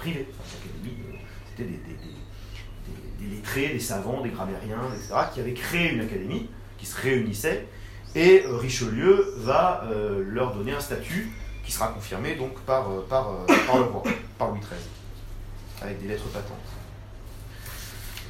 privée. 0.02 0.28
Enfin, 0.40 0.58
euh, 0.88 1.16
c'était 1.50 1.70
des, 1.70 3.36
lettrés, 3.36 3.68
des 3.70 3.80
savants, 3.80 4.22
des 4.22 4.30
grammairiens, 4.30 4.82
etc., 4.96 5.14
qui 5.34 5.40
avaient 5.40 5.54
créé 5.54 5.92
une 5.94 6.02
académie, 6.02 6.50
qui 6.78 6.86
se 6.88 7.00
réunissaient, 7.00 7.68
et 8.16 8.44
euh, 8.46 8.58
Richelieu 8.58 9.34
va 9.38 9.84
euh, 9.86 10.24
leur 10.28 10.54
donner 10.56 10.74
un 10.74 10.80
statut 10.80 11.32
qui 11.64 11.72
sera 11.72 11.90
confirmé 11.90 12.36
donc 12.36 12.60
par, 12.62 12.90
par, 13.08 13.30
le 13.78 13.84
roi, 13.84 14.04
par 14.40 14.50
Louis 14.50 14.60
XIII, 14.60 15.84
avec 15.84 16.02
des 16.02 16.08
lettres 16.08 16.28
patentes. 16.30 16.58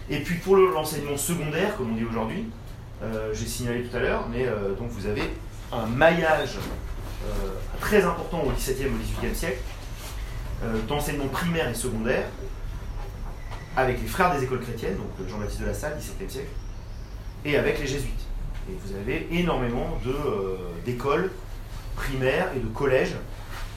Et 0.10 0.20
puis 0.20 0.36
pour 0.36 0.58
le- 0.58 0.72
l'enseignement 0.74 1.16
secondaire, 1.18 1.76
comme 1.78 1.94
on 1.94 1.96
dit 1.96 2.04
aujourd'hui, 2.06 2.46
euh, 3.02 3.34
j'ai 3.34 3.46
signalé 3.48 3.84
tout 3.84 3.96
à 3.96 4.00
l'heure, 4.02 4.28
mais 4.30 4.46
donc 4.78 4.90
vous 4.90 5.06
avez 5.08 5.24
un 5.72 5.86
maillage 5.86 6.58
très 7.80 8.04
important 8.04 8.44
au 8.44 8.52
XVIIe 8.52 8.88
au 8.88 8.98
XVIIIe 8.98 9.36
siècle 9.36 9.60
d'enseignement 10.88 11.28
primaire 11.28 11.69
et 11.69 11.74
secondaire 11.74 12.26
avec 13.78 14.02
les 14.02 14.08
frères 14.08 14.36
des 14.38 14.43
écoles 14.43 14.60
chrétiennes, 14.62 14.97
donc 14.97 15.08
euh, 15.19 15.30
Jean-Baptiste 15.30 15.62
de 15.62 15.65
la 15.65 15.74
Salle, 15.74 15.97
XVIIe 15.97 16.30
siècle, 16.30 16.50
et 17.45 17.58
avec 17.58 17.80
les 17.80 17.88
jésuites. 17.88 18.26
Et 18.69 18.74
vous 18.86 18.95
avez 18.95 19.28
énormément 19.32 19.97
euh, 20.08 20.58
d'écoles 20.86 21.32
primaires 21.95 22.50
et 22.56 22.60
de 22.60 22.67
collèges 22.67 23.15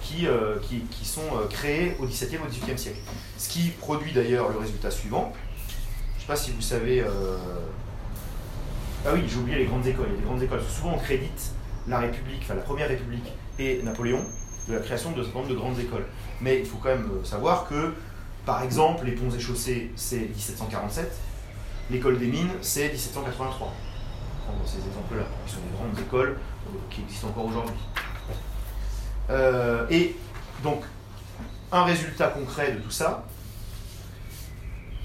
qui, 0.02 0.26
euh, 0.26 0.56
qui, 0.62 0.80
qui 0.90 1.04
sont 1.04 1.22
euh, 1.34 1.46
créés 1.48 1.96
au 2.00 2.06
XVIIe 2.06 2.38
au 2.44 2.48
XVIIIe 2.48 2.78
siècle. 2.78 2.98
Ce 3.38 3.48
qui 3.48 3.70
produit 3.70 4.12
d'ailleurs 4.12 4.50
le 4.50 4.58
résultat 4.58 4.90
suivant. 4.90 5.32
Je 5.68 6.16
ne 6.16 6.20
sais 6.20 6.26
pas 6.26 6.36
si 6.36 6.50
vous 6.50 6.60
savez. 6.60 7.00
euh, 7.00 7.38
Ah 9.06 9.10
oui, 9.14 9.22
j'ai 9.28 9.36
oublié 9.36 9.58
les 9.58 9.64
grandes 9.66 9.86
écoles. 9.86 10.14
Des 10.16 10.22
grandes 10.24 10.42
écoles. 10.42 10.60
Souvent 10.68 10.94
on 10.94 10.98
crédite 10.98 11.52
la 11.86 11.98
République, 12.00 12.40
enfin 12.42 12.54
la 12.54 12.62
Première 12.62 12.88
République 12.88 13.32
et 13.58 13.80
Napoléon 13.82 14.24
de 14.68 14.74
la 14.74 14.80
création 14.80 15.12
de 15.12 15.22
ce 15.22 15.28
de 15.28 15.54
grandes 15.54 15.78
écoles. 15.78 16.06
Mais 16.44 16.58
il 16.60 16.66
faut 16.66 16.76
quand 16.76 16.90
même 16.90 17.08
euh, 17.10 17.24
savoir 17.24 17.66
que, 17.66 17.94
par 18.44 18.62
exemple, 18.62 19.06
les 19.06 19.12
ponts 19.12 19.30
et 19.34 19.40
chaussées, 19.40 19.90
c'est 19.96 20.18
1747, 20.18 21.10
l'école 21.90 22.18
des 22.18 22.26
mines, 22.26 22.50
c'est 22.60 22.90
1783. 22.90 23.72
Prendre 24.46 24.58
ces 24.66 24.76
exemples-là, 24.86 25.24
qui 25.46 25.54
sont 25.54 25.60
des 25.60 25.74
grandes 25.74 25.98
écoles 25.98 26.36
euh, 26.68 26.76
qui 26.90 27.00
existent 27.00 27.28
encore 27.28 27.46
aujourd'hui. 27.46 27.74
Euh, 29.30 29.86
et 29.88 30.14
donc, 30.62 30.82
un 31.72 31.84
résultat 31.84 32.26
concret 32.28 32.72
de 32.72 32.78
tout 32.80 32.90
ça, 32.90 33.24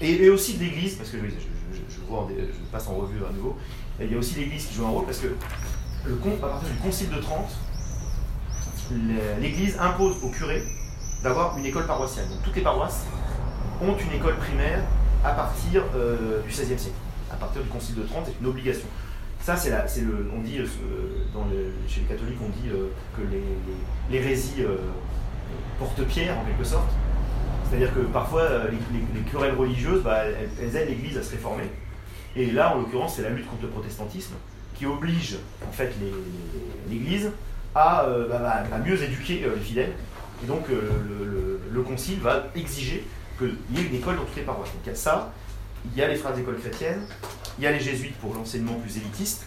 et, 0.02 0.28
aussi 0.28 0.58
de 0.58 0.64
l'Église, 0.64 0.96
parce 0.96 1.08
que 1.08 1.16
je, 1.16 1.24
je- 1.24 1.80
passe 2.70 2.86
en 2.86 2.96
revue 2.96 3.24
à 3.24 3.32
nouveau, 3.32 3.56
il 3.98 4.12
y 4.12 4.14
a 4.14 4.18
aussi 4.18 4.34
l'Église 4.34 4.66
qui 4.66 4.74
joue 4.74 4.84
un 4.84 4.90
rôle, 4.90 5.06
parce 5.06 5.18
que 5.20 5.28
le, 6.04 6.18
à 6.42 6.48
partir 6.48 6.68
du 6.68 6.76
Concile 6.80 7.08
de 7.08 7.18
Trente, 7.20 7.50
l'Église 9.40 9.78
impose 9.78 10.22
aux 10.22 10.30
curés 10.30 10.62
d'avoir 11.22 11.56
une 11.58 11.66
école 11.66 11.86
paroissiale. 11.86 12.28
Donc 12.28 12.42
toutes 12.42 12.56
les 12.56 12.62
paroisses 12.62 13.04
ont 13.82 13.94
une 13.96 14.12
école 14.16 14.36
primaire 14.36 14.80
à 15.24 15.32
partir 15.32 15.82
euh, 15.94 16.40
du 16.42 16.48
XVIe 16.48 16.78
siècle. 16.78 16.96
À 17.32 17.36
partir 17.36 17.62
du 17.62 17.68
Concile 17.68 17.94
de 17.96 18.02
Trente, 18.02 18.24
c'est 18.26 18.40
une 18.40 18.46
obligation. 18.46 18.86
Ça, 19.42 19.56
c'est 19.56 19.70
le, 20.02 20.30
on 20.36 20.40
dit 20.40 20.58
euh, 20.58 20.66
chez 21.88 22.00
les 22.00 22.06
catholiques, 22.06 22.38
on 22.44 22.48
dit 22.48 22.68
euh, 22.68 22.88
que 23.16 23.22
l'hérésie 24.10 24.64
porte 25.78 26.02
pierre 26.04 26.38
en 26.38 26.44
quelque 26.44 26.64
sorte. 26.64 26.88
C'est-à-dire 27.68 27.94
que 27.94 28.00
parfois, 28.00 28.48
les, 28.70 28.76
les- 28.98 29.06
les 29.14 29.30
querelles 29.30 29.54
religieuses, 29.54 30.02
bah, 30.02 30.22
elles, 30.60 30.76
aident 30.76 30.88
l'Église 30.88 31.16
à 31.16 31.22
se 31.22 31.30
réformer. 31.30 31.70
Et 32.36 32.50
là, 32.50 32.74
en 32.74 32.80
l'occurrence, 32.80 33.14
c'est 33.16 33.22
la 33.22 33.30
lutte 33.30 33.48
contre 33.48 33.62
le 33.62 33.68
protestantisme 33.68 34.34
qui 34.74 34.86
oblige 34.86 35.36
en 35.68 35.72
fait 35.72 35.92
l'Église 36.90 37.30
à, 37.74 38.06
bah, 38.28 38.64
à 38.72 38.78
mieux 38.78 39.00
éduquer 39.02 39.46
les 39.54 39.60
fidèles. 39.62 39.92
Et 40.42 40.46
donc, 40.46 40.68
euh, 40.70 40.80
le, 41.08 41.24
le- 41.24 41.60
le 41.70 41.82
concile 41.82 42.20
va 42.20 42.46
exiger 42.54 43.06
qu'il 43.38 43.56
y 43.72 43.80
ait 43.80 43.86
une 43.86 43.94
école 43.94 44.16
dans 44.16 44.24
toutes 44.24 44.36
les 44.36 44.42
paroisses. 44.42 44.72
Donc, 44.72 44.80
il 44.84 44.88
y 44.88 44.92
a 44.92 44.96
ça, 44.96 45.32
il 45.92 45.98
y 45.98 46.02
a 46.02 46.08
les 46.08 46.16
frères 46.16 46.34
d'école 46.34 46.58
chrétiennes, 46.58 47.02
il 47.58 47.64
y 47.64 47.66
a 47.66 47.72
les 47.72 47.80
jésuites 47.80 48.16
pour 48.16 48.34
l'enseignement 48.34 48.74
plus 48.74 48.96
élitiste. 48.96 49.46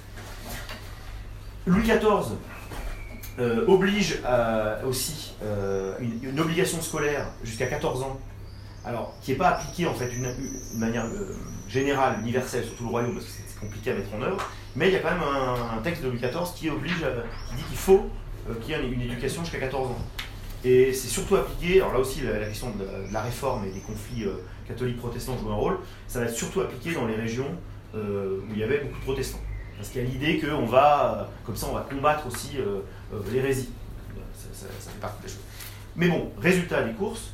Louis 1.66 1.84
XIV 1.84 2.36
euh, 3.40 3.66
oblige 3.68 4.22
aussi 4.86 5.34
euh, 5.44 5.96
une, 6.00 6.40
obligation 6.40 6.82
scolaire 6.82 7.28
jusqu'à 7.44 7.68
14 7.68 8.04
ans, 8.04 8.20
alors 8.86 9.16
qui 9.22 9.32
n'est 9.32 9.38
pas 9.38 9.50
appliquée 9.50 9.88
en 9.88 9.94
fait 9.94 10.10
d'une 10.10 10.26
une 10.26 10.80
manière 10.80 11.06
générale, 11.70 12.20
universelle 12.22 12.66
sur 12.66 12.76
tout 12.76 12.84
le 12.84 12.90
royaume, 12.90 13.14
parce 13.14 13.26
que 13.26 13.32
c'est 13.32 13.60
compliqué 13.60 13.92
à 13.92 13.96
mettre 13.96 14.14
en 14.14 14.22
œuvre, 14.22 14.46
mais 14.76 14.90
il 14.90 14.94
y 14.94 14.98
a 14.98 15.00
quand 15.00 15.12
même 15.12 15.24
un, 15.24 15.82
texte 15.82 16.04
de 16.04 16.10
Louis 16.10 16.20
XIV 16.20 16.54
qui 16.56 16.70
oblige, 16.70 17.06
qui 17.50 17.56
dit 17.56 17.64
qu'il 17.64 17.78
faut 17.78 18.10
qu'il 18.62 18.76
y 18.76 18.78
ait 18.78 18.86
une 18.86 19.02
éducation 19.02 19.42
jusqu'à 19.44 19.60
14 19.60 19.92
ans. 19.92 19.98
Et 20.66 20.94
c'est 20.94 21.08
surtout 21.10 21.36
appliqué, 21.36 21.82
alors 21.82 21.94
là 21.94 22.00
aussi 22.00 22.22
la, 22.22 22.40
la 22.40 22.46
question 22.48 22.70
de 22.72 22.84
la, 22.86 23.08
de 23.08 23.14
la 23.14 23.22
réforme 23.22 23.66
et 23.66 23.72
des 23.72 23.82
conflits 23.82 24.24
euh, 24.26 24.36
catholiques-protestants 24.68 25.38
joue 25.38 25.50
un 25.52 25.56
rôle, 25.56 25.80
ça 26.08 26.20
va 26.20 26.26
être 26.26 26.36
surtout 26.36 26.62
appliqué 26.62 26.94
dans 26.94 27.06
les 27.06 27.16
régions 27.16 27.48
euh, 27.96 28.40
où 28.42 28.54
il 28.54 28.60
y 28.60 28.64
avait 28.64 28.80
beaucoup 28.80 28.98
de 29.00 29.04
protestants. 29.04 29.42
Parce 29.76 29.90
qu'il 29.90 30.02
y 30.04 30.06
a 30.06 30.08
l'idée 30.10 30.40
qu'on 30.40 30.66
va, 30.66 31.20
euh, 31.20 31.24
comme 31.46 31.56
ça, 31.58 31.68
on 31.70 31.74
va 31.74 31.82
combattre 31.82 32.28
aussi 32.28 32.58
l'hérésie. 33.32 33.70
Ça, 34.42 34.68
fait 34.70 35.00
partie 35.02 35.22
des 35.24 35.28
choses. 35.28 35.42
Mais 35.98 36.08
bon, 36.08 36.32
résultat 36.40 36.84
des 36.84 36.94
courses, 36.94 37.32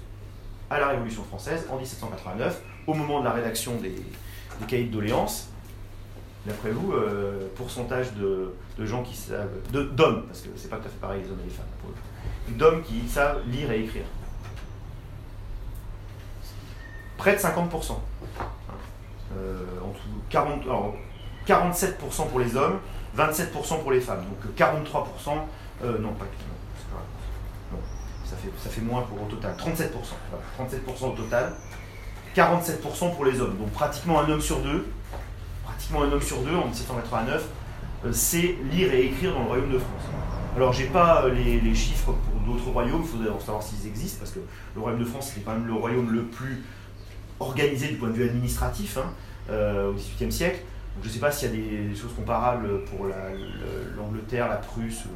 à 0.71 0.79
la 0.79 0.87
Révolution 0.89 1.23
française, 1.23 1.65
en 1.69 1.77
1789, 1.77 2.61
au 2.87 2.93
moment 2.95 3.19
de 3.19 3.25
la 3.25 3.31
rédaction 3.33 3.75
des, 3.75 3.89
des 3.89 4.65
cahiers 4.67 4.85
de 4.85 4.91
doléances, 4.91 5.49
d'après 6.47 6.71
vous, 6.71 6.93
pourcentage 7.55 8.13
de, 8.13 8.53
de 8.77 8.85
gens 8.85 9.03
qui 9.03 9.15
savent, 9.15 9.49
de- 9.71 9.83
d'hommes, 9.83 10.23
parce 10.27 10.41
que 10.41 10.49
c'est 10.55 10.69
pas 10.69 10.77
tout 10.77 10.87
à 10.87 10.89
fait 10.89 10.99
pareil 10.99 11.21
les 11.23 11.29
hommes 11.29 11.39
et 11.41 11.49
les 11.49 11.53
femmes, 11.53 11.65
pour 11.81 11.89
le 11.89 11.95
coup, 11.95 12.01
d'hommes 12.57 12.81
qui 12.83 13.07
savent 13.07 13.41
lire 13.47 13.71
et 13.71 13.83
écrire. 13.83 14.05
Près 17.17 17.33
de 17.33 17.39
50%. 17.39 17.99
Euh, 19.37 19.65
en 19.83 19.89
tout, 19.89 19.99
40, 20.29 20.63
alors, 20.63 20.95
47% 21.47 22.29
pour 22.29 22.39
les 22.39 22.55
hommes, 22.55 22.79
27% 23.17 23.81
pour 23.81 23.91
les 23.91 24.01
femmes. 24.01 24.23
Donc 24.23 24.55
43%, 24.55 25.47
euh, 25.83 25.97
non, 25.99 26.13
pas 26.13 26.25
non, 26.25 26.29
pas- 26.89 27.05
non. 27.71 27.79
ça 28.25 28.35
fait, 28.37 28.49
ça 28.57 28.69
fait 28.69 28.81
moins 28.81 29.01
pour, 29.03 29.21
au 29.21 29.25
total, 29.25 29.55
37%. 29.57 29.89
voilà, 30.29 30.71
37% 30.71 31.05
au 31.05 31.15
total, 31.15 31.53
47% 32.35 33.15
pour 33.15 33.25
les 33.25 33.39
hommes. 33.41 33.57
Donc 33.57 33.71
pratiquement 33.71 34.21
un 34.21 34.29
homme 34.29 34.41
sur 34.41 34.59
deux, 34.59 34.87
pratiquement 35.63 36.03
un 36.03 36.11
homme 36.11 36.21
sur 36.21 36.37
deux 36.37 36.55
en 36.55 36.65
1789, 36.65 37.43
euh, 38.05 38.13
sait 38.13 38.55
lire 38.71 38.93
et 38.93 39.07
écrire 39.07 39.33
dans 39.33 39.41
le 39.41 39.47
royaume 39.47 39.71
de 39.71 39.79
France. 39.79 40.03
Alors 40.55 40.73
j'ai 40.73 40.85
pas 40.85 41.23
euh, 41.23 41.31
les, 41.31 41.75
chiffres 41.75 42.13
d'autres 42.49 42.69
royaumes, 42.69 43.01
il 43.03 43.07
faudrait 43.07 43.39
savoir 43.39 43.63
s'ils 43.63 43.87
existent, 43.87 44.19
parce 44.19 44.31
que 44.31 44.39
le 44.75 44.81
royaume 44.81 44.99
de 44.99 45.05
France 45.05 45.29
c'était 45.29 45.41
quand 45.41 45.53
même 45.53 45.67
le 45.67 45.73
royaume 45.73 46.11
le 46.11 46.23
plus 46.23 46.63
organisé 47.39 47.87
du 47.87 47.95
point 47.95 48.09
de 48.09 48.13
vue 48.13 48.25
administratif 48.29 48.97
hein, 48.97 49.11
euh, 49.49 49.89
au 49.91 49.93
XVIIIe 49.93 50.31
siècle. 50.31 50.59
Je 51.01 51.07
ne 51.07 51.13
sais 51.13 51.19
pas 51.19 51.31
s'il 51.31 51.49
y 51.49 51.51
a 51.51 51.87
des 51.89 51.95
choses 51.95 52.13
comparables 52.15 52.83
pour 52.85 53.05
la- 53.07 53.29
le- 53.31 53.95
l'Angleterre, 53.95 54.49
la 54.49 54.57
Prusse, 54.57 55.03
euh, 55.05 55.09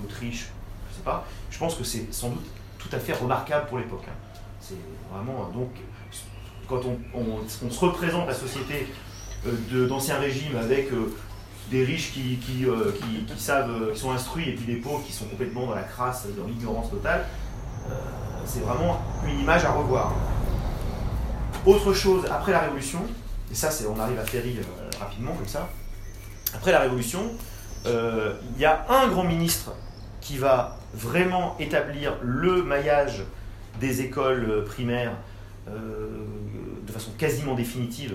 l'Autriche, 0.00 0.48
je 0.88 0.92
ne 0.92 0.96
sais 0.96 1.04
pas. 1.04 1.24
Je 1.50 1.58
pense 1.58 1.76
que 1.76 1.84
c'est 1.84 2.12
sans 2.12 2.30
doute 2.30 2.44
tout 2.78 2.88
à 2.92 2.98
fait 2.98 3.12
remarquable 3.12 3.66
pour 3.68 3.78
l'époque. 3.78 4.04
hein. 4.08 4.14
C'est 4.60 4.74
vraiment 5.12 5.48
donc 5.54 5.70
quand 6.68 6.80
on, 6.86 6.98
on- 7.18 7.70
se 7.70 7.78
représente 7.80 8.26
la 8.26 8.34
société 8.34 8.86
euh, 9.46 9.86
d'ancien 9.86 10.18
régime 10.18 10.56
avec 10.56 10.90
euh, 10.92 11.14
des 11.70 11.84
riches 11.84 12.12
qui, 12.12 12.66
euh, 12.66 12.92
savent, 13.36 13.70
euh, 13.70 13.92
qui 13.92 14.00
sont 14.00 14.12
instruits 14.12 14.50
et 14.50 14.52
puis 14.52 14.66
des 14.66 14.76
pauvres 14.76 15.04
qui 15.04 15.12
sont 15.12 15.24
complètement 15.26 15.66
dans 15.66 15.74
la 15.74 15.82
crasse, 15.82 16.26
dans 16.36 16.46
l'ignorance 16.46 16.90
totale, 16.90 17.26
euh, 17.88 17.94
c'est 18.44 18.60
vraiment 18.60 19.00
une 19.26 19.40
image 19.40 19.64
à 19.64 19.72
revoir. 19.72 20.12
Autre 21.66 21.92
chose, 21.94 22.24
après 22.30 22.52
la 22.52 22.60
Révolution, 22.60 23.00
et 23.50 23.54
ça 23.54 23.70
c'est, 23.70 23.86
on 23.86 23.98
arrive 23.98 24.18
à 24.18 24.24
Ferry 24.24 24.58
rapidement 25.00 25.32
comme 25.32 25.48
ça, 25.48 25.68
après 26.54 26.72
la 26.72 26.80
Révolution, 26.80 27.32
il 27.86 28.60
y 28.60 28.64
a 28.64 28.86
un 28.88 29.08
grand 29.08 29.24
ministre 29.24 29.72
qui 30.20 30.38
va 30.38 30.78
vraiment 30.94 31.56
établir 31.58 32.16
le 32.22 32.62
maillage 32.62 33.24
des 33.80 34.02
écoles 34.02 34.64
primaires 34.64 35.12
de 35.66 36.92
façon 36.92 37.10
quasiment 37.18 37.54
définitive, 37.54 38.14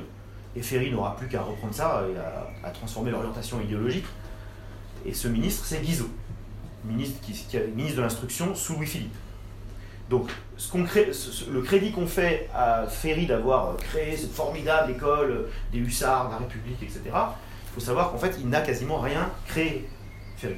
et 0.59 0.61
Ferry 0.61 0.91
n'aura 0.91 1.15
plus 1.15 1.27
qu'à 1.27 1.41
reprendre 1.41 1.73
ça 1.73 2.03
et 2.11 2.65
à, 2.65 2.69
transformer 2.71 3.11
l'orientation 3.11 3.61
idéologique. 3.61 4.05
Et 5.05 5.13
ce 5.13 5.29
ministre, 5.29 5.63
c'est 5.65 5.81
Guizot, 5.81 6.09
ministre, 6.83 7.21
de 7.95 8.01
l'Instruction 8.01 8.53
sous 8.53 8.73
Louis-Philippe. 8.73 9.15
Donc, 10.09 10.29
le 10.73 11.61
crédit 11.61 11.91
qu'on 11.91 12.07
fait 12.07 12.49
à 12.53 12.87
Ferry 12.87 13.25
d'avoir 13.25 13.77
créé 13.77 14.17
cette 14.17 14.33
formidable 14.33 14.91
école 14.91 15.31
euh, 15.31 15.51
des 15.71 15.77
hussards, 15.77 16.27
de 16.27 16.31
la 16.33 16.37
République, 16.39 16.81
etc., 16.81 17.01
il 17.05 17.73
faut 17.75 17.79
savoir 17.79 18.11
qu'en 18.11 18.17
fait, 18.17 18.35
il 18.39 18.49
n'a 18.49 18.61
quasiment 18.61 18.99
rien 18.99 19.29
créé, 19.47 19.87
Ferry. 20.37 20.55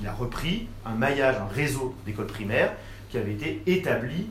Il 0.00 0.06
a 0.06 0.12
repris 0.12 0.68
un 0.86 0.94
maillage, 0.94 1.36
un 1.36 1.52
réseau 1.52 1.94
d'écoles 2.06 2.28
primaires 2.28 2.72
qui 3.10 3.18
avait 3.18 3.32
été 3.32 3.62
établi 3.66 4.28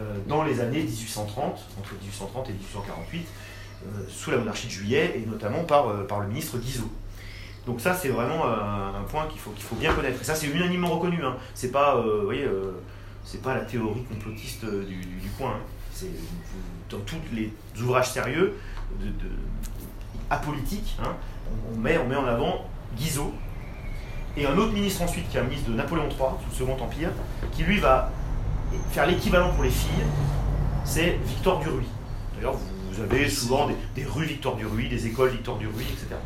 euh, 0.00 0.16
dans 0.26 0.42
les 0.42 0.60
années 0.60 0.82
1830, 0.82 1.58
entre 1.78 1.94
1830 2.02 2.50
et 2.50 2.52
1848, 2.52 3.18
euh, 3.18 3.22
sous 4.08 4.30
la 4.30 4.38
monarchie 4.38 4.66
de 4.66 4.72
Juillet, 4.72 5.14
et 5.16 5.26
notamment 5.28 5.64
par, 5.64 5.88
euh, 5.88 6.06
par 6.06 6.20
le 6.20 6.28
ministre 6.28 6.58
Guizot. 6.58 6.90
Donc 7.66 7.80
ça, 7.80 7.94
c'est 7.94 8.08
vraiment 8.08 8.46
euh, 8.46 8.98
un 8.98 9.02
point 9.04 9.26
qu'il 9.26 9.38
faut, 9.40 9.52
faut 9.58 9.76
bien 9.76 9.92
connaître. 9.92 10.20
Et 10.20 10.24
ça, 10.24 10.34
c'est 10.34 10.46
unanimement 10.46 10.88
reconnu. 10.88 11.22
Hein. 11.24 11.36
C'est 11.54 11.70
pas, 11.70 11.96
euh, 11.96 12.30
euh, 12.32 12.72
pas 13.42 13.54
la 13.54 13.60
théorie 13.60 14.04
complotiste 14.04 14.64
euh, 14.64 14.84
du, 14.84 14.96
du- 14.96 15.30
hein. 15.42 15.52
Dans 16.90 16.98
tous 17.00 17.16
les 17.32 17.52
ouvrages 17.80 18.10
sérieux, 18.10 18.54
de, 19.00 19.10
apolitiques, 20.30 20.96
hein, 21.02 21.14
on, 21.72 21.74
on 21.74 21.78
met, 21.78 21.98
on 21.98 22.06
met 22.08 22.16
en 22.16 22.24
avant 22.26 22.66
Guizot. 22.96 23.32
Et 24.36 24.46
un 24.46 24.56
autre 24.56 24.72
ministre 24.72 25.02
ensuite, 25.02 25.28
qui 25.28 25.36
est 25.36 25.40
un 25.40 25.44
ministre 25.44 25.70
de 25.70 25.74
Napoléon 25.74 26.08
III, 26.08 26.18
sous 26.52 26.64
le 26.64 26.70
Second 26.70 26.82
Empire, 26.82 27.10
qui 27.52 27.64
lui 27.64 27.78
va 27.80 28.10
faire 28.92 29.06
l'équivalent 29.06 29.52
pour 29.52 29.64
les 29.64 29.70
filles, 29.70 30.04
c'est 30.84 31.18
Victor 31.26 31.58
Duruy. 31.60 31.86
D'ailleurs, 32.36 32.54
vous 32.54 32.66
vous 32.98 33.04
avez 33.04 33.28
souvent 33.28 33.68
des, 33.94 34.04
rues 34.04 34.26
Victor 34.26 34.56
Duruy, 34.56 34.88
des 34.88 35.06
écoles 35.06 35.30
Victor 35.30 35.58
Duruy, 35.58 35.84
etc. 35.84 36.16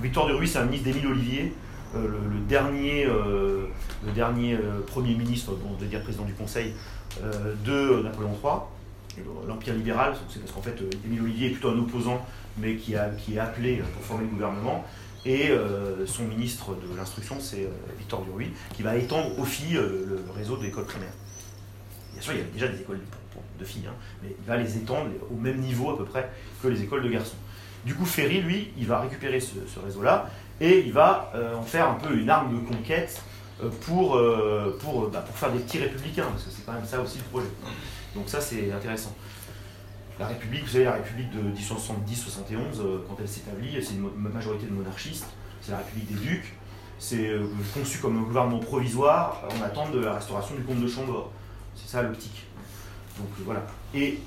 Victor 0.00 0.26
Duruy, 0.28 0.46
c'est 0.46 0.58
un 0.58 0.64
ministre 0.64 0.86
d'Émile 0.86 1.08
Olivier, 1.08 1.52
euh, 1.96 2.06
le, 2.30 2.40
dernier, 2.40 3.04
euh, 3.06 3.66
le 4.04 4.12
dernier 4.12 4.54
euh, 4.54 4.80
Premier 4.86 5.14
ministre, 5.14 5.52
bon, 5.52 5.70
on 5.76 5.80
va 5.80 5.86
dire 5.86 6.02
président 6.02 6.24
du 6.24 6.34
Conseil, 6.34 6.74
de 7.64 8.02
Napoléon 8.04 8.38
III. 8.42 9.24
L'Empire 9.48 9.74
libéral, 9.74 10.14
c'est 10.28 10.38
parce 10.38 10.52
qu'en 10.52 10.62
fait, 10.62 10.78
Émile 11.04 11.22
Olivier 11.22 11.48
est 11.48 11.50
plutôt 11.50 11.70
un 11.70 11.78
opposant, 11.78 12.24
mais 12.58 12.76
qui, 12.76 12.94
est 12.94 13.38
appelé 13.38 13.82
pour 13.94 14.02
former 14.04 14.24
le 14.24 14.30
gouvernement. 14.30 14.84
Et 15.26 15.50
son 16.06 16.24
ministre 16.24 16.76
de 16.76 16.96
l'instruction, 16.96 17.36
c'est 17.40 17.68
Victor 17.98 18.22
Duruy, 18.22 18.52
qui 18.76 18.84
va 18.84 18.96
étendre 18.96 19.36
aux 19.36 19.44
filles 19.44 19.74
le, 19.74 20.22
le 20.24 20.32
réseau 20.36 20.56
de 20.56 20.62
l'école 20.62 20.84
primaire. 20.84 21.12
Bien 22.12 22.22
sûr, 22.22 22.32
il 22.34 22.38
y 22.38 22.40
avait 22.42 22.50
déjà 22.52 22.68
des 22.68 22.80
écoles 22.80 23.00
de 23.58 23.64
filles, 23.64 23.86
hein, 23.88 23.94
mais 24.22 24.34
il 24.38 24.46
va 24.46 24.56
les 24.56 24.76
étendre 24.76 25.10
au 25.30 25.36
même 25.36 25.58
niveau 25.58 25.90
à 25.90 25.96
peu 25.96 26.04
près 26.04 26.30
que 26.62 26.68
les 26.68 26.82
écoles 26.82 27.02
de 27.02 27.08
garçons. 27.08 27.36
Du 27.84 27.94
coup, 27.94 28.04
Ferry, 28.04 28.42
lui, 28.42 28.72
il 28.76 28.86
va 28.86 29.00
récupérer 29.00 29.40
ce, 29.40 29.78
réseau-là 29.82 30.30
et 30.60 30.80
il 30.80 30.92
va 30.92 31.32
euh, 31.34 31.54
en 31.54 31.62
faire 31.62 31.88
un 31.88 31.94
peu 31.94 32.14
une 32.14 32.28
arme 32.28 32.54
de 32.54 32.68
conquête 32.68 33.22
euh, 33.62 33.68
pour, 33.82 34.16
euh, 34.16 34.78
bah, 35.12 35.20
pour 35.20 35.36
faire 35.36 35.52
des 35.52 35.58
petits 35.58 35.78
républicains, 35.78 36.26
parce 36.30 36.44
que 36.44 36.50
c'est 36.50 36.64
quand 36.64 36.72
même 36.72 36.84
ça 36.84 37.00
aussi 37.00 37.18
le 37.18 37.24
projet. 37.24 37.50
Donc 38.14 38.28
ça, 38.28 38.40
c'est 38.40 38.72
intéressant. 38.72 39.14
La 40.18 40.28
République, 40.28 40.62
vous 40.62 40.70
savez, 40.70 40.84
la 40.84 40.92
République 40.92 41.30
de 41.30 41.40
1870-71, 41.58 42.80
euh, 42.80 42.98
quand 43.08 43.16
elle 43.20 43.28
s'établit, 43.28 43.76
c'est 43.82 43.94
une 43.94 44.10
majorité 44.16 44.66
de 44.66 44.72
monarchistes, 44.72 45.26
c'est 45.60 45.72
la 45.72 45.78
République 45.78 46.08
des 46.08 46.26
ducs, 46.26 46.54
c'est 46.98 47.30
conçu 47.72 47.98
comme 47.98 48.18
un 48.18 48.22
gouvernement 48.22 48.58
provisoire 48.58 49.42
en 49.58 49.64
attente 49.64 49.92
de 49.92 50.00
la 50.00 50.14
restauration 50.14 50.54
du 50.54 50.62
comte 50.62 50.80
de 50.80 50.88
Chambord. 50.88 51.32
C'est 51.74 51.88
ça 51.88 52.02
l'optique. 52.02 52.46
Donc 53.18 53.28
euh, 53.38 53.42
voilà. 53.44 53.62
Et 53.94 54.18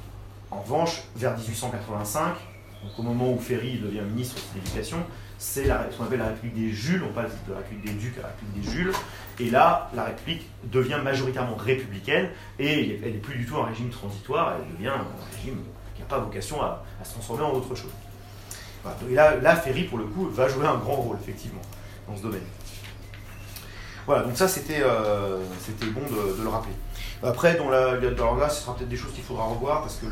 en 0.51 0.61
revanche, 0.61 1.03
vers 1.15 1.37
1885, 1.37 2.35
donc 2.83 2.99
au 2.99 3.01
moment 3.01 3.31
où 3.31 3.39
Ferry 3.39 3.79
devient 3.79 4.01
ministre 4.01 4.41
de 4.53 4.59
l'Éducation, 4.59 4.97
c'est 5.37 5.65
ce 5.65 5.97
qu'on 5.97 6.05
appelle 6.05 6.19
la 6.19 6.27
République 6.27 6.55
des 6.55 6.71
Jules, 6.71 7.03
on 7.03 7.13
passe 7.13 7.31
de 7.47 7.53
la 7.53 7.59
République 7.59 7.85
des 7.85 7.93
Ducs 7.93 8.17
à 8.19 8.21
la 8.21 8.27
République 8.27 8.61
des 8.61 8.71
Jules, 8.71 8.91
et 9.39 9.49
là, 9.49 9.89
la 9.93 10.05
République 10.05 10.47
devient 10.65 10.99
majoritairement 11.03 11.55
républicaine, 11.55 12.29
et 12.59 12.99
elle 13.03 13.11
n'est 13.13 13.17
plus 13.17 13.37
du 13.37 13.45
tout 13.45 13.57
un 13.57 13.65
régime 13.65 13.89
transitoire, 13.89 14.55
elle 14.57 14.75
devient 14.75 14.89
un 14.89 15.35
régime 15.35 15.59
qui 15.95 16.01
n'a 16.01 16.07
pas 16.07 16.19
vocation 16.19 16.61
à, 16.61 16.83
se 17.03 17.11
transformer 17.11 17.43
en 17.43 17.51
autre 17.51 17.75
chose. 17.75 17.91
Et 19.09 19.15
là, 19.15 19.55
Ferry, 19.55 19.83
pour 19.83 19.97
le 19.97 20.05
coup, 20.05 20.29
va 20.29 20.47
jouer 20.47 20.65
un 20.65 20.77
grand 20.77 20.95
rôle, 20.95 21.17
effectivement, 21.21 21.61
dans 22.07 22.15
ce 22.15 22.21
domaine. 22.21 22.43
Voilà, 24.05 24.23
donc 24.23 24.35
ça, 24.35 24.47
c'était 24.47 24.81
euh, 24.81 25.39
bon 25.93 26.01
de 26.01 26.43
le 26.43 26.49
rappeler. 26.49 26.73
Après, 27.23 27.55
dans 27.55 27.69
la, 27.69 27.91
alors 27.91 28.37
là, 28.37 28.49
ce 28.49 28.61
sera 28.63 28.75
peut-être 28.75 28.89
des 28.89 28.97
choses 28.97 29.13
qu'il 29.13 29.23
faudra 29.23 29.45
revoir, 29.45 29.81
parce 29.81 29.95
que 29.95 30.05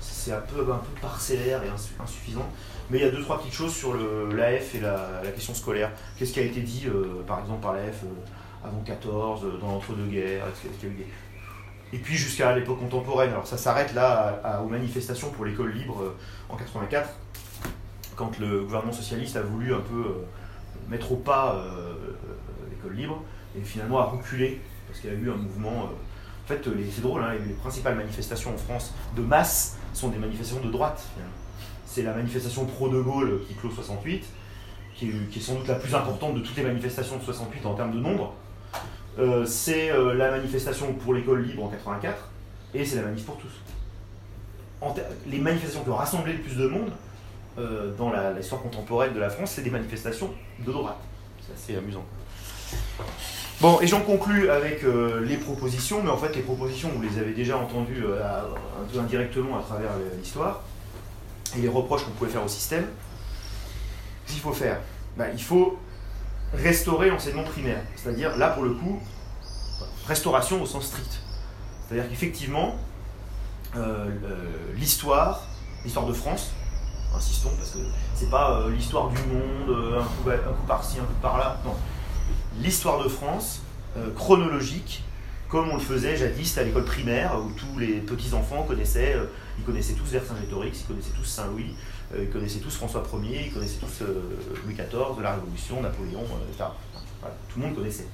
c'est 0.00 0.32
un 0.32 0.40
peu, 0.40 0.60
un 0.60 0.78
peu 0.78 1.00
parcellaire 1.02 1.62
et 1.62 1.68
insu- 1.68 2.02
insuffisant. 2.02 2.46
Mais 2.90 2.98
il 2.98 3.04
y 3.04 3.06
a 3.06 3.10
deux, 3.10 3.22
trois 3.22 3.38
petites 3.38 3.52
choses 3.54 3.74
sur 3.74 3.94
l'AF 3.94 4.74
et 4.74 4.80
la, 4.80 5.20
la 5.22 5.30
question 5.30 5.54
scolaire. 5.54 5.90
Qu'est-ce 6.18 6.32
qui 6.32 6.40
a 6.40 6.42
été 6.44 6.60
dit, 6.60 6.84
euh, 6.86 7.22
par 7.26 7.40
exemple, 7.40 7.62
par 7.62 7.74
l'AF 7.74 8.02
euh, 8.04 8.66
avant 8.66 8.80
14, 8.80 9.44
euh, 9.44 9.58
dans 9.58 9.72
l'entre-deux-guerres 9.72 10.44
Et 11.92 11.98
puis 11.98 12.16
jusqu'à 12.16 12.54
l'époque 12.54 12.78
contemporaine. 12.80 13.30
Alors 13.30 13.46
ça 13.46 13.56
s'arrête 13.58 13.94
là 13.94 14.60
aux 14.64 14.68
manifestations 14.68 15.30
pour 15.30 15.44
l'école 15.44 15.72
libre 15.72 16.14
en 16.48 16.56
84, 16.56 17.08
quand 18.16 18.38
le 18.38 18.62
gouvernement 18.64 18.92
socialiste 18.92 19.36
a 19.36 19.42
voulu 19.42 19.74
un 19.74 19.80
peu 19.80 20.14
mettre 20.88 21.12
au 21.12 21.16
pas 21.16 21.64
l'école 22.70 22.96
libre, 22.96 23.22
et 23.56 23.62
finalement 23.62 23.98
a 24.00 24.04
reculé, 24.04 24.60
parce 24.88 25.00
qu'il 25.00 25.10
y 25.10 25.12
a 25.12 25.16
eu 25.16 25.30
un 25.30 25.36
mouvement... 25.36 25.90
en 26.44 26.46
fait, 26.46 26.68
c'est 26.94 27.00
drôle, 27.00 27.22
hein, 27.22 27.32
les 27.46 27.54
principales 27.54 27.96
manifestations 27.96 28.52
en 28.52 28.58
France 28.58 28.92
de 29.16 29.22
masse 29.22 29.78
sont 29.94 30.08
des 30.08 30.18
manifestations 30.18 30.60
de 30.60 30.70
droite. 30.70 31.02
C'est 31.86 32.02
la 32.02 32.12
manifestation 32.12 32.66
pro-De 32.66 33.00
Gaulle 33.00 33.40
qui 33.48 33.54
clôt 33.54 33.70
68, 33.70 34.24
qui 34.94 35.08
est, 35.08 35.30
qui 35.30 35.38
est 35.38 35.42
sans 35.42 35.54
doute 35.54 35.68
la 35.68 35.76
plus 35.76 35.94
importante 35.94 36.34
de 36.34 36.40
toutes 36.40 36.56
les 36.56 36.64
manifestations 36.64 37.16
de 37.16 37.22
68 37.22 37.64
en 37.64 37.74
termes 37.74 37.92
de 37.92 38.00
nombre. 38.00 38.34
Euh, 39.18 39.46
c'est 39.46 39.90
euh, 39.90 40.12
la 40.14 40.30
manifestation 40.32 40.92
pour 40.92 41.14
l'école 41.14 41.44
libre 41.44 41.64
en 41.64 41.68
84, 41.68 42.30
et 42.74 42.84
c'est 42.84 42.96
la 42.96 43.02
manif 43.02 43.24
pour 43.24 43.38
tous. 43.38 43.52
Les 45.26 45.38
manifestations 45.38 45.82
qui 45.82 45.88
ont 45.88 45.96
rassemblé 45.96 46.34
le 46.34 46.40
plus 46.40 46.56
de 46.56 46.66
monde 46.66 46.90
euh, 47.58 47.96
dans 47.96 48.12
l'histoire 48.36 48.60
contemporaine 48.60 49.14
de 49.14 49.20
la 49.20 49.30
France, 49.30 49.52
c'est 49.52 49.62
des 49.62 49.70
manifestations 49.70 50.30
de 50.58 50.70
droite. 50.70 50.98
C'est 51.40 51.54
assez 51.54 51.78
amusant. 51.78 52.04
Bon, 53.60 53.80
et 53.80 53.86
j'en 53.86 54.00
conclus 54.00 54.50
avec 54.50 54.84
euh, 54.84 55.24
les 55.24 55.36
propositions, 55.36 56.02
mais 56.02 56.10
en 56.10 56.16
fait 56.18 56.34
les 56.34 56.42
propositions, 56.42 56.90
vous 56.94 57.02
les 57.02 57.18
avez 57.18 57.32
déjà 57.32 57.56
entendues 57.56 58.04
euh, 58.04 58.20
un 58.22 58.92
peu 58.92 58.98
indirectement 58.98 59.58
à 59.58 59.62
travers 59.62 59.90
le- 59.96 60.18
l'histoire, 60.18 60.60
et 61.56 61.60
les 61.60 61.68
reproches 61.68 62.04
qu'on 62.04 62.10
pouvait 62.10 62.30
faire 62.30 62.44
au 62.44 62.48
système. 62.48 62.84
Qu'est-ce 64.24 64.34
qu'il 64.34 64.42
faut 64.42 64.52
faire? 64.52 64.80
Ben, 65.16 65.28
Il 65.34 65.42
faut 65.42 65.78
restaurer 66.52 67.10
l'enseignement 67.10 67.44
primaire, 67.44 67.80
c'est-à-dire 67.96 68.36
là 68.36 68.50
pour 68.50 68.64
le 68.64 68.70
coup, 68.74 69.00
restauration 70.08 70.60
au 70.62 70.66
sens 70.66 70.86
strict. 70.86 71.20
C'est-à-dire 71.88 72.10
qu'effectivement, 72.10 72.74
euh, 73.76 74.08
l'histoire, 74.76 75.42
l'histoire 75.84 76.06
de 76.06 76.12
France, 76.12 76.50
insistons, 77.16 77.50
parce 77.56 77.70
que 77.70 77.78
c'est 78.14 78.30
pas 78.30 78.60
euh, 78.60 78.70
l'histoire 78.70 79.08
du 79.08 79.18
monde, 79.22 79.68
euh, 79.70 80.00
un 80.00 80.04
coup, 80.04 80.28
un 80.30 80.52
coup 80.52 80.66
par-ci, 80.66 80.98
un 80.98 81.04
coup 81.04 81.12
par-là, 81.22 81.56
non 81.64 81.74
l'histoire 82.62 83.02
de 83.02 83.08
France, 83.08 83.62
euh, 83.96 84.10
chronologique, 84.14 85.02
comme 85.48 85.68
on 85.70 85.74
le 85.74 85.80
faisait 85.80 86.16
jadis 86.16 86.58
à 86.58 86.64
l'école 86.64 86.84
primaire, 86.84 87.38
où 87.38 87.50
tous 87.52 87.78
les 87.78 88.00
petits-enfants 88.00 88.64
connaissaient, 88.64 89.14
euh, 89.14 89.26
ils 89.58 89.64
connaissaient 89.64 89.94
tous 89.94 90.10
Vercingétorix, 90.10 90.80
ils 90.80 90.86
connaissaient 90.86 91.14
tous 91.16 91.24
Saint-Louis, 91.24 91.74
euh, 92.14 92.24
ils 92.24 92.30
connaissaient 92.30 92.58
tous 92.58 92.74
François 92.74 93.04
Ier, 93.22 93.46
ils 93.46 93.52
connaissaient 93.52 93.78
tous 93.78 94.02
Louis 94.64 94.74
XIV, 94.74 95.22
la 95.22 95.34
Révolution, 95.34 95.80
Napoléon, 95.80 96.24
etc. 96.50 96.70
Tout 97.48 97.60
le 97.60 97.66
monde 97.66 97.76
connaissait. 97.76 98.06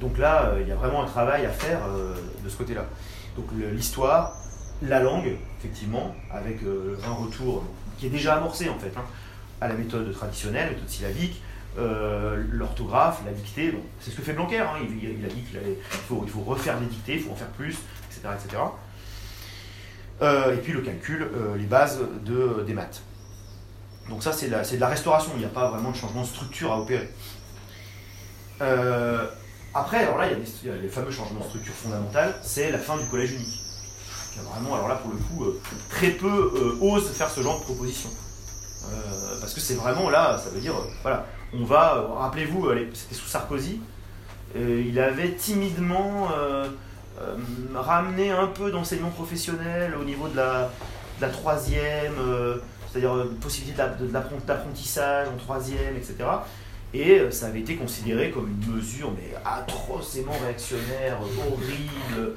Donc 0.00 0.18
là, 0.18 0.54
il 0.60 0.66
y 0.66 0.72
a 0.72 0.74
vraiment 0.74 1.04
un 1.04 1.06
travail 1.06 1.46
à 1.46 1.50
faire 1.50 1.80
de 2.42 2.48
ce 2.48 2.56
côté-là. 2.56 2.84
Donc 3.36 3.46
l'histoire, 3.72 4.34
la 4.82 5.00
langue, 5.00 5.36
effectivement, 5.58 6.14
avec 6.30 6.58
un 7.06 7.12
retour 7.12 7.64
qui 7.96 8.06
est 8.06 8.10
déjà 8.10 8.36
amorcé 8.36 8.68
en 8.68 8.78
fait, 8.78 8.92
hein, 8.96 9.04
à 9.60 9.68
la 9.68 9.74
méthode 9.74 10.12
traditionnelle, 10.12 10.70
méthode 10.70 10.88
syllabique, 10.88 11.40
euh, 11.78 12.42
l'orthographe, 12.50 13.20
la 13.24 13.32
dictée, 13.32 13.72
c'est 14.00 14.10
ce 14.10 14.16
que 14.16 14.22
fait 14.22 14.32
Blanquer, 14.32 14.58
hein, 14.58 14.72
il, 14.82 15.24
a 15.24 15.28
dit 15.28 15.42
qu'il 15.42 15.60
faut, 16.08 16.22
il 16.24 16.30
faut 16.30 16.40
refaire 16.40 16.78
des 16.80 16.86
dictées, 16.86 17.14
il 17.14 17.20
faut 17.20 17.30
en 17.30 17.36
faire 17.36 17.48
plus, 17.48 17.76
etc. 18.10 18.28
etc. 18.34 18.62
Euh, 20.22 20.54
et 20.54 20.58
puis 20.58 20.72
le 20.72 20.80
calcul, 20.80 21.22
euh, 21.22 21.56
les 21.56 21.66
bases 21.66 22.00
de, 22.24 22.64
des 22.66 22.74
maths. 22.74 23.02
Donc 24.08 24.24
ça 24.24 24.32
c'est 24.32 24.48
de, 24.48 24.80
la- 24.80 24.88
restauration, 24.88 25.30
il 25.36 25.40
n'y 25.40 25.44
a 25.44 25.50
pas 25.50 25.70
vraiment 25.70 25.92
de 25.92 25.96
changement 25.96 26.22
de 26.22 26.26
structure 26.26 26.72
à 26.72 26.80
opérer. 26.80 27.08
Après, 29.74 29.98
alors 29.98 30.18
là, 30.18 30.26
il 30.26 30.66
y, 30.66 30.72
a 30.72 30.76
les 30.76 30.88
fameux 30.88 31.12
changements 31.12 31.40
de 31.40 31.44
structure 31.44 31.74
fondamentale, 31.74 32.34
c'est 32.42 32.72
la 32.72 32.78
fin 32.78 32.96
du 32.96 33.04
collège 33.06 33.32
unique. 33.32 33.60
Vraiment, 34.52 34.74
alors 34.74 34.88
là, 34.88 34.96
pour 34.96 35.12
le 35.12 35.18
coup, 35.18 35.46
très 35.90 36.10
peu 36.10 36.76
osent 36.80 37.10
faire 37.12 37.30
ce 37.30 37.40
genre 37.42 37.60
de 37.60 37.64
proposition. 37.64 38.08
Parce 39.40 39.54
que 39.54 39.60
c'est 39.60 39.74
vraiment 39.74 40.10
là, 40.10 40.40
ça 40.42 40.50
veut 40.50 40.60
dire, 40.60 40.74
voilà, 41.02 41.26
on 41.54 41.64
va, 41.64 41.96
euh, 41.96 42.06
rappelez-vous, 42.14 42.68
allez, 42.68 42.88
c'était 42.92 43.14
sous 43.14 43.26
Sarkozy, 43.26 43.80
euh, 44.56 44.82
il 44.86 44.98
avait 44.98 45.32
timidement 45.32 46.28
euh, 46.36 46.68
euh, 47.20 47.36
ramené 47.74 48.30
un 48.30 48.46
peu 48.46 48.70
d'enseignement 48.70 49.10
professionnel 49.10 49.94
au 50.00 50.04
niveau 50.04 50.28
de 50.28 50.36
la, 50.36 51.28
troisième, 51.28 52.14
euh, 52.18 52.56
c'est-à-dire 52.90 53.14
euh, 53.14 53.36
possibilité 53.40 53.82
d'apprentissage 54.46 55.28
en 55.28 55.36
troisième, 55.36 55.96
etc. 55.96 56.16
Et 56.94 57.18
euh, 57.18 57.30
ça 57.30 57.46
avait 57.46 57.60
été 57.60 57.76
considéré 57.76 58.30
comme 58.30 58.48
une 58.48 58.76
mesure 58.76 59.12
mais 59.12 59.36
atrocement 59.44 60.32
réactionnaire, 60.42 61.18
euh, 61.22 61.50
horrible. 61.50 62.34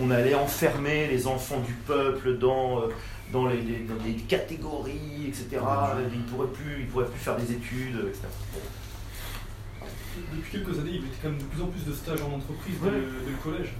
On 0.00 0.10
allait 0.10 0.34
enfermer 0.34 1.06
les 1.08 1.26
enfants 1.26 1.60
du 1.60 1.74
peuple 1.74 2.38
dans, 2.38 2.80
euh, 2.80 2.88
dans, 3.32 3.46
les, 3.46 3.60
les- 3.62 3.84
dans 3.84 3.96
des 4.04 4.14
catégories, 4.14 5.26
etc. 5.28 5.46
Ils 6.12 6.18
ne 6.20 6.24
pourraient 6.24 6.48
plus, 6.52 6.80
ils 6.80 6.86
pourraient 6.86 7.06
plus 7.06 7.18
faire 7.20 7.36
des 7.36 7.50
études, 7.52 7.96
etc. 8.08 8.26
Depuis 10.34 10.50
quelques 10.50 10.78
années, 10.78 10.90
il 10.90 10.96
y 10.96 10.98
avait 10.98 11.08
quand 11.22 11.28
même 11.30 11.38
de 11.38 11.44
plus 11.44 11.62
en 11.62 11.66
plus 11.66 11.84
de 11.84 11.92
stages 11.92 12.20
en 12.22 12.36
entreprise 12.36 12.74
dès 12.82 12.88
Ouais. 12.90 12.96
le, 12.96 13.02
dès 13.24 13.30
le 13.30 13.36
collège. 13.42 13.72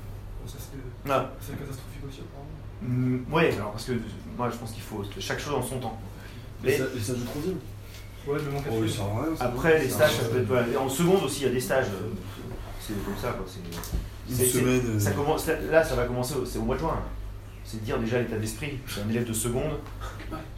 Bon, 0.42 0.48
ça, 0.48 0.56
c'est 0.58 1.10
Ah, 1.10 1.30
c'est 1.40 1.58
catastrophique 1.58 2.02
aussi, 2.08 2.20
apparemment. 2.20 2.48
mm, 2.82 3.32
ouais, 3.32 3.54
alors 3.56 3.72
parce 3.72 3.84
que 3.84 3.92
moi 4.36 4.50
je 4.50 4.56
pense 4.56 4.72
qu'il 4.72 4.82
faut 4.82 5.04
chaque 5.18 5.38
chose 5.38 5.54
en 5.54 5.62
son 5.62 5.78
temps. 5.78 5.98
Les 6.64 6.78
Mais 6.78 6.84
les 6.94 7.00
stages 7.00 7.18
de 7.18 7.24
troisième 7.24 7.58
Ouais, 8.26 8.38
même 8.40 8.56
en 8.56 8.62
Oh, 8.72 8.86
ça 8.88 9.36
ça. 9.38 9.44
après 9.46 9.78
les 9.80 9.88
Ça 9.88 9.94
stages, 10.08 10.12
ça 10.22 10.28
peut 10.28 10.38
être, 10.38 10.46
voilà. 10.46 10.80
en 10.80 10.88
seconde 10.88 11.24
aussi 11.24 11.40
il 11.42 11.46
y 11.48 11.50
a 11.50 11.52
des 11.52 11.60
stages. 11.60 11.86
euh, 11.88 12.08
C'est 12.80 13.04
comme 13.04 13.16
ça 13.20 13.32
quoi. 13.32 13.46
semaine. 14.34 14.80
euh, 14.86 14.98
Ça 14.98 15.10
commence, 15.12 15.46
là, 15.46 15.84
ça 15.84 15.94
va 15.94 16.04
commencer, 16.04 16.34
au- 16.34 16.44
c'est 16.46 16.58
au 16.58 16.62
mois 16.62 16.76
de 16.76 16.80
juin. 16.80 16.98
C'est 17.72 17.80
de 17.80 17.84
dire 17.86 17.98
déjà 17.98 18.18
l'état 18.20 18.36
d'esprit. 18.36 18.78
Je 18.86 18.92
suis 18.92 19.00
un 19.00 19.08
élève 19.08 19.26
de 19.26 19.32
seconde. 19.32 19.78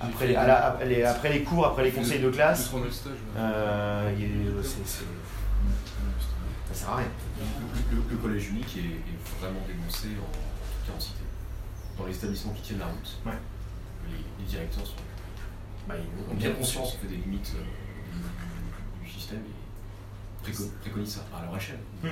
Après 0.00 0.26
les, 0.26 0.34
à 0.34 0.48
la- 0.48 0.66
après 0.66 0.84
les- 0.86 1.04
après 1.04 1.32
les 1.32 1.44
cours, 1.44 1.64
après 1.64 1.84
les 1.84 1.92
conseils 1.92 2.20
de 2.20 2.28
classe, 2.28 2.62
Plus 2.62 2.70
39 2.70 2.92
stages. 2.92 3.12
ouais. 3.12 3.40
euh, 3.40 4.62
ça 4.64 6.74
sert 6.74 6.90
à 6.90 6.96
rien. 6.96 7.06
Le, 7.92 7.96
le- 7.98 8.02
le 8.10 8.16
collège 8.16 8.48
unique 8.48 8.76
est, 8.78 8.80
est 8.80 9.38
vraiment 9.40 9.60
dénoncé 9.68 10.08
en 10.20 10.92
quantité. 10.92 11.20
Dans 11.96 12.06
les 12.06 12.16
établissements 12.16 12.52
qui 12.52 12.62
tiennent 12.62 12.80
la 12.80 12.86
route, 12.86 13.16
Ouais. 13.24 13.32
les, 14.10 14.16
les 14.42 14.50
directeurs 14.50 14.84
sont, 14.84 14.94
Bah, 15.88 15.94
ils 15.96 16.32
ont 16.32 16.34
bien 16.34 16.50
conscience 16.50 16.96
des 17.08 17.14
limites 17.16 17.52
euh, 17.54 17.62
du, 19.02 19.06
du 19.06 19.12
système 19.12 19.38
et 19.38 20.44
préco- 20.50 20.68
préconisent 20.80 21.14
ça 21.14 21.20
à 21.38 21.44
leur 21.46 21.56
échelle. 21.56 21.78
Hmm. 22.02 22.08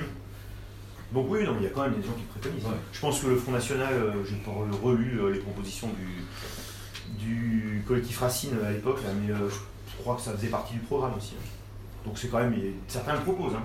Donc 1.13 1.27
oui, 1.29 1.43
non, 1.45 1.51
mais 1.53 1.59
il 1.61 1.63
y 1.63 1.67
a 1.67 1.69
quand 1.69 1.83
même 1.83 1.93
des 1.95 2.01
gens 2.05 2.13
qui 2.13 2.23
préconisent. 2.23 2.65
Ouais. 2.65 2.71
Je 2.91 2.99
pense 2.99 3.19
que 3.21 3.27
le 3.27 3.35
Front 3.35 3.51
National, 3.51 3.93
euh, 3.93 4.25
j'ai 4.27 4.35
pas 4.37 4.51
relu 4.81 5.19
euh, 5.19 5.29
les 5.31 5.39
propositions 5.39 5.89
du, 5.89 7.23
du 7.25 7.83
collectif 7.87 8.19
Racine 8.19 8.57
à 8.65 8.71
l'époque, 8.71 8.99
mais 9.21 9.31
euh, 9.31 9.49
je 9.49 10.01
crois 10.01 10.15
que 10.15 10.21
ça 10.21 10.31
faisait 10.33 10.47
partie 10.47 10.73
du 10.73 10.79
programme 10.79 11.13
aussi. 11.17 11.33
hein. 11.39 11.43
Donc 12.05 12.17
c'est 12.17 12.29
quand 12.29 12.39
même, 12.39 12.55
certains 12.87 13.13
le 13.13 13.19
proposent. 13.19 13.53
hein. 13.55 13.63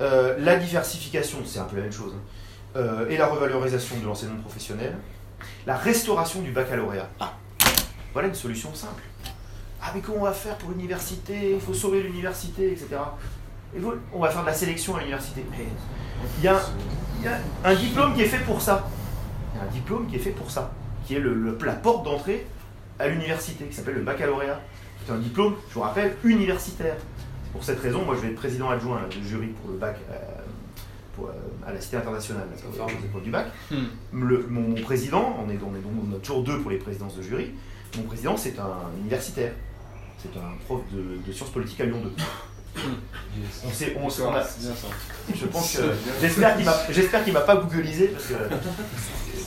Euh, 0.00 0.36
la 0.38 0.56
diversification, 0.56 1.38
c'est 1.44 1.58
un 1.58 1.64
peu 1.64 1.76
la 1.76 1.82
même 1.82 1.92
chose. 1.92 2.12
hein. 2.16 2.20
Euh, 2.76 3.08
et 3.08 3.16
la 3.16 3.26
revalorisation 3.26 3.98
de 3.98 4.04
l'enseignement 4.04 4.40
professionnel. 4.40 4.96
La 5.66 5.76
restauration 5.76 6.42
du 6.42 6.50
baccalauréat. 6.52 7.08
Ah, 7.20 7.34
voilà 8.12 8.28
une 8.28 8.34
solution 8.34 8.72
simple. 8.74 9.02
Ah 9.82 9.90
mais 9.94 10.00
comment 10.00 10.18
on 10.20 10.24
va 10.24 10.32
faire 10.32 10.56
pour 10.58 10.70
l'université? 10.70 11.52
Il 11.54 11.60
faut 11.60 11.74
sauver 11.74 12.02
l'université, 12.02 12.72
etc. 12.72 12.88
Et 13.76 13.78
vous, 13.80 13.92
on 14.12 14.20
va 14.20 14.30
faire 14.30 14.42
de 14.42 14.46
la 14.46 14.54
sélection 14.54 14.96
à 14.96 15.00
l'université. 15.00 15.44
Mais 15.50 15.64
il 16.38 16.44
y, 16.44 16.48
a, 16.48 16.60
il 17.18 17.24
y 17.24 17.28
a 17.28 17.38
un 17.64 17.74
diplôme 17.74 18.14
qui 18.14 18.22
est 18.22 18.26
fait 18.28 18.44
pour 18.44 18.60
ça. 18.60 18.88
Il 19.54 19.58
y 19.58 19.60
a 19.60 19.64
un 19.64 19.70
diplôme 19.72 20.06
qui 20.06 20.16
est 20.16 20.20
fait 20.20 20.30
pour 20.30 20.50
ça, 20.50 20.72
qui 21.06 21.14
est 21.16 21.20
le, 21.20 21.34
le- 21.34 21.58
la 21.64 21.72
porte 21.74 22.04
d'entrée 22.04 22.46
à 22.98 23.08
l'université, 23.08 23.64
qui 23.66 23.74
s'appelle 23.74 23.94
le 23.96 24.02
baccalauréat. 24.02 24.60
C'est 25.06 25.12
un 25.12 25.18
diplôme, 25.18 25.54
je 25.68 25.74
vous 25.74 25.80
rappelle, 25.80 26.16
universitaire. 26.24 26.96
C'est 27.44 27.52
pour 27.52 27.64
cette 27.64 27.80
raison, 27.80 28.04
moi 28.04 28.14
je 28.16 28.20
vais 28.22 28.28
être 28.28 28.36
président 28.36 28.70
adjoint 28.70 29.00
là, 29.02 29.08
du 29.08 29.26
jury 29.26 29.48
pour 29.48 29.70
le 29.70 29.76
bac 29.76 29.96
euh, 30.10 30.14
pour, 31.14 31.26
euh, 31.28 31.32
à 31.66 31.72
la 31.72 31.80
Cité 31.80 31.96
internationale, 31.96 32.46
là, 32.50 32.56
sur 32.58 32.86
les 32.86 33.04
épreuves 33.04 33.22
du 33.22 33.30
bac. 33.30 33.46
Le- 34.12 34.46
mon, 34.48 34.60
mon 34.70 34.82
président, 34.82 35.36
on 35.44 35.50
est, 35.50 35.58
on 35.62 35.74
est 35.76 35.80
donc 35.82 35.92
on 36.10 36.16
a 36.16 36.18
toujours 36.18 36.42
deux 36.42 36.60
pour 36.60 36.70
les 36.70 36.78
présidences 36.78 37.16
de 37.16 37.22
jury, 37.22 37.50
mon 37.96 38.04
président 38.04 38.36
c'est 38.36 38.58
un 38.58 38.98
universitaire. 39.00 39.52
C'est 40.18 40.36
un 40.38 40.54
prof 40.64 40.80
de, 40.90 41.18
de 41.26 41.32
sciences 41.32 41.50
politiques 41.50 41.80
à 41.80 41.84
Lyon 41.84 42.00
2. 42.02 42.12
On 43.66 43.70
sait, 43.72 43.96
on, 43.98 44.06
on 44.06 44.34
a- 44.34 44.44
je 45.34 45.46
pense 45.46 45.76
que 45.76 45.82
j'espère 46.20 46.56
qu'il 46.56 46.64
m'a 46.64 46.76
j'espère 46.90 47.24
qu'il 47.24 47.32
m'a 47.32 47.40
pas 47.40 47.56
googlisé 47.56 48.08
parce 48.08 48.26
que 48.26 48.34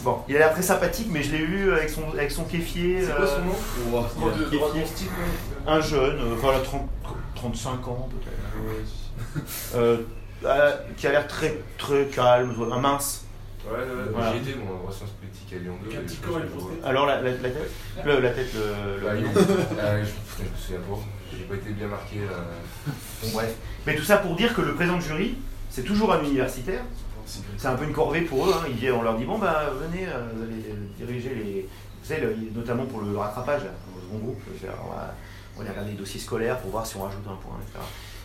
bon, 0.03 0.17
il 0.27 0.35
a 0.35 0.39
l'air 0.39 0.53
très 0.53 0.61
sympathique 0.61 1.07
mais 1.11 1.21
je 1.23 1.31
l'ai 1.33 1.37
eu 1.43 1.71
avec 1.71 1.89
son 1.89 2.03
avec 2.11 2.31
son 2.31 2.43
kéfier 2.45 3.01
C'est 3.05 3.15
quoi 3.15 3.27
son 3.27 3.33
euh, 3.35 3.45
nom 3.45 3.55
Oh, 3.93 4.05
Droit 4.19 4.31
de- 4.31 4.43
Kéfier. 4.45 4.57
droit 4.59 4.73
de 4.73 4.85
style, 4.85 5.07
ouais. 5.07 5.71
un 5.71 5.81
jeune, 5.81 6.19
euh, 6.19 6.35
voilà 6.37 6.59
30 6.59 6.89
35 7.35 7.87
ans 7.87 8.09
peut-être. 8.11 9.75
Euh, 9.75 9.97
euh, 10.45 10.71
qui 10.97 11.07
a 11.07 11.11
l'air 11.11 11.27
très 11.27 11.61
très 11.77 12.05
calme, 12.07 12.53
un 12.71 12.79
mince. 12.79 13.23
Ouais, 13.65 13.73
ouais, 13.73 13.79
ouais. 13.79 13.85
Voilà. 14.13 14.31
J'ai 14.33 14.37
été, 14.51 14.55
moi, 14.59 14.79
en 14.87 14.91
sciences 14.91 15.09
politiques 15.11 15.53
à 15.53 15.57
Lyon 15.57 15.73
2. 15.83 15.87
Avec 15.89 15.97
un 15.97 16.01
et 16.01 16.05
petit 16.05 16.17
corps 16.17 16.39
Alors 16.85 17.05
la, 17.05 17.21
la, 17.21 17.31
la 17.31 17.37
tête, 17.49 17.71
le- 18.05 18.19
la 18.21 18.29
tête, 18.29 18.47
le, 18.53 18.99
le 19.01 19.05
Bah, 19.05 19.13
nom. 19.15 19.29
euh, 19.79 20.03
je, 20.05 20.09
putain, 20.09 20.39
je 20.39 20.43
me 20.43 20.57
souviens 20.57 20.79
pas. 20.79 20.99
J'ai 21.31 21.43
pas 21.45 21.55
été 21.55 21.71
bien 21.71 21.87
marqué. 21.87 22.17
Bon, 23.23 23.29
bref. 23.33 23.55
Mais 23.85 23.95
tout 23.95 24.03
ça 24.03 24.17
pour 24.17 24.35
dire 24.35 24.53
que 24.53 24.61
le 24.61 24.75
président 24.75 24.97
de 24.97 25.01
jury, 25.01 25.35
c'est 25.69 25.83
toujours 25.83 26.13
un 26.13 26.21
universitaire. 26.23 26.81
C'est 27.57 27.67
un 27.67 27.75
peu 27.75 27.83
une 27.83 27.93
corvée 27.93 28.21
pour 28.21 28.47
eux. 28.47 28.53
hein. 28.53 28.91
On 28.97 29.01
leur 29.01 29.17
dit 29.17 29.25
bon 29.25 29.37
bah 29.37 29.65
venez, 29.81 30.05
euh, 30.07 30.29
vous 30.33 30.43
allez 30.43 30.63
euh, 30.69 31.05
diriger 31.05 31.35
les, 31.35 31.67
vous 32.01 32.07
savez, 32.07 32.27
notamment 32.55 32.85
pour 32.85 33.01
le 33.01 33.17
rattrapage, 33.17 33.63
là, 33.63 33.71
au 33.97 33.99
second 34.01 34.17
groupe. 34.19 34.41
On 34.63 34.89
va, 34.95 35.13
on 35.57 35.63
va 35.63 35.69
regarder 35.69 35.91
les 35.91 35.97
dossiers 35.97 36.19
scolaires 36.21 36.57
pour 36.59 36.71
voir 36.71 36.85
si 36.85 36.95
on 36.95 37.03
rajoute 37.03 37.25
un 37.25 37.35
point, 37.35 37.57
etc. 37.61 37.79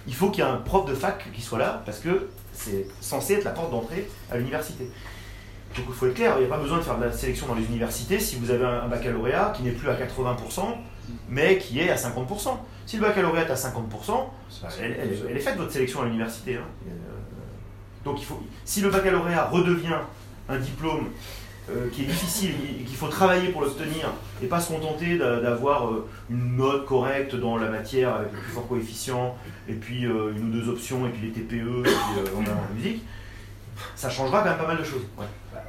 Il 0.06 0.14
faut 0.14 0.30
qu'il 0.30 0.44
y 0.44 0.46
ait 0.46 0.50
un 0.50 0.56
prof 0.56 0.84
de 0.88 0.94
fac 0.94 1.28
qui 1.32 1.40
soit 1.40 1.58
là 1.58 1.82
parce 1.84 1.98
que 1.98 2.28
c'est 2.52 2.86
censé 3.00 3.34
être 3.34 3.44
la 3.44 3.50
porte 3.52 3.70
d'entrée 3.70 4.08
à 4.30 4.36
l'université. 4.36 4.84
Donc 5.76 5.86
il 5.88 5.94
faut 5.94 6.06
être 6.06 6.14
clair, 6.14 6.34
il 6.36 6.40
n'y 6.40 6.46
a 6.46 6.48
pas 6.54 6.58
besoin 6.62 6.78
de 6.78 6.82
faire 6.82 6.98
de 6.98 7.04
la 7.04 7.12
sélection 7.12 7.46
dans 7.46 7.54
les 7.54 7.64
universités 7.64 8.20
si 8.20 8.36
vous 8.36 8.50
avez 8.50 8.64
un 8.64 8.88
baccalauréat 8.88 9.52
qui 9.56 9.62
n'est 9.62 9.70
plus 9.72 9.88
à 9.88 9.94
80%, 9.94 10.60
mais 11.28 11.58
qui 11.58 11.80
est 11.80 11.90
à 11.90 11.96
50%. 11.96 12.56
Si 12.86 12.96
le 12.96 13.02
baccalauréat 13.02 13.46
est 13.46 13.50
à 13.50 13.54
50%, 13.54 14.30
bah, 14.62 14.68
elle, 14.80 14.92
elle- 15.00 15.18
elle 15.30 15.36
est 15.36 15.40
faite 15.40 15.56
votre 15.56 15.72
sélection 15.72 16.02
à 16.02 16.04
l'université. 16.06 16.56
hein. 16.56 16.64
Euh, 16.88 16.92
donc 18.04 18.20
il 18.20 18.24
faut, 18.24 18.42
si 18.64 18.80
le 18.80 18.90
baccalauréat 18.90 19.46
redevient 19.48 19.96
un 20.48 20.58
diplôme 20.58 21.08
euh, 21.70 21.88
qui 21.92 22.02
est 22.02 22.06
difficile 22.06 22.50
et 22.80 22.82
qu'il 22.82 22.96
faut 22.96 23.06
travailler 23.06 23.50
pour 23.50 23.62
l'obtenir 23.62 24.12
et 24.42 24.46
pas 24.46 24.60
se 24.60 24.72
contenter 24.72 25.16
d'a- 25.16 25.40
d'avoir 25.40 25.86
euh, 25.88 26.08
une 26.28 26.56
note 26.56 26.84
correcte 26.86 27.36
dans 27.36 27.56
la 27.56 27.68
matière 27.70 28.14
avec 28.16 28.32
le 28.32 28.38
plus 28.38 28.50
fort 28.50 28.66
coefficient 28.66 29.36
et 29.68 29.74
puis 29.74 30.04
euh, 30.04 30.32
une 30.36 30.48
ou 30.48 30.52
deux 30.60 30.68
options 30.68 31.06
et 31.06 31.10
puis 31.10 31.28
les 31.28 31.32
TPE 31.32 31.54
et 31.54 31.82
puis 31.82 31.92
euh, 32.18 32.24
on 32.36 32.42
a 32.42 32.48
la 32.48 32.68
musique, 32.74 33.04
ça 33.94 34.10
changera 34.10 34.40
quand 34.42 34.48
même 34.50 34.58
pas 34.58 34.66
mal 34.66 34.78
de 34.78 34.84
choses. 34.84 35.02
Ouais. 35.16 35.24
Bah, 35.54 35.62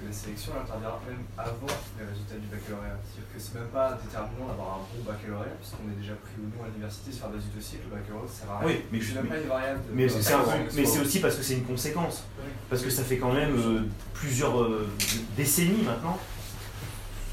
que 0.00 0.06
la 0.08 0.12
sélection 0.12 0.52
interviendra 0.56 0.98
même 1.06 1.20
avant 1.36 1.68
les 1.98 2.04
résultats 2.08 2.40
du 2.40 2.48
baccalauréat. 2.48 2.96
C'est-à-dire 3.04 3.28
que 3.28 3.38
c'est 3.38 3.54
même 3.60 3.68
pas 3.68 3.92
déterminant 4.00 4.48
d'avoir 4.48 4.80
un 4.80 4.82
bon 4.88 5.00
baccalauréat 5.04 5.54
puisqu'on 5.60 5.86
est 5.92 6.00
déjà 6.00 6.16
pris 6.16 6.40
ou 6.40 6.48
non 6.48 6.64
à 6.64 6.68
l'université 6.72 7.12
sur 7.12 7.28
la 7.28 7.36
base 7.36 7.44
du 7.44 7.52
dossier 7.52 7.78
que 7.78 7.86
le 7.92 7.94
baccalauréat 8.00 8.32
sert 8.32 8.50
à 8.50 8.58
rien. 8.60 8.66
Oui, 8.68 8.74
mais, 8.90 8.98
c'est 9.00 9.14
même 9.14 9.24
mais- 9.24 9.30
pas 9.36 9.40
une 9.44 9.48
variable. 9.48 9.80
mais 9.92 10.08
c'est 10.08 10.32
un- 10.32 10.44
mais 10.74 10.84
c'est 10.84 11.00
aussi 11.04 11.18
parce 11.20 11.36
que 11.36 11.42
c'est 11.44 11.54
une 11.60 11.68
conséquence. 11.68 12.24
Parce 12.68 12.82
que 12.82 12.90
ça 12.90 13.04
fait 13.04 13.18
quand 13.18 13.32
même 13.32 13.54
euh, 13.56 13.84
plusieurs 14.14 14.56
euh, 14.60 14.88
décennies 15.36 15.84
maintenant. 15.84 16.18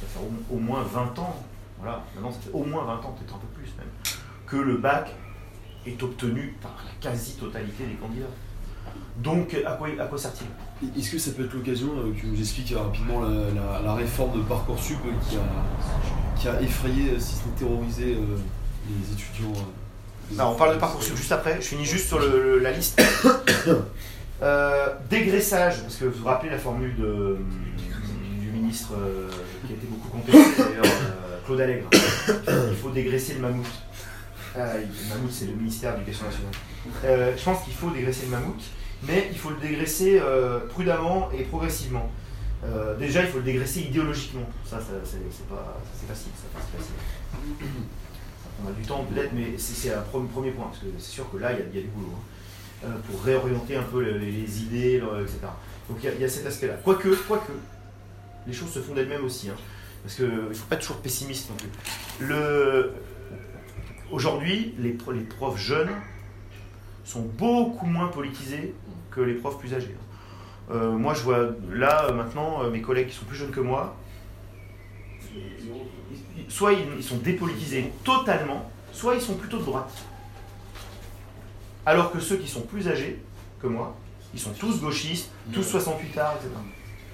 Ça 0.02 0.06
fait 0.08 0.20
au, 0.20 0.56
au 0.56 0.60
moins 0.60 0.84
20 0.84 1.18
ans. 1.20 1.44
Voilà, 1.80 2.04
maintenant 2.16 2.32
ça 2.32 2.40
fait 2.40 2.52
au 2.54 2.64
moins 2.64 2.84
20 2.86 2.94
ans, 3.06 3.16
peut-être 3.18 3.36
un 3.36 3.40
peu 3.40 3.48
plus 3.56 3.70
même, 3.78 3.88
que 4.46 4.58
le 4.58 4.78
bac 4.78 5.14
est 5.86 6.02
obtenu 6.04 6.56
par 6.62 6.76
la 6.86 6.92
quasi-totalité 7.00 7.86
des 7.86 7.94
candidats. 7.96 8.26
Donc, 9.18 9.56
à 9.66 9.72
quoi, 9.72 9.88
à 10.00 10.06
quoi 10.06 10.18
sert-il? 10.18 10.48
Est-ce 11.00 11.10
que 11.12 11.18
ça 11.18 11.32
peut 11.32 11.44
être 11.46 11.54
l'occasion 11.54 11.88
euh, 11.98 12.12
que 12.14 12.20
tu 12.20 12.28
nous 12.28 12.40
expliques 12.40 12.74
rapidement 12.78 13.22
la, 13.22 13.30
la- 13.30 13.82
la 13.84 13.94
réforme 13.96 14.38
de 14.38 14.44
Parcoursup 14.44 14.98
euh, 15.06 15.10
qui 15.30 15.38
a, 15.38 15.42
qui 16.40 16.48
a 16.48 16.62
effrayé, 16.62 17.12
euh, 17.12 17.20
si 17.20 17.36
ce 17.36 17.46
n'est 17.48 17.56
terrorisé, 17.58 18.14
euh, 18.14 18.38
les 18.88 19.14
étudiants 19.14 19.54
euh, 19.60 20.36
Alors, 20.40 20.54
on 20.54 20.56
parle 20.56 20.76
de 20.76 20.80
Parcoursup 20.80 21.16
juste 21.16 21.32
après, 21.32 21.56
je 21.60 21.66
finis 21.68 21.86
juste 21.86 22.08
sur 22.08 22.20
le- 22.20 22.28
le- 22.44 22.60
la 22.60 22.72
liste. 22.72 23.02
Euh, 24.44 24.90
dégraissage, 25.10 25.82
parce 25.82 25.96
que 25.96 26.06
vous 26.06 26.20
vous 26.20 26.26
rappelez 26.28 26.52
la 26.52 26.60
formule 26.60 26.96
de, 26.96 27.38
du 28.40 28.52
ministre 28.52 28.90
euh, 28.96 29.28
qui 29.66 29.74
a 29.74 29.76
été 29.76 29.88
beaucoup 29.88 30.10
contesté 30.10 30.38
d'ailleurs, 30.62 30.86
euh, 30.86 31.38
Claude 31.44 31.62
Allègre. 31.62 31.90
Il 32.70 32.76
faut 32.78 32.92
dégraisser 32.92 33.34
le 33.34 33.40
mammouth. 33.40 33.66
Le 34.58 35.10
mammouth, 35.10 35.32
c'est 35.32 35.46
le 35.46 35.54
ministère 35.54 35.94
de 35.94 36.00
l'Éducation 36.00 36.26
nationale. 36.26 36.52
Euh, 37.06 37.38
je 37.38 37.44
pense 37.44 37.64
qu'il 37.64 37.74
faut 37.74 37.92
dégraisser 37.92 38.26
le 38.26 38.32
mammouth, 38.32 38.64
mais 39.04 39.28
il 39.32 39.38
faut 39.38 39.50
le 39.52 39.58
dégraisser 39.58 40.20
euh, 40.22 40.60
prudemment 40.68 41.30
et 41.32 41.44
progressivement. 41.44 42.10
Euh, 42.66 42.98
déjà, 42.98 43.22
il 43.22 43.28
faut 43.28 43.38
le 43.38 43.44
dégraisser 43.44 43.82
idéologiquement. 43.82 44.50
Ça, 44.66 44.80
c'est 44.82 45.20
pas 45.48 45.66
facile. 46.08 46.32
Ça. 46.36 46.60
On 48.66 48.70
a 48.70 48.72
du 48.72 48.82
temps 48.82 49.06
peut-être, 49.14 49.32
mais 49.34 49.56
c'est 49.58 49.94
un 49.94 50.02
pre- 50.02 50.28
premier 50.28 50.52
point, 50.52 50.66
parce 50.66 50.80
que 50.80 50.86
c'est 50.98 51.12
sûr 51.12 51.30
que 51.32 51.38
là, 51.38 51.52
il 51.54 51.60
y 51.60 51.80
a, 51.80 51.82
du 51.84 51.88
boulot. 51.90 52.14
hein, 52.84 52.90
pour 53.10 53.22
réorienter 53.24 53.76
un 53.76 53.84
peu 53.84 54.02
les, 54.02 54.62
idées, 54.64 54.96
etc. 55.22 55.38
Donc 55.88 56.00
il 56.04 56.20
y 56.20 56.24
a, 56.26 56.30
cet 56.30 56.48
aspect-là. 56.48 56.74
Quoique, 56.84 57.10
quoique, 57.28 57.52
les 58.48 58.54
choses 58.54 58.72
se 58.72 58.80
font 58.80 58.96
d'elles-mêmes 58.96 59.24
aussi. 59.24 59.50
hein, 59.50 59.56
parce 60.04 60.16
qu'il 60.16 60.26
ne 60.26 60.54
faut 60.54 60.66
pas 60.68 60.78
toujours 60.78 60.98
pessimiste 60.98 61.50
non 61.52 61.56
plus. 61.58 62.28
Le... 62.28 62.94
Aujourd'hui, 64.12 64.74
les, 64.80 64.98
les 65.14 65.22
profs 65.22 65.60
jeunes 65.60 65.92
sont 67.04 67.22
beaucoup 67.22 67.86
moins 67.86 68.08
politisés 68.08 68.74
que 69.12 69.22
les 69.22 69.34
profs 69.34 69.58
plus 69.60 69.74
âgés. 69.74 69.96
Euh, 70.72 70.92
moi, 70.92 71.14
je 71.14 71.22
vois 71.24 71.50
là, 71.72 72.06
euh, 72.06 72.14
maintenant, 72.14 72.64
euh, 72.64 72.70
mes 72.70 72.82
collègues 72.82 73.08
qui 73.08 73.16
sont 73.16 73.26
plus 73.26 73.38
jeunes 73.38 73.52
que 73.52 73.60
moi, 73.60 73.96
soit 76.50 76.74
ils, 76.74 77.04
sont 77.04 77.18
dépolitisés 77.18 77.92
totalement, 78.04 78.70
soit 78.92 79.16
ils 79.16 79.22
sont 79.22 79.36
plutôt 79.36 79.58
de 79.58 79.64
droite. 79.64 79.92
Alors 81.86 82.12
que 82.12 82.20
ceux 82.20 82.38
qui 82.38 82.48
sont 82.48 82.62
plus 82.62 82.88
âgés 82.88 83.22
que 83.62 83.68
moi, 83.68 83.96
ils 84.34 84.40
sont 84.40 84.52
tous 84.52 84.82
gauchistes, 84.82 85.32
tous 85.54 85.64
68 85.64 86.18
arts, 86.18 86.36
etc. 86.36 86.50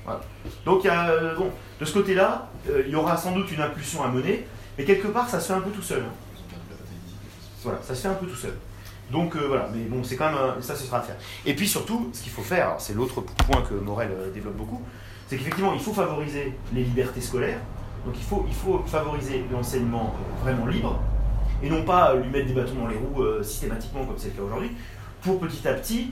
Voilà. 0.04 0.22
Donc, 0.66 0.84
il 0.84 0.88
y 0.88 0.90
a, 0.90 1.10
euh, 1.10 1.36
bon, 1.36 1.52
de 1.80 1.86
ce 1.86 1.94
côté-là, 1.94 2.50
euh, 2.70 2.84
il 2.86 2.92
y 2.92 2.96
aura 2.96 3.16
sans 3.18 3.32
doute 3.34 3.52
une 3.52 3.62
impulsion 3.62 4.04
à 4.04 4.08
mener, 4.10 4.46
mais 4.78 4.84
quelque 4.84 5.08
part, 5.08 5.30
ça 5.30 5.40
se 5.40 5.48
fait 5.48 5.54
un 5.54 5.62
peu 5.62 5.70
tout 5.70 5.82
seul. 5.82 6.02
hein. 6.02 6.14
Ils 6.36 6.42
ont 6.42 6.48
perdu 6.50 6.66
la 6.70 6.76
bataille 6.76 6.98
des 6.98 7.12
idées. 7.12 7.53
Voilà, 7.64 7.80
ça 7.82 7.96
se 7.96 8.02
fait 8.02 8.08
un 8.08 8.14
peu 8.14 8.26
tout 8.26 8.36
seul. 8.36 8.54
Donc 9.12 9.36
euh, 9.36 9.48
voilà, 9.48 9.70
mais 9.74 9.84
bon, 9.84 10.04
c'est 10.04 10.16
quand 10.16 10.32
même 10.32 10.62
ça, 10.62 10.76
ce 10.76 10.86
sera 10.86 11.00
à 11.00 11.02
faire. 11.02 11.16
Et 11.46 11.54
puis 11.54 11.68
surtout, 11.68 12.10
ce 12.14 12.22
qu'il 12.22 12.32
faut 12.32 12.42
faire, 12.42 12.76
c'est 12.80 12.94
l'autre 12.94 13.22
point 13.22 13.62
que 13.62 13.74
Morel 13.74 14.10
euh, 14.12 14.32
développe 14.32 14.56
beaucoup, 14.56 14.82
c'est 15.28 15.38
qu'effectivement, 15.38 15.74
il 15.74 15.80
faut 15.80 15.94
favoriser 15.94 16.54
les 16.74 16.84
libertés 16.84 17.22
scolaires. 17.22 17.60
Donc 18.06 18.16
il 18.18 18.24
faut, 18.24 18.46
il 18.48 18.54
faut 18.54 18.84
favoriser 18.86 19.44
l'enseignement 19.52 20.16
euh, 20.16 20.44
vraiment 20.44 20.66
libre 20.66 21.00
et 21.62 21.70
non 21.70 21.84
pas 21.84 22.16
lui 22.16 22.30
mettre 22.30 22.48
des 22.48 22.54
bâtons 22.54 22.76
dans 22.76 22.88
les 22.88 22.98
roues 22.98 23.24
systématiquement 23.42 24.04
comme 24.06 24.18
c'est 24.18 24.28
le 24.28 24.34
cas 24.34 24.42
aujourd'hui, 24.42 24.72
pour 25.22 25.40
petit 25.40 25.66
à 25.66 25.74
petit 25.74 26.12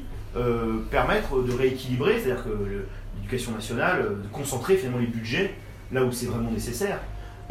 permettre 0.90 1.42
de 1.42 1.52
rééquilibrer, 1.52 2.22
c'est-à-dire 2.22 2.46
que 2.46 2.86
l'éducation 3.18 3.52
nationale, 3.52 4.22
de 4.24 4.28
concentrer 4.32 4.78
finalement 4.78 5.00
les 5.00 5.08
budgets 5.08 5.54
là 5.92 6.06
où 6.06 6.12
c'est 6.14 6.28
vraiment 6.28 6.52
nécessaire 6.52 7.00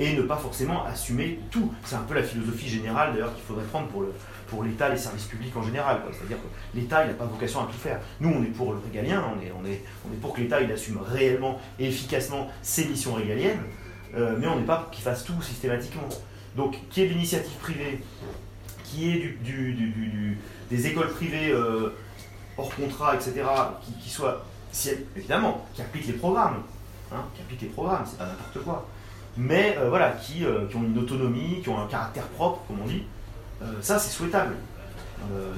et 0.01 0.15
ne 0.15 0.23
pas 0.23 0.37
forcément 0.37 0.85
assumer 0.87 1.39
tout. 1.51 1.73
C'est 1.85 1.95
un 1.95 2.01
peu 2.01 2.15
la 2.15 2.23
philosophie 2.23 2.69
générale 2.69 3.13
d'ailleurs 3.13 3.35
qu'il 3.35 3.45
faudrait 3.45 3.67
prendre 3.67 3.87
pour 3.89 4.01
le, 4.01 4.15
pour 4.49 4.65
l'État, 4.65 4.89
les 4.89 4.97
services 4.97 5.27
publics 5.27 5.55
en 5.55 5.63
général. 5.63 6.01
C'est-à-dire 6.11 6.39
que 6.39 6.79
l'État, 6.79 7.05
il 7.05 7.09
n'a 7.09 7.15
pas 7.15 7.27
vocation 7.27 7.61
à 7.61 7.67
tout 7.67 7.79
faire. 7.79 8.01
Nous, 8.19 8.31
on 8.31 8.43
est 8.43 8.47
pour 8.47 8.73
le 8.73 8.79
régalien, 8.79 9.23
on 9.37 9.41
est, 9.45 9.53
on 9.53 9.65
est, 9.67 9.83
on 10.09 10.13
est 10.13 10.17
pour 10.17 10.33
que 10.33 10.41
l'État, 10.41 10.63
il 10.63 10.73
assume 10.73 10.99
réellement 10.99 11.61
et 11.79 11.89
efficacement 11.89 12.49
ses 12.63 12.87
missions 12.87 13.13
régaliennes, 13.13 13.61
euh, 14.17 14.37
mais 14.39 14.47
on 14.47 14.59
n'est 14.59 14.67
pas 14.67 14.79
pour 14.79 14.91
qu'il 14.91 15.05
fasse 15.05 15.23
tout 15.23 15.41
systématiquement. 15.43 16.09
Donc, 16.57 16.79
qui 16.89 17.03
est 17.03 17.07
de 17.07 17.13
l'initiative 17.13 17.59
privée, 17.61 18.03
qui 18.85 19.11
est 19.11 19.19
du, 19.43 20.39
des 20.71 20.87
écoles 20.87 21.11
privées 21.11 21.53
euh, 21.53 21.95
hors 22.57 22.75
contrat, 22.75 23.15
etc., 23.17 23.43
qui, 23.85 23.93
qui 24.03 24.09
soient, 24.09 24.47
si 24.73 24.91
évidemment, 25.15 25.67
qui 25.75 25.83
appliquent 25.83 26.07
les 26.07 26.15
programmes, 26.15 26.63
hein, 27.13 27.25
qui 27.35 27.43
appliquent 27.43 27.63
les 27.63 27.69
programmes, 27.69 28.05
c'est 28.07 28.17
pas 28.19 28.27
n'importe 28.27 28.65
quoi, 28.65 28.89
mais 29.37 29.77
euh, 29.79 29.89
voilà, 29.89 30.11
qui, 30.13 30.45
euh, 30.45 30.67
qui 30.69 30.77
ont 30.77 30.83
une 30.85 30.99
autonomie, 30.99 31.61
qui 31.63 31.69
ont 31.69 31.81
un 31.81 31.87
caractère 31.87 32.27
propre, 32.29 32.61
comme 32.69 32.81
on 32.83 32.87
dit, 32.87 33.05
euh, 33.63 33.67
ça, 33.81 33.99
c'est 33.99 34.11
souhaitable. 34.11 34.55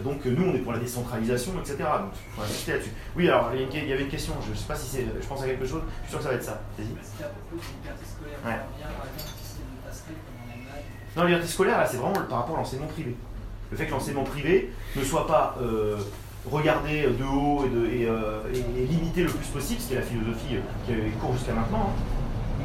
Donc 0.04 0.24
nous, 0.24 0.44
on 0.44 0.54
est 0.54 0.58
pour 0.58 0.72
la 0.72 0.80
décentralisation, 0.80 1.52
etc. 1.60 1.76
Donc 1.78 2.10
il 2.14 2.32
faut 2.34 2.42
insister 2.42 2.72
là-dessus. 2.72 2.90
Oui, 3.16 3.28
alors 3.28 3.50
il 3.54 3.88
y 3.88 3.92
avait 3.92 4.02
une 4.02 4.08
question, 4.08 4.34
je 4.44 4.50
ne 4.50 4.56
sais 4.56 4.64
pas 4.66 4.74
si 4.74 4.88
c'est, 4.88 5.06
je 5.20 5.26
pense 5.28 5.40
à 5.40 5.46
quelque 5.46 5.64
chose, 5.64 5.82
je 6.02 6.08
suis 6.08 6.10
sûr 6.10 6.18
que 6.18 6.24
ça 6.24 6.30
va 6.30 6.34
être 6.34 6.42
ça. 6.42 6.60
Vas-y. 6.76 6.88
Ouais. 8.44 8.58
Non, 11.16 11.24
liberté 11.24 11.46
scolaire, 11.46 11.78
là, 11.78 11.86
c'est 11.86 11.98
vraiment 11.98 12.12
par 12.28 12.38
rapport 12.40 12.56
à 12.56 12.58
l'enseignement 12.58 12.88
privé. 12.88 13.14
Le 13.70 13.76
fait 13.76 13.86
que 13.86 13.90
l'enseignement 13.92 14.24
privé 14.24 14.72
ne 14.96 15.04
soit 15.04 15.26
pas 15.28 15.56
regardé 16.50 17.02
de 17.02 17.24
haut 17.24 17.64
et, 17.64 17.68
de, 17.68 17.86
et, 17.86 18.08
euh, 18.08 18.40
et- 18.52 18.82
et 18.82 18.86
limité 18.86 19.22
le 19.22 19.28
plus 19.28 19.46
possible, 19.46 19.80
ce 19.80 19.86
qui 19.88 19.92
est 19.94 19.98
la 19.98 20.02
philosophie 20.02 20.56
qui 20.86 20.92
court 21.20 21.34
jusqu'à 21.34 21.52
maintenant, 21.54 21.90
hein, 21.90 22.02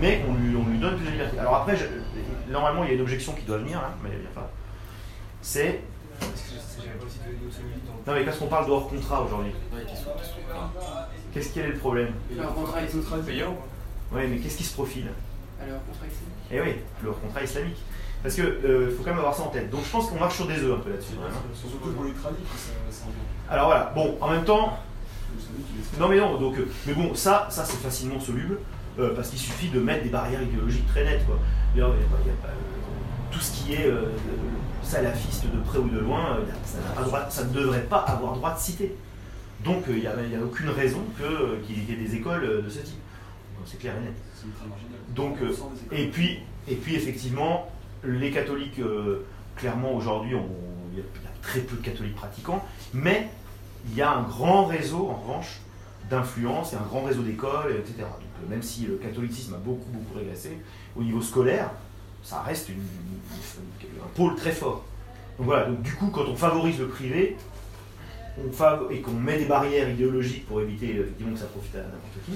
mais 0.02 0.24
on 0.30 0.34
lui, 0.34 0.56
on 0.56 0.66
lui 0.70 0.78
donne 0.80 0.96
plus 0.98 1.06
de 1.06 1.12
liberté. 1.12 1.40
Alors 1.40 1.56
après, 1.56 1.76
je- 1.76 2.52
normalement, 2.52 2.84
il 2.84 2.88
y 2.90 2.92
a 2.92 2.96
une 2.96 3.02
objection 3.02 3.34
qui 3.34 3.44
doit 3.44 3.58
venir, 3.58 3.78
hein, 3.80 3.92
mais 4.04 4.10
elle 4.14 4.22
vient 4.22 4.30
pas. 4.36 4.50
C'est. 5.42 5.82
Non, 8.08 8.14
mais 8.14 8.24
parce 8.24 8.38
qu'on 8.38 8.48
parle 8.48 8.66
de 8.68 8.72
hors 8.72 8.88
contrat 8.90 9.22
aujourd'hui. 9.22 9.52
Qu'est-ce 11.34 11.54
quel 11.54 11.66
est 11.66 11.70
le 11.74 11.78
problème 11.78 12.14
Leur 12.36 12.54
contrat 12.54 12.82
est 12.82 12.92
contrat 12.92 13.18
payant. 13.20 13.58
Oui, 14.12 14.22
mais 14.30 14.38
qu'est-ce 14.38 14.58
qui 14.58 14.64
se 14.64 14.74
profile 14.74 15.08
Alors, 15.62 15.80
contrat 15.86 16.08
ici. 16.08 16.16
Eh 16.52 16.62
oui, 16.62 16.76
le 17.04 17.10
hors 17.10 17.20
contrat 17.22 17.44
islamique. 17.44 17.78
Parce 18.24 18.36
que 18.36 18.42
euh, 18.42 18.90
faut 18.96 19.04
quand 19.04 19.12
même 19.12 19.20
avoir 19.20 19.36
ça 19.36 19.44
en 19.44 19.48
tête. 19.50 19.70
Donc 19.70 19.84
je 19.86 19.90
pense 19.92 20.10
qu'on 20.10 20.20
marche 20.20 20.36
sur 20.36 20.48
des 20.48 20.58
œufs 20.64 20.78
un 20.78 20.82
peu 20.82 20.90
là-dessus. 20.90 21.14
hein. 21.22 21.30
Surtout 21.54 21.78
pour 21.92 22.04
les 22.06 22.14
tradis. 22.14 22.38
Alors 23.50 23.68
voilà, 23.68 23.92
bon, 23.94 24.18
en 24.22 24.30
même 24.32 24.44
temps, 24.44 24.80
Le 25.34 25.40
Islamique, 25.40 25.66
il 25.94 26.00
Non 26.00 26.08
mais 26.08 26.18
non, 26.18 26.38
donc, 26.40 26.58
euh, 26.58 26.68
mais 26.88 26.94
bon, 26.94 27.14
ça, 27.14 27.48
ça 27.52 27.64
c'est 27.64 27.78
facilement 27.78 28.20
soluble, 28.20 28.60
euh, 29.00 29.14
parce 29.16 29.30
qu'il 29.30 29.40
suffit 29.40 29.70
de 29.70 29.80
mettre 29.80 30.04
des 30.04 30.10
barrières 30.10 30.42
idéologiques 30.42 30.88
très 30.88 31.04
nettes. 31.04 31.26
Quoi. 31.26 31.40
D'ailleurs, 31.74 31.94
il 31.96 32.02
y 32.02 32.06
a 32.06 32.08
pas- 32.10 32.22
il 32.24 32.28
y 32.28 32.32
a 32.32 32.34
pas, 32.42 32.48
euh, 32.50 33.32
tout 33.32 33.40
ce 33.40 33.52
qui 33.52 33.74
est 33.74 33.88
euh, 33.88 34.12
salafiste 34.82 35.46
de 35.46 35.60
près 35.62 35.80
ou 35.80 35.90
de 35.90 36.00
loin, 36.00 36.38
ça, 36.64 36.78
n'a 36.80 36.96
pas 36.96 37.04
droit- 37.04 37.30
ça 37.30 37.44
ne 37.44 37.54
devrait 37.54 37.84
pas 37.84 37.98
avoir 38.00 38.34
droit 38.36 38.54
de 38.54 38.60
citer. 38.60 38.96
Donc 39.64 39.84
il 39.90 39.96
n'y 40.00 40.08
a, 40.08 40.14
aucune 40.44 40.70
raison 40.70 41.02
qu'il 41.66 41.90
y 41.90 41.92
ait 41.92 41.96
des 41.96 42.16
écoles 42.16 42.64
de 42.64 42.70
ce 42.70 42.80
type. 42.80 43.00
C'est 43.66 43.80
clair 43.80 43.94
et 43.98 44.06
net. 44.06 44.14
Donc. 45.16 45.38
Et 45.92 46.08
puis, 46.08 46.40
et 46.68 46.76
puis 46.76 46.96
effectivement, 46.96 47.70
les 48.04 48.32
catholiques, 48.32 48.80
clairement 49.56 49.94
aujourd'hui, 49.94 50.36
y, 50.36 50.40
il 50.94 51.00
y 51.00 51.02
a 51.02 51.06
très 51.42 51.60
peu 51.62 51.76
de 51.76 51.82
catholiques 51.82 52.16
pratiquants, 52.16 52.64
mais 52.94 53.30
il 53.90 53.98
y 53.98 54.02
a 54.02 54.12
un 54.12 54.24
grand 54.24 54.66
réseau, 54.66 55.10
en 55.10 55.16
revanche, 55.16 55.60
d'influence, 56.10 56.74
a 56.74 56.78
un 56.78 56.86
grand 56.86 57.04
réseau 57.04 57.22
d'écoles, 57.22 57.76
etc. 57.80 57.94
Donc 58.00 58.44
euh, 58.44 58.50
même 58.50 58.62
si 58.62 58.86
le 58.86 58.96
catholicisme 58.96 59.54
a 59.56 59.58
beaucoup, 59.58 59.90
beaucoup 59.92 60.18
régressé, 60.18 60.58
au 60.96 61.04
niveau 61.04 61.22
scolaire, 61.22 61.72
ça 62.24 62.42
reste 62.42 62.70
un 62.70 64.08
pôle 64.16 64.36
très 64.36 64.52
fort. 64.52 64.84
Donc 65.38 65.48
voilà, 65.48 65.66
donc 65.66 65.82
du 65.82 65.94
coup, 65.94 66.08
quand 66.08 66.26
on 66.26 66.36
favorise 66.36 66.80
le 66.80 66.88
privé, 66.88 67.38
on 68.38 68.90
et 68.92 69.02
qu'on 69.02 69.12
met 69.12 69.38
des 69.38 69.46
barrières 69.46 69.90
idéologiques 69.90 70.46
pour 70.48 70.62
éviter 70.62 70.98
euh, 70.98 71.02
effectivement 71.02 71.34
que 71.34 71.40
ça 71.40 71.48
profite 71.48 71.76
à 71.76 71.80
n'importe 71.80 72.26
qui, 72.26 72.34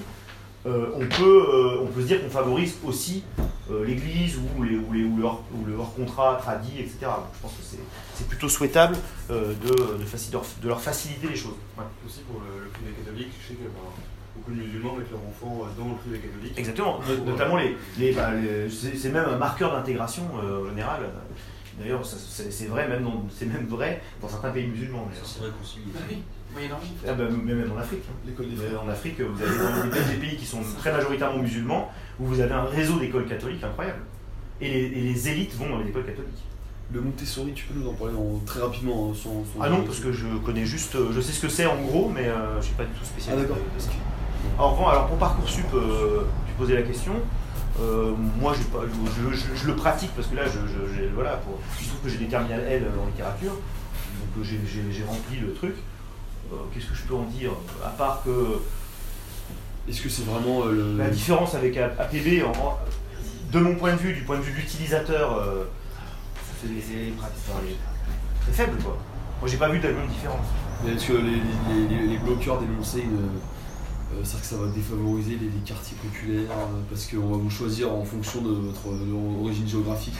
euh, 0.65 0.87
on, 0.95 1.05
peut, 1.07 1.45
euh, 1.53 1.81
on 1.81 1.87
peut 1.87 2.01
se 2.01 2.07
dire 2.07 2.21
qu'on 2.23 2.29
favorise 2.29 2.75
aussi 2.85 3.23
euh, 3.71 3.83
l'Église 3.85 4.37
ou, 4.37 4.63
les, 4.63 4.75
ou, 4.77 4.91
les, 4.93 5.03
ou, 5.03 5.17
le 5.17 5.23
hors, 5.23 5.43
ou 5.55 5.65
le 5.65 5.75
hors-contrat 5.75 6.37
tradit, 6.41 6.79
etc. 6.79 6.97
Donc 7.01 7.25
je 7.35 7.41
pense 7.41 7.51
que 7.53 7.63
c'est- 7.63 7.79
c'est 8.15 8.27
plutôt 8.27 8.49
souhaitable 8.49 8.95
euh, 9.31 9.53
de, 9.63 9.69
de, 9.69 10.03
de 10.61 10.67
leur, 10.67 10.79
faciliter 10.81 11.27
les 11.29 11.35
choses. 11.35 11.55
Ouais. 11.77 11.83
Aussi 12.05 12.19
pour 12.21 12.41
le, 12.41 12.65
le 12.65 12.69
privé 12.69 12.91
catholique, 13.03 13.29
je 13.41 13.47
sais 13.47 13.53
que 13.55 13.63
ben, 13.63 13.69
beaucoup 14.35 14.51
de 14.51 14.57
musulmans 14.61 14.95
mettent 14.95 15.09
leurs 15.11 15.19
enfants 15.21 15.65
dans 15.77 15.89
le 15.89 15.95
privé 15.95 16.19
catholique. 16.19 16.57
Exactement, 16.57 16.99
no- 17.07 17.25
notamment 17.31 17.57
les, 17.57 17.75
les, 17.97 18.11
bah, 18.13 18.31
les- 18.33 18.69
c'est 18.69 18.95
c'est 18.97 19.09
même 19.09 19.25
un 19.27 19.37
marqueur 19.37 19.71
d'intégration 19.73 20.23
euh, 20.43 20.65
en 20.65 20.69
général. 20.69 21.01
D'ailleurs, 21.79 22.05
ça- 22.05 22.17
c'est 22.19 22.51
c'est 22.51 22.65
vrai, 22.65 22.87
même 22.87 23.03
dans- 23.03 23.25
c'est 23.35 23.45
même 23.45 23.65
vrai 23.67 24.01
dans 24.21 24.27
certains 24.29 24.51
pays 24.51 24.67
musulmans. 24.67 25.07
d'ailleurs. 25.09 25.25
C'est 25.25 25.43
réconcilié. 25.43 25.85
Ah 27.07 27.13
bah, 27.13 27.23
mais 27.43 27.53
même 27.53 27.71
en 27.71 27.77
Afrique. 27.79 28.03
hein. 28.09 28.13
L'école 28.25 28.47
des 28.49 28.75
En 28.75 28.89
Afrique, 28.89 29.19
vous 29.21 29.41
avez 29.41 30.15
des, 30.15 30.17
pays 30.19 30.35
qui 30.37 30.45
sont 30.45 30.59
très 30.77 30.91
majoritairement 30.91 31.39
musulmans, 31.41 31.91
où 32.19 32.25
vous 32.25 32.39
avez 32.39 32.53
un 32.53 32.63
réseau 32.65 32.99
d'écoles 32.99 33.25
catholiques 33.25 33.63
incroyable. 33.63 33.99
Et 34.59 34.69
les, 34.69 34.79
et 34.97 35.01
les 35.01 35.29
élites 35.29 35.55
vont 35.55 35.69
dans 35.69 35.79
les 35.79 35.89
écoles 35.89 36.05
catholiques. 36.05 36.43
Le 36.93 36.99
Montessori, 37.01 37.53
tu 37.53 37.65
peux 37.65 37.79
nous 37.79 37.89
en 37.89 37.93
parler 37.93 38.13
en- 38.15 38.39
très 38.45 38.59
rapidement 38.59 39.09
hein, 39.11 39.15
sans, 39.15 39.43
sans- 39.45 39.61
Ah 39.61 39.69
non, 39.69 39.83
parce 39.83 39.99
que 40.01 40.11
je 40.11 40.27
connais 40.43 40.65
juste, 40.65 40.95
euh, 40.95 41.11
je 41.13 41.21
sais 41.21 41.31
ce 41.31 41.39
que 41.41 41.47
c'est 41.47 41.65
en 41.65 41.81
gros, 41.81 42.09
mais 42.13 42.27
euh, 42.27 42.53
je 42.53 42.57
ne 42.57 42.61
suis 42.63 42.73
pas 42.75 42.83
du 42.83 42.91
tout 42.91 43.05
spécialiste. 43.05 43.45
Ah, 43.45 43.47
d'accord. 43.49 43.63
de- 43.63 43.77
de 43.77 43.81
ce 43.81 43.87
qui- 43.87 43.95
En 44.57 44.71
revanche, 44.71 44.91
alors 44.91 45.07
pour 45.07 45.17
Parcoursup, 45.17 45.65
euh, 45.73 46.23
tu 46.47 46.53
posais 46.57 46.75
la 46.75 46.81
question. 46.81 47.13
Euh, 47.79 48.11
moi, 48.39 48.53
j'ai 48.57 48.65
pas, 48.65 48.79
je, 48.85 49.33
je- 49.35 49.55
je 49.55 49.67
le 49.67 49.75
pratique 49.75 50.11
parce 50.15 50.27
que 50.27 50.35
là, 50.35 50.43
je, 50.45 50.59
je- 50.67 51.07
voilà, 51.15 51.37
pour, 51.37 51.57
il 51.79 51.85
se 51.85 51.89
trouve 51.89 52.01
que 52.01 52.09
j'ai 52.09 52.17
des 52.17 52.27
terminales 52.27 52.65
L 52.67 52.83
en 53.01 53.05
littérature, 53.07 53.51
donc 53.53 54.43
j'ai 54.45 55.03
rempli 55.05 55.39
le 55.39 55.53
truc. 55.53 55.75
Euh, 56.51 56.55
qu'est-ce 56.73 56.87
que 56.87 56.95
je 56.95 57.03
peux 57.03 57.15
en 57.15 57.23
dire 57.23 57.51
À 57.85 57.89
part 57.89 58.21
que 58.23 58.59
Est-ce 59.89 60.01
que 60.01 60.09
c'est 60.09 60.23
vraiment 60.25 60.65
euh, 60.65 60.71
le. 60.71 60.97
la 60.97 61.09
différence 61.09 61.55
avec 61.55 61.77
A- 61.77 61.93
APB, 61.99 62.43
en- 62.43 62.77
de 63.51 63.59
mon 63.59 63.75
point 63.75 63.93
de 63.93 63.97
vue, 63.97 64.13
du 64.13 64.21
point 64.21 64.37
de 64.37 64.41
vue 64.43 64.51
de 64.53 64.57
l'utilisateur, 64.57 65.35
euh, 65.37 65.63
ça 66.35 66.53
fait 66.61 66.67
des 66.67 67.05
des 67.05 67.11
pratiques 67.11 67.43
les- 67.65 67.75
très 68.43 68.51
faibles 68.65 68.77
quoi. 68.83 68.97
Moi 69.41 69.49
j'ai 69.49 69.57
pas 69.57 69.69
vu 69.69 69.79
de 69.79 69.91
grande 69.91 70.07
différence. 70.07 70.45
Est-ce 70.87 71.07
que 71.07 71.13
les, 71.13 71.41
les, 71.41 71.87
les- 71.89 72.07
les 72.07 72.17
bloqueurs 72.17 72.59
dénonçaient 72.59 73.01
une. 73.01 73.15
euh, 73.17 74.21
c'est-à-dire 74.23 74.41
que 74.41 74.45
ça 74.47 74.55
va 74.57 74.67
défavoriser 74.67 75.31
les, 75.39 75.47
les 75.47 75.61
quartiers 75.65 75.95
populaires 75.97 76.49
euh, 76.51 76.81
parce 76.89 77.05
qu'on 77.07 77.27
va 77.29 77.37
vous 77.37 77.49
choisir 77.49 77.91
en 77.93 78.03
fonction 78.03 78.41
de 78.41 78.49
votre 78.49 78.81
origine 79.41 79.67
géographique? 79.67 80.15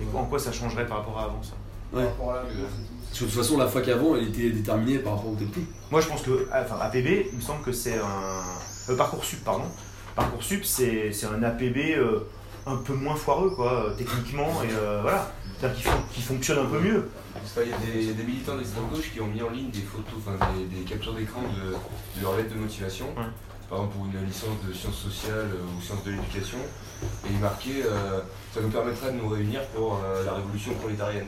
Et 0.00 0.16
en 0.16 0.24
quoi 0.24 0.38
ça 0.38 0.50
changerait 0.52 0.86
par 0.86 0.98
rapport 0.98 1.18
à 1.18 1.24
avant 1.24 1.42
ça? 1.42 1.52
Ouais. 1.92 2.02
Par 2.04 2.10
rapport 2.12 2.32
à 2.32 2.36
la 2.36 2.42
bourse 2.42 2.54
et 2.54 2.86
tout. 2.86 2.94
Parce 3.08 3.18
que 3.18 3.24
de 3.24 3.30
toute 3.30 3.38
façon, 3.42 3.58
la 3.58 3.66
fac 3.66 3.88
avant, 3.88 4.16
elle 4.16 4.28
était 4.28 4.50
déterminée 4.50 4.98
par 4.98 5.16
rapport 5.16 5.32
au 5.32 5.34
TP. 5.34 5.58
Moi, 5.90 6.00
je 6.00 6.06
pense 6.08 6.22
que, 6.22 6.46
enfin, 6.52 6.76
APB, 6.80 7.26
il 7.32 7.36
me 7.36 7.42
semble 7.42 7.62
que 7.62 7.72
c'est 7.72 7.98
un. 7.98 8.90
euh, 8.90 8.96
Parcoursup, 8.96 9.42
pardon. 9.44 9.64
Parcoursup, 10.14 10.64
c'est 10.64 11.12
c'est 11.12 11.26
un 11.26 11.42
APB 11.42 11.96
euh, 11.96 12.20
un 12.66 12.76
peu 12.76 12.92
moins 12.94 13.16
foireux, 13.16 13.50
quoi, 13.50 13.86
euh, 13.86 13.94
techniquement, 13.96 14.62
et 14.62 14.68
euh, 14.72 15.00
voilà. 15.02 15.32
C'est-à-dire 15.58 15.76
qu'il 15.76 15.86
fon- 15.90 16.02
qu'il 16.12 16.22
fonctionne 16.22 16.58
un 16.58 16.66
peu 16.70 16.78
mieux. 16.80 17.08
Il 17.56 17.68
y 17.68 17.72
a 17.72 17.78
des, 17.78 18.00
il 18.02 18.06
y 18.08 18.10
a 18.10 18.14
des 18.14 18.22
militants 18.24 18.56
d'extrême 18.56 18.84
gauche 18.92 19.10
qui 19.12 19.20
ont 19.20 19.26
mis 19.26 19.42
en 19.42 19.50
ligne 19.50 19.70
des 19.70 19.80
photos, 19.82 20.14
enfin 20.18 20.36
des, 20.56 20.64
des 20.66 20.82
captures 20.84 21.14
d'écran 21.14 21.42
de, 21.42 21.70
de 21.72 22.22
leur 22.22 22.36
lettre 22.36 22.54
de 22.54 22.60
motivation. 22.60 23.06
Ouais. 23.16 23.24
Par 23.68 23.78
exemple 23.78 23.96
pour 23.96 24.06
une 24.06 24.26
licence 24.26 24.56
de 24.66 24.72
sciences 24.72 24.96
sociales 24.98 25.50
euh, 25.54 25.78
ou 25.78 25.80
sciences 25.82 26.02
de 26.04 26.10
l'éducation. 26.12 26.58
Et 27.02 27.28
il 27.32 27.38
marquait 27.38 27.82
euh, 27.84 28.20
ça 28.54 28.60
nous 28.60 28.68
permettra 28.70 29.10
de 29.10 29.16
nous 29.16 29.28
réunir 29.28 29.62
pour 29.74 30.00
euh, 30.04 30.24
la 30.24 30.32
révolution 30.34 30.72
prolétarienne. 30.74 31.26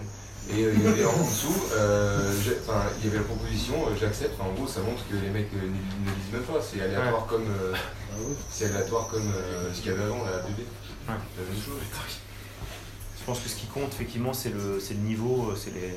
Et 0.50 0.64
euh, 0.64 0.72
il 0.74 0.82
y 0.82 0.86
avait 0.86 1.04
en 1.04 1.24
dessous, 1.24 1.54
euh, 1.72 2.32
enfin, 2.66 2.82
il 2.98 3.04
y 3.06 3.08
avait 3.08 3.18
la 3.18 3.24
proposition, 3.24 3.74
euh, 3.86 3.90
j'accepte, 3.98 4.34
Enfin, 4.38 4.50
en 4.50 4.54
gros 4.54 4.66
ça 4.66 4.80
montre 4.80 5.02
que 5.08 5.14
les 5.14 5.30
mecs 5.30 5.52
ne, 5.52 5.60
ne 5.60 6.14
lisent 6.16 6.32
même 6.32 6.42
pas, 6.42 6.60
c'est 6.60 6.80
aléatoire 6.82 7.26
comme 7.26 7.46
c'est 8.50 8.66
aléatoire 8.66 9.08
comme 9.08 9.30
ce 9.72 9.80
qu'il 9.80 9.90
y 9.92 9.94
avait 9.94 10.02
avant 10.04 10.24
la 10.24 10.36
APB. 10.38 10.58
Ouais. 10.58 10.64
La 11.08 11.14
même 11.14 11.62
chose. 11.64 11.80
Je 13.18 13.24
pense 13.24 13.38
que 13.40 13.48
ce 13.48 13.54
qui 13.56 13.66
compte, 13.66 13.92
effectivement, 13.94 14.32
c'est 14.32 14.50
le, 14.50 14.80
c'est 14.80 14.94
le 14.94 15.00
niveau, 15.00 15.54
c'est 15.56 15.72
les. 15.72 15.94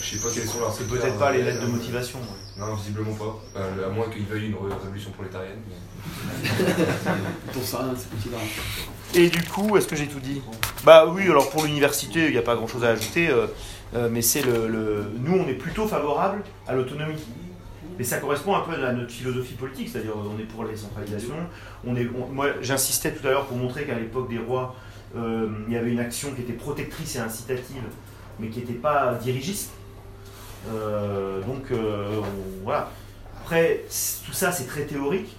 Je 0.00 0.16
sais 0.16 0.22
pas 0.22 0.28
quels 0.32 0.46
sont 0.46 0.60
leurs 0.60 0.72
C'est 0.74 0.86
peut-être 0.88 1.18
pas 1.18 1.32
les 1.32 1.40
euh, 1.40 1.44
lettres 1.46 1.62
de 1.62 1.66
motivation. 1.66 2.20
ouais. 2.20 2.60
Non, 2.60 2.74
visiblement 2.74 3.14
pas. 3.14 3.60
À 3.60 3.88
moins 3.88 4.08
qu'ils 4.08 4.24
veuillent 4.26 4.46
une 4.48 4.54
ré- 4.54 4.74
révolution 4.82 5.10
prolétarienne. 5.10 5.58
mais- 5.68 5.74
Et 9.14 9.28
du 9.30 9.42
coup, 9.44 9.76
est-ce 9.76 9.86
que 9.86 9.96
j'ai 9.96 10.08
tout 10.08 10.20
dit? 10.20 10.42
Bah 10.84 11.06
oui, 11.06 11.22
alors 11.24 11.50
pour 11.50 11.64
l'université, 11.64 12.26
il 12.26 12.32
n'y 12.32 12.38
a 12.38 12.42
pas 12.42 12.54
grand-chose 12.56 12.84
à 12.84 12.88
ajouter, 12.90 13.28
euh, 13.28 13.46
euh, 13.94 14.08
mais 14.10 14.22
c'est 14.22 14.42
le, 14.42 15.10
Nous, 15.18 15.36
on 15.38 15.48
est 15.48 15.54
plutôt 15.54 15.86
favorable 15.86 16.42
à 16.66 16.74
l'autonomie. 16.74 17.22
Et 17.98 18.04
ça 18.04 18.18
correspond 18.18 18.54
un 18.54 18.60
peu 18.60 18.72
à 18.84 18.92
notre 18.92 19.10
philosophie 19.10 19.54
politique, 19.54 19.88
c'est-à-dire 19.90 20.12
on 20.16 20.38
est 20.38 20.42
pour 20.44 20.64
la 20.64 20.70
décentralisation. 20.70 21.34
On 21.86 21.96
est, 21.96 22.04
moi, 22.32 22.48
j'insistais 22.60 23.12
tout 23.12 23.26
à 23.26 23.30
l'heure 23.30 23.46
pour 23.46 23.56
montrer 23.56 23.84
qu'à 23.84 23.94
l'époque 23.98 24.28
des 24.28 24.38
rois, 24.38 24.74
euh, 25.16 25.48
il 25.66 25.72
y 25.72 25.78
avait 25.78 25.92
une 25.92 26.00
action 26.00 26.32
qui 26.34 26.42
était 26.42 26.52
protectrice 26.52 27.16
et 27.16 27.20
incitative, 27.20 27.84
mais 28.38 28.48
qui 28.48 28.58
n'était 28.58 28.74
pas 28.74 29.14
dirigiste. 29.22 29.70
Donc 31.46 31.68
on- 31.72 32.24
voilà. 32.64 32.90
Après, 33.40 33.84
tout 34.26 34.32
ça, 34.32 34.52
c'est 34.52 34.66
très 34.66 34.82
théorique, 34.82 35.34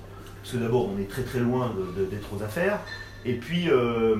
parce 0.48 0.60
que 0.60 0.64
d'abord, 0.64 0.88
on 0.88 0.98
est 0.98 1.10
très 1.10 1.24
très 1.24 1.39
loin 1.39 1.76
d'être 2.10 2.34
aux 2.34 2.41
affaires. 2.41 2.80
Et 3.26 3.34
puis, 3.34 3.70
euh, 3.70 4.16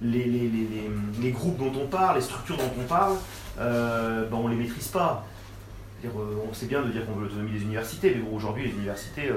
les, 0.00 1.32
groupes 1.32 1.58
dont 1.58 1.72
on 1.82 1.88
parle, 1.88 2.14
les 2.14 2.22
structures 2.22 2.56
dont 2.56 2.70
on 2.80 2.84
parle, 2.84 3.16
euh, 3.58 4.28
ben, 4.28 4.36
on 4.36 4.48
ne 4.48 4.54
les 4.54 4.62
maîtrise 4.62 4.86
pas. 4.86 5.26
Euh, 6.04 6.08
on 6.48 6.54
sait 6.54 6.66
bien 6.66 6.82
de 6.82 6.92
dire 6.92 7.04
qu'on 7.04 7.14
veut 7.14 7.24
l'autonomie 7.24 7.50
des 7.50 7.62
universités, 7.62 8.14
mais 8.14 8.30
aujourd'hui, 8.32 8.66
les 8.66 8.70
universités, 8.70 9.32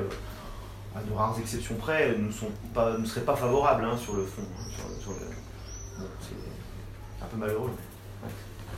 à 0.95 1.01
de 1.01 1.11
rares 1.11 1.39
exceptions 1.39 1.73
près, 1.73 2.15
ne, 2.15 2.29
seraient 2.29 3.25
pas 3.25 3.35
favorables 3.35 3.83
hein, 3.83 3.97
sur 3.97 4.15
le 4.15 4.23
fond. 4.23 4.43
hein, 4.43 6.03
c'est 6.21 7.23
un 7.23 7.27
peu 7.27 7.37
malheureux. 7.37 7.71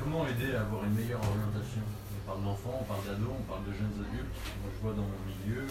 Comment 0.02 0.26
aider 0.28 0.56
à 0.56 0.62
avoir 0.62 0.86
une 0.86 0.94
meilleure 0.94 1.20
orientation? 1.20 1.82
On 2.16 2.32
parle 2.32 2.44
d'enfants, 2.46 2.80
on 2.80 2.86
parle 2.86 3.04
d'ados, 3.06 3.36
on 3.38 3.52
parle 3.52 3.66
de 3.68 3.74
jeunes 3.74 4.00
adultes. 4.00 4.32
Moi 4.64 4.72
je 4.74 4.82
vois 4.82 4.94
dans 4.94 5.04
mon 5.04 5.20
milieu, 5.28 5.68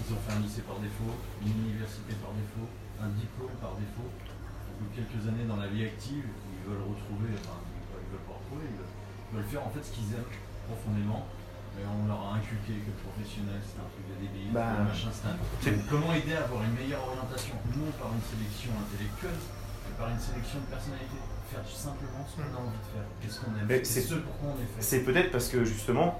ils 0.00 0.08
ont 0.14 0.20
fait 0.26 0.32
un 0.34 0.40
lycée 0.40 0.62
par 0.64 0.78
défaut, 0.80 1.12
une 1.44 1.52
université 1.68 2.16
par 2.24 2.32
défaut, 2.32 2.66
un 3.00 3.10
diplôme 3.16 3.54
par 3.60 3.76
défaut. 3.76 4.08
Au 4.08 4.72
bout 4.80 4.88
de 4.90 4.94
quelques 4.96 5.22
années 5.28 5.44
dans 5.44 5.60
la 5.60 5.68
vie 5.68 5.84
active, 5.84 6.24
ils 6.24 6.62
veulent 6.64 6.82
retrouver, 6.88 7.30
enfin 7.36 7.60
ils 8.00 8.08
veulent 8.10 8.26
pas 8.28 8.36
retrouver, 8.40 8.64
ils 8.64 8.76
veulent, 8.80 8.94
ils 8.96 9.32
veulent 9.36 9.50
faire 9.52 9.64
en 9.66 9.70
fait 9.70 9.84
ce 9.84 9.92
qu'ils 9.92 10.10
aiment 10.16 10.32
profondément. 10.66 11.28
Mais 11.78 11.86
on 11.86 12.02
leur 12.10 12.18
a 12.18 12.34
inculqué 12.34 12.82
que 12.82 12.90
le 12.90 12.98
professionnel 12.98 13.60
c'est 13.62 13.78
un 13.78 13.86
truc 13.94 14.02
de 14.10 14.16
débile, 14.26 14.50
Bah, 14.50 14.82
machin 14.90 15.06
c'est 15.14 15.30
un 15.30 15.38
Comment 15.86 16.10
aider 16.18 16.34
à 16.34 16.42
avoir 16.50 16.64
une 16.66 16.74
meilleure 16.74 17.04
orientation? 17.06 17.54
Non 17.78 17.92
par 17.94 18.10
une 18.10 18.24
sélection 18.26 18.74
intellectuelle, 18.74 19.38
mais 19.86 19.94
par 19.94 20.10
une 20.10 20.18
sélection 20.18 20.58
de 20.64 20.66
personnalité. 20.66 21.14
Faire 21.46 21.62
simplement 21.66 22.26
ce 22.26 22.42
qu'on 22.42 22.50
a 22.50 22.58
envie 22.58 22.74
de 22.78 22.88
faire. 22.90 23.06
Qu'est-ce 23.22 23.38
qu'on 23.38 23.54
aime? 23.54 23.84
C'est- 23.86 24.02
ce 24.02 24.14
pourquoi 24.18 24.50
on 24.50 24.58
est 24.58 24.66
fait. 24.66 24.82
C'est 24.82 25.02
peut-être 25.06 25.30
parce 25.30 25.46
que 25.48 25.64
justement, 25.64 26.18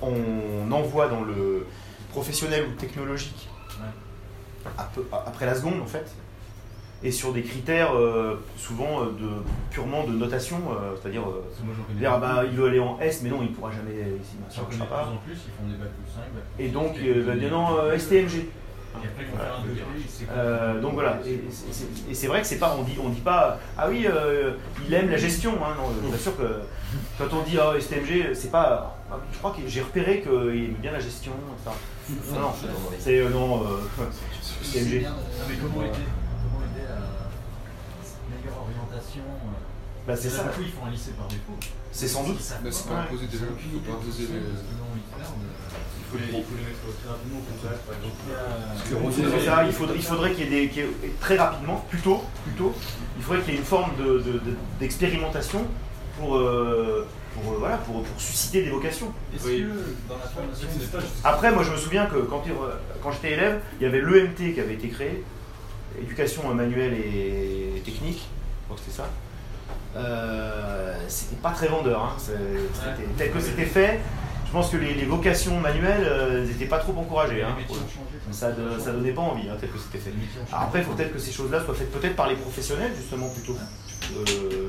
on 0.00 0.70
envoie 0.72 1.08
dans 1.08 1.22
le 1.24 1.66
professionnel 2.10 2.66
ou 2.68 2.72
technologique 2.78 3.48
Ouais. 3.80 4.66
après 5.26 5.46
la 5.46 5.54
seconde 5.54 5.80
en 5.80 5.86
fait, 5.86 6.10
et 7.02 7.10
sur 7.10 7.32
des 7.32 7.42
critères 7.42 7.94
euh, 7.96 8.36
souvent 8.58 9.00
euh, 9.00 9.04
de, 9.06 9.28
purement 9.70 10.04
de 10.06 10.12
notation, 10.12 10.58
euh, 10.70 10.94
c'est-à-dire 11.00 11.22
euh, 11.22 11.42
dire 11.94 12.12
ah 12.12 12.18
bah, 12.18 12.42
il 12.44 12.56
veut 12.56 12.66
aller 12.68 12.78
en 12.80 12.98
S, 13.00 13.20
mais 13.22 13.30
non, 13.30 13.38
il 13.42 13.52
pourra 13.52 13.70
jamais 13.70 13.94
marchera 14.78 14.84
de 14.84 14.90
pas. 14.90 15.02
plus 15.04 15.14
en 15.14 15.16
plus, 15.18 15.32
ils 15.46 15.52
font 15.52 15.68
des 15.70 15.76
plus 15.94 16.12
5, 16.14 16.20
bacs 16.34 16.42
plus 16.56 16.64
Et 16.64 16.68
6, 16.68 16.72
donc, 16.74 16.92
bah, 17.26 17.32
années. 17.32 17.40
dire 17.40 17.50
non, 17.50 17.98
STMG. 17.98 18.46
Voilà. 18.92 19.62
Euh, 20.32 20.80
donc 20.80 20.94
voilà, 20.94 21.18
et, 21.26 21.40
c'est- 22.14 22.26
vrai 22.26 22.40
que 22.42 22.46
c'est 22.46 22.58
pas, 22.58 22.76
on 22.78 22.82
dit, 22.82 22.96
on 23.02 23.08
dit 23.08 23.20
pas, 23.20 23.58
ah 23.78 23.88
oui, 23.88 24.06
euh, 24.06 24.54
il 24.86 24.92
aime 24.94 25.10
la 25.10 25.16
gestion, 25.16 25.52
hein, 25.64 25.74
non, 25.76 26.08
bien 26.08 26.18
sûr 26.18 26.36
que 26.36 26.60
quand 27.18 27.32
on 27.36 27.42
dit 27.42 27.58
ah, 27.58 27.74
STMG, 27.80 28.34
c'est 28.34 28.50
pas, 28.50 28.96
ah 29.10 29.18
je 29.32 29.38
crois 29.38 29.52
que 29.52 29.66
j'ai 29.66 29.80
repéré 29.82 30.20
qu'il 30.22 30.30
aime 30.64 30.74
bien 30.80 30.92
la 30.92 31.00
gestion, 31.00 31.32
etc. 31.56 31.76
Non, 32.34 32.40
non, 32.40 32.52
c'est 32.98 33.18
euh, 33.20 33.28
non, 33.30 33.62
euh, 33.64 33.80
C'est 34.42 34.80
STMG. 34.80 35.06
Ah, 35.06 35.12
mais 35.48 35.54
comment 35.56 35.82
aider 35.86 35.92
Comment 36.42 36.64
aider 36.66 36.86
à 36.90 38.02
cette 38.02 38.26
meilleure 38.28 38.58
orientation 38.60 39.22
Bah, 40.06 40.16
c'est 40.16 40.30
ça, 40.30 40.42
Du 40.44 40.48
coup, 40.50 40.62
ils 40.62 40.72
font 40.72 40.86
un 40.86 40.90
lycée 40.90 41.12
par 41.12 41.28
défaut. 41.28 41.56
c'est 41.92 42.08
sans 42.08 42.24
doute. 42.24 42.40
C'est 42.40 42.88
pas. 42.88 43.00
imposé 43.02 43.26
des 43.26 43.36
faut 43.38 43.44
pas 43.46 43.54
les- 43.54 44.12
ce 44.12 44.16
qu'ils 44.18 44.26
ont 44.26 44.90
envie 44.90 45.06
de 45.06 45.10
faire. 45.14 45.30
de- 45.30 45.54
Il 45.98 45.99
faut 46.10 46.18
les, 46.18 46.24
il 46.38 46.44
faut 46.44 46.56
les 46.58 46.64
mettre 46.64 46.80
très 47.00 47.08
rapidement 47.10 47.40
ça, 49.44 49.64
il 49.64 49.72
faudrait, 49.72 49.96
il 49.96 50.02
faudrait 50.02 50.32
qu'il 50.32 50.44
y 50.44 50.46
ait 50.56 50.60
des, 50.62 50.68
qu'il 50.68 50.82
y 50.82 50.86
ait- 50.86 51.14
très 51.20 51.36
rapidement, 51.36 51.84
plutôt, 51.88 52.22
plutôt, 52.44 52.74
il 53.16 53.22
faudrait 53.22 53.42
qu'il 53.42 53.54
y 53.54 53.56
ait 53.56 53.60
une 53.60 53.64
forme 53.66 53.90
de- 53.96 54.18
de- 54.18 54.32
de- 54.38 54.56
d'expérimentation 54.78 55.66
pour, 56.18 56.36
euh, 56.36 57.06
pour, 57.34 57.52
euh, 57.52 57.56
voilà, 57.58 57.76
pour, 57.78 58.02
pour 58.02 58.20
susciter 58.20 58.62
des 58.64 58.70
vocations. 58.70 59.12
Oui. 59.44 59.64
dans 60.08 60.16
la 60.16 60.24
formation 60.26 60.66
des 60.78 61.06
Après, 61.24 61.52
moi 61.52 61.62
je 61.62 61.70
me 61.72 61.76
souviens 61.76 62.06
que 62.06 62.16
quand, 62.18 62.42
quand 63.02 63.12
j'étais 63.12 63.32
élève, 63.32 63.60
il 63.80 63.84
y 63.84 63.86
avait 63.86 64.00
l'EMT 64.00 64.54
qui 64.54 64.60
avait 64.60 64.74
été 64.74 64.88
créé, 64.88 65.22
éducation 66.00 66.52
manuelle 66.54 66.94
et 66.94 67.80
technique, 67.84 68.18
je 68.28 68.64
crois 68.66 68.76
que 68.76 68.82
c'était 68.82 68.96
ça. 68.96 69.08
Euh, 69.96 70.96
c'était 71.08 71.36
pas 71.42 71.50
très 71.50 71.66
vendeur, 71.68 72.00
hein. 72.04 72.16
Tel 73.18 73.30
que 73.32 73.40
c'était 73.40 73.64
fait. 73.64 74.00
Je 74.50 74.52
pense 74.52 74.70
que 74.70 74.76
les, 74.78 74.94
les 74.94 75.04
vocations 75.06 75.60
manuelles, 75.60 76.02
euh, 76.02 76.42
elles 76.42 76.48
n'étaient 76.48 76.66
pas 76.66 76.80
trop 76.80 76.90
encouragées. 76.98 77.40
hein. 77.44 77.54
Ça, 78.32 78.50
ne 78.50 78.78
ça 78.80 78.90
donnait 78.90 79.12
pas 79.12 79.22
envie, 79.22 79.48
hein, 79.48 79.54
tel 79.60 79.70
que 79.70 79.78
c'était 79.78 79.98
fait. 80.02 80.10
Alors 80.50 80.64
après, 80.64 80.80
il 80.80 80.84
faut 80.84 80.94
peut-être 80.94 81.12
que 81.12 81.20
ces 81.22 81.30
choses-là 81.30 81.62
soient 81.64 81.74
faites 81.74 81.92
peut-être 81.92 82.16
par 82.16 82.26
les 82.28 82.34
professionnels, 82.34 82.90
justement, 82.96 83.28
plutôt. 83.30 83.54
Euh, 83.54 84.68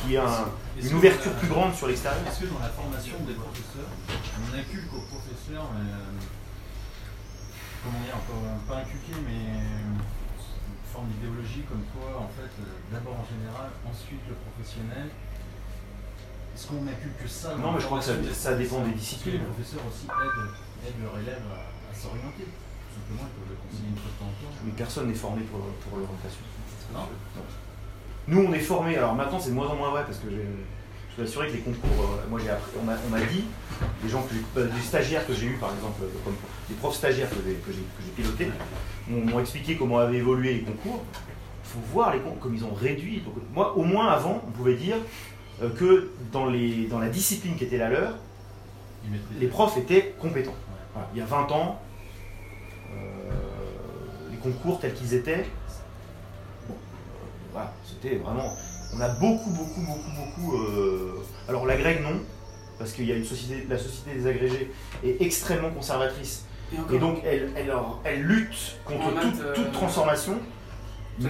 qu'il 0.00 0.12
y 0.12 0.14
ait 0.14 0.18
un- 0.18 0.48
une 0.80 0.94
ouverture 0.96 1.32
plus 1.32 1.48
grande 1.48 1.74
sur 1.74 1.88
l'extérieur. 1.88 2.24
Est-ce 2.26 2.40
que 2.40 2.46
dans 2.46 2.58
la 2.64 2.72
formation 2.72 3.20
des 3.28 3.34
professeurs, 3.36 3.92
on 4.08 4.48
inculque 4.56 4.92
aux 4.96 5.04
professeurs, 5.12 5.68
euh, 5.76 6.08
comment 7.84 8.00
dire, 8.00 8.16
euh, 8.16 8.56
pas 8.66 8.80
inculquer, 8.80 9.12
mais 9.28 9.60
euh, 9.60 9.92
une 9.92 10.88
forme 10.90 11.08
d'idéologie 11.12 11.68
comme 11.68 11.84
quoi, 11.92 12.16
en 12.16 12.30
fait, 12.32 12.48
euh, 12.48 12.64
d'abord 12.96 13.20
en 13.20 13.26
général, 13.28 13.68
ensuite 13.84 14.24
le 14.24 14.34
professionnel 14.40 15.12
Est-ce 16.54 16.66
qu'on 16.68 16.84
inculque 16.86 17.28
ça 17.28 17.54
dans 17.54 17.58
Non, 17.58 17.72
mais 17.72 17.80
je 17.80 17.86
crois 17.86 17.98
que 17.98 18.04
ça, 18.04 18.12
ça 18.32 18.54
dépend 18.54 18.78
des 18.80 18.84
que 18.84 18.88
les 18.90 18.94
disciplines. 18.94 19.40
professeurs 19.40 19.80
aussi 19.88 20.04
aident, 20.04 20.52
aident 20.86 21.02
leurs 21.02 21.18
élèves 21.18 21.42
à, 21.48 21.90
à 21.90 21.94
s'orienter 21.94 22.44
Tout 22.44 22.92
simplement, 23.00 23.24
ils 23.24 23.34
peuvent 23.40 23.50
le 23.50 23.58
conseiller 23.64 23.88
une 23.88 23.96
fois 23.96 24.10
de 24.12 24.18
temps 24.20 24.30
en 24.30 24.36
temps. 24.36 24.52
Mais 24.64 24.72
personne 24.76 25.08
n'est 25.08 25.14
formé 25.14 25.42
pour, 25.48 25.60
pour 25.60 25.98
l'orientation. 25.98 26.44
Non 26.92 27.08
Nous, 28.28 28.40
on 28.46 28.52
est 28.52 28.60
formés, 28.60 28.96
alors 28.98 29.14
maintenant 29.14 29.40
c'est 29.40 29.50
de 29.50 29.54
moins 29.54 29.68
en 29.68 29.76
moins 29.76 29.90
vrai 29.90 30.04
parce 30.04 30.18
que 30.18 30.28
je 30.28 31.14
suis 31.14 31.22
assuré 31.22 31.48
que 31.48 31.52
les 31.54 31.60
concours, 31.60 32.04
euh, 32.04 32.28
moi 32.28 32.38
j'ai 32.42 32.50
appris, 32.50 32.70
on 32.80 32.84
m'a 32.84 33.20
dit, 33.20 33.44
les 34.02 34.08
gens 34.08 34.22
que 34.22 34.60
euh, 34.60 34.68
des 34.68 34.80
stagiaires 34.80 35.26
que 35.26 35.34
j'ai 35.34 35.46
eu 35.46 35.56
par 35.56 35.72
exemple, 35.74 36.02
euh, 36.02 36.08
comme 36.24 36.36
des 36.68 36.74
profs 36.74 36.96
stagiaires 36.96 37.28
que 37.30 37.36
j'ai 37.44 37.54
que 37.54 37.70
que 37.70 38.16
pilotés, 38.16 38.50
m'ont 39.08 39.40
expliqué 39.40 39.76
comment 39.76 39.98
avaient 39.98 40.18
évolué 40.18 40.54
les 40.54 40.62
concours. 40.62 41.02
Il 41.64 41.68
faut 41.80 41.92
voir 41.92 42.12
les 42.12 42.20
concours, 42.20 42.40
comme 42.40 42.54
ils 42.54 42.64
ont 42.64 42.74
réduit. 42.74 43.20
Donc, 43.20 43.34
moi, 43.54 43.74
au 43.76 43.82
moins 43.84 44.08
avant, 44.08 44.42
on 44.46 44.50
pouvait 44.50 44.74
dire 44.74 44.96
que 45.68 46.10
dans, 46.32 46.46
les, 46.46 46.86
dans 46.86 46.98
la 46.98 47.08
discipline 47.08 47.56
qui 47.56 47.64
était 47.64 47.78
la 47.78 47.88
leur, 47.88 48.14
les 49.38 49.46
profs 49.48 49.76
étaient 49.76 50.14
compétents. 50.20 50.54
Voilà. 50.92 51.08
Il 51.14 51.18
y 51.18 51.22
a 51.22 51.26
20 51.26 51.50
ans, 51.52 51.80
euh, 52.92 53.30
les 54.30 54.36
concours 54.36 54.80
tels 54.80 54.94
qu'ils 54.94 55.14
étaient, 55.14 55.46
bon, 56.68 56.74
euh, 56.74 57.52
voilà, 57.52 57.72
c'était 57.84 58.16
vraiment. 58.16 58.48
On 58.94 59.00
a 59.00 59.08
beaucoup, 59.08 59.50
beaucoup, 59.50 59.80
beaucoup, 59.80 60.10
beaucoup. 60.16 60.56
euh, 60.56 61.22
alors 61.48 61.66
la 61.66 61.76
grecque, 61.76 62.02
non, 62.02 62.20
parce 62.78 62.92
qu'il 62.92 63.06
y 63.06 63.12
a 63.12 63.16
une 63.16 63.24
société, 63.24 63.66
la 63.68 63.78
société 63.78 64.14
des 64.18 64.26
agrégés 64.26 64.70
est 65.04 65.20
extrêmement 65.22 65.70
conservatrice. 65.70 66.44
Et 66.92 66.98
donc 66.98 67.18
elle, 67.24 67.50
elle, 67.54 67.70
alors, 67.70 68.00
elle 68.04 68.22
lutte 68.22 68.76
contre 68.84 69.08
euh, 69.40 69.54
toute 69.54 69.72
transformation. 69.72 70.38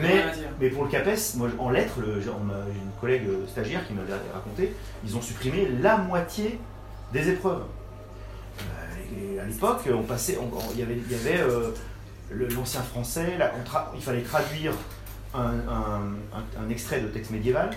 Mais, 0.01 0.69
pour 0.71 0.85
le 0.85 0.91
CAPES, 0.91 1.35
moi 1.37 1.49
en 1.59 1.71
lettres, 1.71 2.01
le- 2.01 2.21
j'ai 2.21 2.29
une 2.31 2.91
collègue 3.01 3.27
euh, 3.29 3.47
stagiaire 3.47 3.87
qui 3.87 3.93
m'avait 3.95 4.13
raconté, 4.33 4.75
ils 5.05 5.17
ont 5.17 5.21
supprimé 5.23 5.69
la 5.81 5.97
moitié 5.97 6.59
des 7.13 7.29
épreuves. 7.31 7.63
Euh, 8.61 9.35
et 9.37 9.41
à 9.41 9.45
l'époque, 9.45 9.89
on 9.93 10.03
passait, 10.03 10.39
il 10.75 10.79
y 10.81 10.83
avait, 10.83 10.97
il 10.97 11.13
y 11.13 11.15
avait 11.15 11.41
euh, 11.41 11.71
l'ancien 12.55 12.83
français, 12.83 13.39
tra- 13.67 13.87
il 13.95 14.01
fallait 14.03 14.23
traduire 14.23 14.73
un, 15.35 15.41
un- 15.69 16.13
un- 16.35 16.65
un 16.65 16.69
extrait 16.71 17.01
de 17.01 17.09
texte 17.09 17.31
médiéval. 17.31 17.71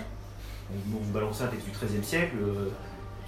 On, 0.70 0.96
on 0.96 1.12
balançait 1.12 1.44
un 1.44 1.48
texte 1.48 1.66
du 1.66 1.72
XIIIe 1.72 2.04
siècle, 2.04 2.36
euh, 2.42 2.70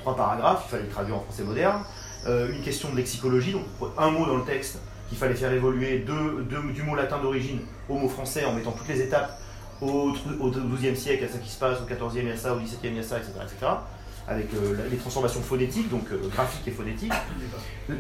trois 0.01 0.17
paragraphes, 0.17 0.65
il 0.69 0.71
fallait 0.71 0.83
le 0.85 0.89
traduire 0.91 1.17
en 1.17 1.21
français 1.21 1.45
moderne. 1.45 1.83
Euh, 2.27 2.53
une 2.53 2.63
question 2.63 2.91
de 2.91 2.97
lexicologie, 2.97 3.53
donc 3.53 3.63
un 3.97 4.11
mot 4.11 4.27
dans 4.27 4.37
le 4.39 4.45
texte 4.45 4.79
qu'il 5.09 5.19
fallait 5.19 5.35
faire 5.35 5.53
évoluer 5.53 6.05
du 6.05 6.83
mot 6.83 6.95
latin 6.95 7.19
d'origine 7.19 7.61
au 7.89 7.95
mot 7.95 8.09
français 8.09 8.45
en 8.45 8.53
mettant 8.53 8.73
toutes 8.73 8.89
les 8.89 9.01
étapes 9.01 9.41
au, 9.81 10.13
au 10.41 10.51
12e 10.51 10.95
siècle, 10.95 11.25
a 11.25 11.29
ça 11.29 11.39
qui 11.39 11.51
se 11.51 11.59
passe, 11.59 11.79
au 11.81 11.85
14e, 11.85 12.23
il 12.25 12.39
ça, 12.39 12.55
au 12.55 12.59
17e, 12.59 12.95
il 12.97 13.05
ça, 13.05 13.19
etc. 13.19 13.33
etc. 13.43 13.73
avec 14.27 14.47
euh, 14.55 14.77
les 14.91 14.97
transformations 14.97 15.41
phonétiques, 15.41 15.89
donc 15.89 16.05
euh, 16.13 16.29
graphiques 16.29 16.67
et 16.67 16.71
phonétiques. 16.71 17.13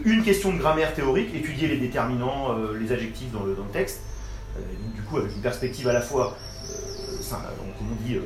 Une 0.04 0.22
question 0.22 0.52
de 0.52 0.58
grammaire 0.58 0.92
théorique, 0.94 1.34
étudier 1.34 1.68
les 1.68 1.78
déterminants, 1.78 2.58
euh, 2.58 2.76
les 2.78 2.92
adjectifs 2.92 3.30
dans 3.32 3.44
le, 3.44 3.56
texte. 3.72 4.02
Euh, 4.56 4.60
du 4.94 5.02
coup, 5.02 5.18
avec 5.18 5.34
une 5.34 5.42
perspective 5.42 5.88
à 5.88 5.92
la 5.92 6.00
fois, 6.00 6.36
comme 7.30 7.86
on 7.92 8.06
dit, 8.06 8.18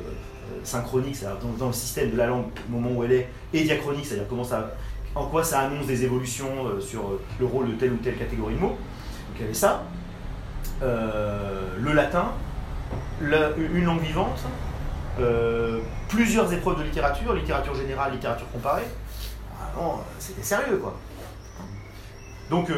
synchronique, 0.63 1.15
c'est-à-dire 1.15 1.39
dans, 1.41 1.53
dans 1.57 1.67
le 1.67 1.73
système 1.73 2.11
de 2.11 2.17
la 2.17 2.27
langue 2.27 2.45
au 2.67 2.71
moment 2.71 2.91
où 2.91 3.03
elle 3.03 3.11
est, 3.11 3.29
et 3.53 3.63
diachronique, 3.63 4.05
c'est-à-dire 4.05 4.27
comment 4.27 4.43
ça, 4.43 4.73
en 5.15 5.25
quoi 5.27 5.43
ça 5.43 5.59
annonce 5.61 5.85
des 5.85 6.03
évolutions 6.03 6.65
euh, 6.67 6.79
sur 6.81 7.01
euh, 7.01 7.21
le 7.39 7.45
rôle 7.45 7.67
de 7.69 7.73
telle 7.75 7.93
ou 7.93 7.97
telle 7.97 8.17
catégorie 8.17 8.55
de 8.55 8.59
mots. 8.59 8.69
Donc 8.69 9.35
il 9.37 9.41
y 9.41 9.45
avait 9.45 9.53
ça. 9.53 9.83
Euh, 10.81 11.77
le 11.79 11.93
latin, 11.93 12.31
la- 13.21 13.51
une 13.57 13.85
langue 13.85 14.01
vivante, 14.01 14.39
plusieurs 16.09 16.51
épreuves 16.51 16.79
de 16.79 16.83
littérature, 16.83 17.33
littérature 17.33 17.75
générale, 17.75 18.13
littérature 18.13 18.49
comparée. 18.51 18.83
C'était 20.19 20.43
sérieux 20.43 20.77
quoi. 20.77 20.95
Donc, 22.49 22.71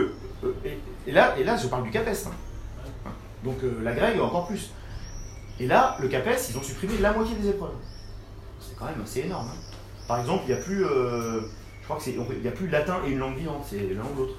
et, 1.07 1.11
là, 1.11 1.35
et 1.37 1.43
là, 1.43 1.57
je 1.57 1.67
parle 1.67 1.83
du 1.83 1.89
CAPES. 1.91 2.27
hein. 2.27 3.09
Donc 3.43 3.57
la 3.83 3.93
grègue 3.93 4.19
encore 4.21 4.47
plus. 4.47 4.71
Et 5.59 5.67
là, 5.67 5.97
le 6.01 6.07
CAPES, 6.07 6.37
ils 6.49 6.57
ont 6.57 6.61
supprimé 6.61 6.97
la 6.99 7.13
moitié 7.13 7.35
des 7.35 7.49
épreuves. 7.49 7.73
C'est 8.59 8.77
quand 8.77 8.85
même 8.85 9.01
assez 9.03 9.21
énorme. 9.21 9.47
hein. 9.51 9.57
Par 10.07 10.19
exemple, 10.19 10.43
il 10.47 10.53
n'y 10.53 10.59
a 10.59 10.63
plus, 10.63 10.85
je 11.85 11.87
crois 11.87 11.97
que 11.97 12.03
c'est, 12.03 12.13
il 12.13 12.41
n'y 12.41 12.47
a 12.47 12.51
plus 12.51 12.67
latin 12.67 12.97
et 13.05 13.11
une 13.11 13.19
langue 13.19 13.37
vivante, 13.37 13.63
c'est 13.69 13.77
l'un 13.77 14.01
ou 14.15 14.17
l'autre. 14.17 14.33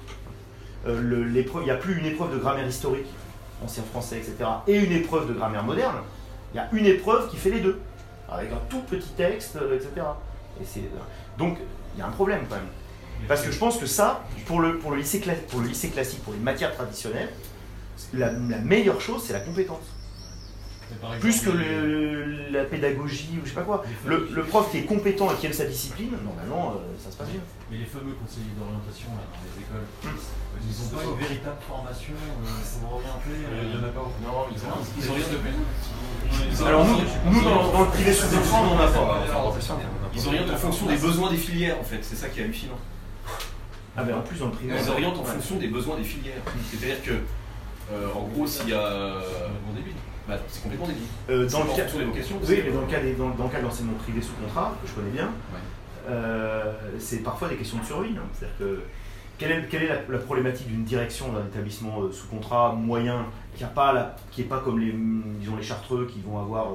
Euh, 0.85 0.99
le- 1.01 1.27
il 1.29 1.63
n'y 1.63 1.71
a 1.71 1.75
plus 1.75 1.97
une 1.97 2.05
épreuve 2.05 2.33
de 2.33 2.39
grammaire 2.39 2.67
historique, 2.67 3.07
ancien 3.63 3.83
français, 3.83 4.17
etc., 4.17 4.35
et 4.67 4.75
une 4.75 4.91
épreuve 4.91 5.29
de 5.29 5.33
grammaire 5.33 5.63
moderne. 5.63 5.95
Il 6.53 6.57
y 6.57 6.59
a 6.59 6.67
une 6.73 6.85
épreuve 6.85 7.29
qui 7.29 7.37
fait 7.37 7.49
les 7.51 7.61
deux, 7.61 7.79
avec 8.29 8.51
un 8.51 8.59
tout 8.69 8.81
petit 8.81 9.11
texte, 9.11 9.55
euh, 9.55 9.75
etc. 9.75 9.89
Et 10.61 10.65
c'est, 10.65 10.81
donc, 11.37 11.57
il 11.95 11.99
y 11.99 12.01
a 12.01 12.07
un 12.07 12.11
problème 12.11 12.41
quand 12.49 12.55
même. 12.55 12.67
Parce 13.29 13.41
que 13.43 13.51
je 13.51 13.57
pense 13.57 13.77
que 13.77 13.85
ça, 13.85 14.23
pour 14.45 14.59
le, 14.59 14.77
pour 14.77 14.91
le, 14.91 14.97
lycée, 14.97 15.23
pour 15.49 15.61
le 15.61 15.67
lycée 15.67 15.89
classique, 15.89 16.23
pour 16.23 16.33
les 16.33 16.39
matières 16.39 16.75
traditionnelles, 16.75 17.29
la, 18.13 18.31
la 18.33 18.57
meilleure 18.59 18.99
chose, 18.99 19.23
c'est 19.25 19.33
la 19.33 19.39
compétence. 19.39 19.85
Plus 21.19 21.41
que 21.41 21.49
le- 21.49 22.49
la 22.51 22.63
pédagogie 22.63 23.37
ou 23.41 23.45
je 23.45 23.49
sais 23.49 23.55
pas 23.55 23.63
quoi. 23.63 23.83
Le, 24.05 24.29
le 24.33 24.43
prof 24.43 24.71
qui 24.71 24.77
est 24.79 24.83
compétent 24.85 25.29
et 25.31 25.35
qui 25.35 25.45
aime 25.47 25.53
sa 25.53 25.65
discipline, 25.65 26.11
normalement, 26.23 26.71
euh, 26.77 26.95
ça 26.97 27.11
se 27.11 27.17
passe 27.17 27.27
bien. 27.29 27.41
Mais 27.69 27.77
les 27.77 27.85
fameux 27.85 28.13
conseillers 28.13 28.55
d'orientation 28.57 29.09
là, 29.13 29.23
dans 29.27 29.43
les 29.43 29.61
écoles, 29.61 29.87
Hum. 30.05 30.15
ils 30.63 30.73
n'ont 30.79 30.89
pas 30.97 31.03
une 31.03 31.19
véritable 31.27 31.61
formation 31.67 32.13
euh, 32.15 32.79
pour 32.81 32.93
orienter. 32.93 33.35
Il 33.35 33.69
y 33.69 33.77
en 33.77 33.83
a 33.83 33.91
pas. 33.91 34.07
Non, 34.23 34.47
ils 34.49 34.63
ont 34.63 34.79
Ils 34.97 35.09
orientent 35.11 35.31
depuis. 35.35 36.65
Alors 36.65 36.85
nous, 36.85 36.97
nous 37.31 37.43
dans, 37.43 37.71
dans 37.71 37.81
le 37.81 37.87
privé 37.91 38.13
sous 38.13 38.27
contrat, 38.27 38.61
on 38.63 38.75
en 38.75 38.79
a 38.79 38.87
pas. 38.87 39.23
Ils 40.15 40.27
orientent 40.27 40.49
en 40.51 40.57
fonction 40.57 40.85
des 40.87 40.97
besoins 40.97 41.29
des 41.31 41.37
filières 41.37 41.77
en 41.79 41.83
fait, 41.83 41.99
c'est 42.01 42.15
ça 42.15 42.29
qui 42.29 42.39
est 42.39 42.43
hallucinant. 42.43 42.79
Ah 43.95 44.03
ben 44.03 44.15
en 44.15 44.21
plus 44.21 44.37
dans 44.39 44.45
le 44.45 44.51
privé. 44.51 44.73
Ils 44.81 44.89
orientent 44.89 45.17
en 45.17 45.23
fonction 45.23 45.55
des 45.57 45.67
besoins 45.67 45.97
des 45.97 46.03
filières. 46.03 46.41
C'est-à-dire 46.71 47.01
que, 47.03 47.11
euh, 47.91 48.07
en 48.15 48.21
gros, 48.33 48.45
s'il 48.47 48.69
y 48.69 48.73
a. 48.73 49.13
Bah, 50.27 50.35
c'est 50.49 50.61
complètement 50.63 50.87
débile. 50.87 51.03
Euh, 51.29 51.47
dans 51.49 51.59
le 51.63 51.69
cas, 51.75 51.83
vocations. 52.07 52.35
oui, 52.47 52.61
mais 52.65 52.71
dans 52.71 52.81
le 52.81 52.87
cas 52.87 52.99
des, 52.99 53.13
dans, 53.13 53.29
dans 53.29 53.45
le 53.45 53.49
cas 53.49 53.59
de 53.59 53.63
l'enseignement 53.63 53.93
privé 53.97 54.21
sous 54.21 54.33
contrat, 54.33 54.75
que 54.81 54.87
je 54.89 54.93
connais 54.93 55.11
bien, 55.11 55.29
euh, 56.09 56.73
c'est 56.99 57.17
parfois 57.23 57.47
des 57.49 57.55
questions 57.55 57.77
de 57.79 57.85
survie. 57.85 58.15
hein. 58.17 58.23
C'est-à-dire 58.33 58.57
que 58.57 58.81
quelle 59.37 59.51
est, 59.51 59.67
quelle 59.69 59.83
est 59.83 59.87
la, 59.87 60.01
la 60.09 60.17
problématique 60.17 60.67
d'une 60.67 60.83
direction 60.83 61.31
d'un 61.31 61.45
établissement 61.45 62.01
euh, 62.01 62.11
sous 62.11 62.27
contrat 62.27 62.73
moyen 62.73 63.25
qui 63.55 63.63
a 63.63 63.67
pas 63.67 63.93
la, 63.93 64.15
qui 64.31 64.41
est 64.41 64.45
pas 64.45 64.59
comme 64.59 64.79
les 64.79 64.91
disons 65.39 65.55
les 65.55 65.63
chartreux 65.63 66.07
qui 66.11 66.19
vont 66.21 66.39
avoir 66.39 66.67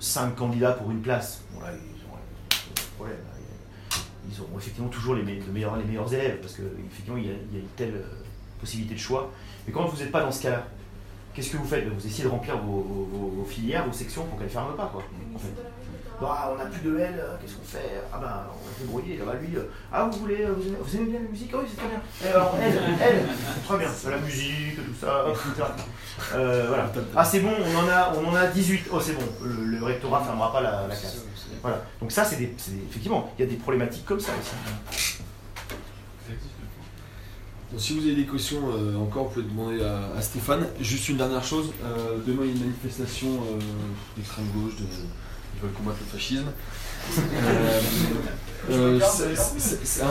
5 0.00 0.34
candidats 0.34 0.72
pour 0.72 0.90
une 0.90 1.00
place? 1.00 1.42
Bon 1.54 1.60
là 1.60 1.68
ils 1.72 3.02
ont. 3.02 3.06
Ils 4.28 4.40
auront 4.40 4.58
effectivement 4.58 4.88
toujours 4.88 5.14
les, 5.14 5.22
me- 5.22 5.28
les 5.30 5.52
meilleurs, 5.52 5.76
les 5.76 5.84
meilleurs 5.84 6.12
élèves 6.12 6.38
parce 6.40 6.54
que 6.54 6.62
effectivement 6.90 7.16
il 7.16 7.26
y 7.26 7.30
a, 7.30 7.34
il 7.50 7.56
y 7.56 7.60
a 7.60 7.62
une 7.62 7.68
telle 7.76 8.02
possibilité 8.60 8.94
de 8.94 9.00
choix. 9.00 9.30
Mais 9.66 9.72
quand 9.72 9.84
vous 9.86 9.96
n'êtes 10.02 10.10
pas 10.10 10.20
dans 10.22 10.32
ce 10.32 10.42
cas-là, 10.42 10.66
qu'est-ce 11.36 11.50
que 11.50 11.56
vous 11.58 11.66
faites? 11.68 11.86
Vous 11.86 12.04
essayez 12.06 12.24
de 12.24 12.28
remplir 12.28 12.56
vos, 12.58 12.80
vos- 12.80 13.08
vos- 13.12 13.28
vos 13.36 13.44
filières, 13.44 13.86
vos 13.86 13.92
sections 13.92 14.24
pour 14.24 14.38
qu'elles 14.38 14.48
ne 14.48 14.52
ferment 14.52 14.72
pas 14.72 14.88
quoi. 14.92 15.02
En 15.34 15.38
fait. 15.38 15.48
Ah, 16.22 16.50
on 16.50 16.56
n'a 16.56 16.64
plus 16.64 16.80
de 16.80 16.98
L, 16.98 17.14
euh, 17.18 17.36
qu'est-ce 17.38 17.56
qu'on 17.56 17.62
fait? 17.66 17.92
Ah 18.10 18.16
bah 18.18 18.46
on 18.50 18.64
va 18.66 18.70
débrouiller, 18.80 19.18
ah 19.22 19.26
bah 19.26 19.34
lui, 19.38 19.54
euh, 19.54 19.64
ah 19.92 20.08
vous 20.10 20.18
voulez, 20.20 20.44
euh, 20.44 20.54
vous 20.56 20.66
aimez, 20.66 20.76
vous 20.80 20.96
aimez 20.96 21.04
bien 21.10 21.20
la 21.20 21.28
musique? 21.28 21.50
Ah 21.52 21.58
oui 21.60 21.66
c'est 21.70 21.76
très 21.76 21.88
bien. 21.88 22.00
Eh, 22.24 22.28
alors 22.28 22.56
L, 22.58 22.72
L, 23.02 23.26
très 23.66 23.76
bien, 23.78 23.88
la 24.10 24.16
musique, 24.16 24.76
tout 24.76 24.94
ça, 24.98 25.26
etc. 25.28 25.68
Euh, 26.34 26.64
voilà. 26.68 26.90
Ah 27.14 27.22
c'est 27.22 27.40
bon, 27.40 27.50
on 27.50 27.76
en 27.84 27.88
a, 27.90 28.14
on 28.16 28.28
en 28.30 28.34
a 28.34 28.46
18, 28.46 28.86
oh 28.92 28.98
c'est 28.98 29.12
bon, 29.12 29.26
le, 29.44 29.76
le 29.76 29.84
rectorat 29.84 30.20
ne 30.20 30.24
fermera 30.24 30.50
pas 30.52 30.62
la, 30.62 30.86
la 30.88 30.96
classe. 30.96 31.18
Voilà. 31.60 31.82
Donc 32.00 32.10
ça 32.12 32.24
c'est 32.24 32.36
des, 32.36 32.54
c'est 32.56 32.70
des- 32.70 32.82
effectivement, 32.88 33.30
il 33.38 33.44
y 33.44 33.48
a 33.48 33.50
des 33.50 33.56
problématiques 33.56 34.06
comme 34.06 34.20
ça 34.20 34.32
aussi. 34.40 35.15
Bon, 37.72 37.78
si 37.78 37.94
vous 37.98 38.06
avez 38.06 38.14
des 38.14 38.26
questions 38.26 38.60
euh, 38.70 38.96
encore, 38.96 39.24
vous 39.24 39.30
pouvez 39.42 39.46
demander 39.46 39.82
à, 39.82 40.16
à 40.16 40.22
Stéphane. 40.22 40.66
Juste 40.80 41.08
une 41.08 41.16
dernière 41.16 41.42
chose, 41.44 41.70
euh, 41.84 42.18
demain 42.26 42.42
il 42.44 42.48
y 42.48 42.52
a 42.52 42.54
une 42.56 42.60
manifestation 42.60 43.28
euh, 43.28 43.58
d'extrême 44.16 44.46
gauche, 44.54 44.76
de, 44.76 44.84
ils 44.84 45.60
veulent 45.62 45.72
combattre 45.72 45.98
le 46.00 46.18
fascisme. 46.18 46.46
C'est- 49.58 49.80
c'est- 49.84 50.02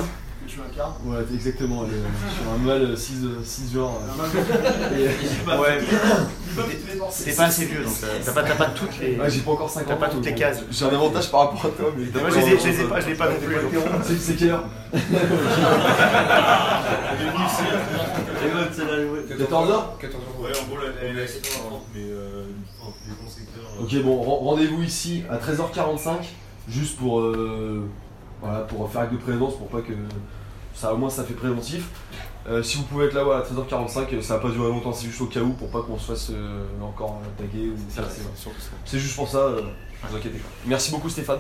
hein 0.45 0.47
Tu 0.47 0.59
m'incarnes 0.59 0.93
Ouais, 1.05 1.17
exactement, 1.33 1.85
elle 1.85 1.95
est 1.97 2.01
sur 2.43 2.51
un 2.53 2.57
mal 2.57 2.97
6, 2.97 3.73
genre. 3.73 4.01
euh, 4.01 4.97
et- 4.97 5.49
ouais, 5.59 5.79
T'es 7.25 7.33
pas 7.33 7.43
assez 7.45 7.65
vieux 7.65 7.83
donc 7.83 7.93
euh, 8.03 8.07
t'as 8.23 8.31
pas, 8.31 8.43
t'as 8.43 8.55
pas 8.55 8.65
toutes 8.67 8.97
les. 8.99 9.17
ouais, 9.17 9.29
j'ai 9.29 9.41
pas 9.41 9.51
encore 9.51 9.69
50 9.69 9.87
T'as 9.89 9.95
pas 9.95 10.09
toutes 10.09 10.25
les 10.25 10.33
cases. 10.35 10.61
J'ai 10.71 10.85
un 10.85 10.89
avantage 10.89 11.29
par 11.29 11.41
rapport 11.41 11.65
à 11.65 11.69
toi, 11.69 11.91
mais 11.97 12.05
Moi 12.21 12.29
je 12.29 12.35
les 12.39 12.53
ai, 12.53 12.59
je 12.59 12.67
les 12.67 12.81
ai 12.81 12.83
pas, 12.85 13.01
je 13.01 13.07
l'ai 13.07 13.15
pas 13.15 13.29
non 13.29 13.35
plus. 13.39 13.55
C'est 14.19 14.35
quelle 14.35 14.49
heure 14.51 14.63
14h 19.37 19.97
14 19.99 20.23
Ouais, 20.39 20.49
en 20.59 20.67
gros, 20.67 20.77
la 20.77 20.91
elle 21.09 21.17
est 21.19 21.23
assez 21.23 21.39
forte, 21.43 21.81
mais 21.93 22.01
euh, 22.03 22.43
euh, 22.83 23.81
Ok, 23.83 23.95
bon, 24.03 24.21
ren- 24.21 24.45
rendez-vous 24.51 24.83
ici 24.83 25.23
à 25.29 25.37
13h45, 25.37 26.11
juste 26.69 26.97
pour, 26.97 27.19
euh, 27.19 27.87
voilà, 28.41 28.59
pour 28.61 28.89
faire 28.91 29.01
acte 29.01 29.13
de 29.13 29.17
présence, 29.17 29.57
pour 29.57 29.67
pas 29.67 29.81
que 29.81 29.93
ça, 30.73 30.93
au 30.93 30.97
moins 30.97 31.09
ça 31.09 31.23
fait 31.23 31.33
préventif. 31.33 31.89
Euh, 32.47 32.61
si 32.61 32.77
vous 32.77 32.83
pouvez 32.83 33.05
être 33.05 33.13
là 33.13 33.25
ouais, 33.25 33.35
à 33.35 33.41
13h45, 33.41 34.13
euh, 34.13 34.21
ça 34.21 34.35
va 34.35 34.41
pas 34.41 34.49
durer 34.49 34.69
longtemps, 34.69 34.93
c'est 34.93 35.07
juste 35.07 35.21
au 35.21 35.25
cas 35.25 35.39
où, 35.39 35.53
pour 35.53 35.69
pas 35.69 35.81
qu'on 35.81 35.97
se 35.97 36.11
fasse 36.11 36.29
euh, 36.31 36.63
encore 36.81 37.21
taguer 37.37 37.69
ou 37.69 37.75
C'est 38.83 38.99
juste 38.99 39.15
pour 39.15 39.27
ça, 39.27 39.37
euh, 39.39 39.61
vous 40.03 40.15
inquiétez 40.15 40.37
pas. 40.37 40.49
Merci 40.65 40.91
beaucoup 40.91 41.09
Stéphane. 41.09 41.39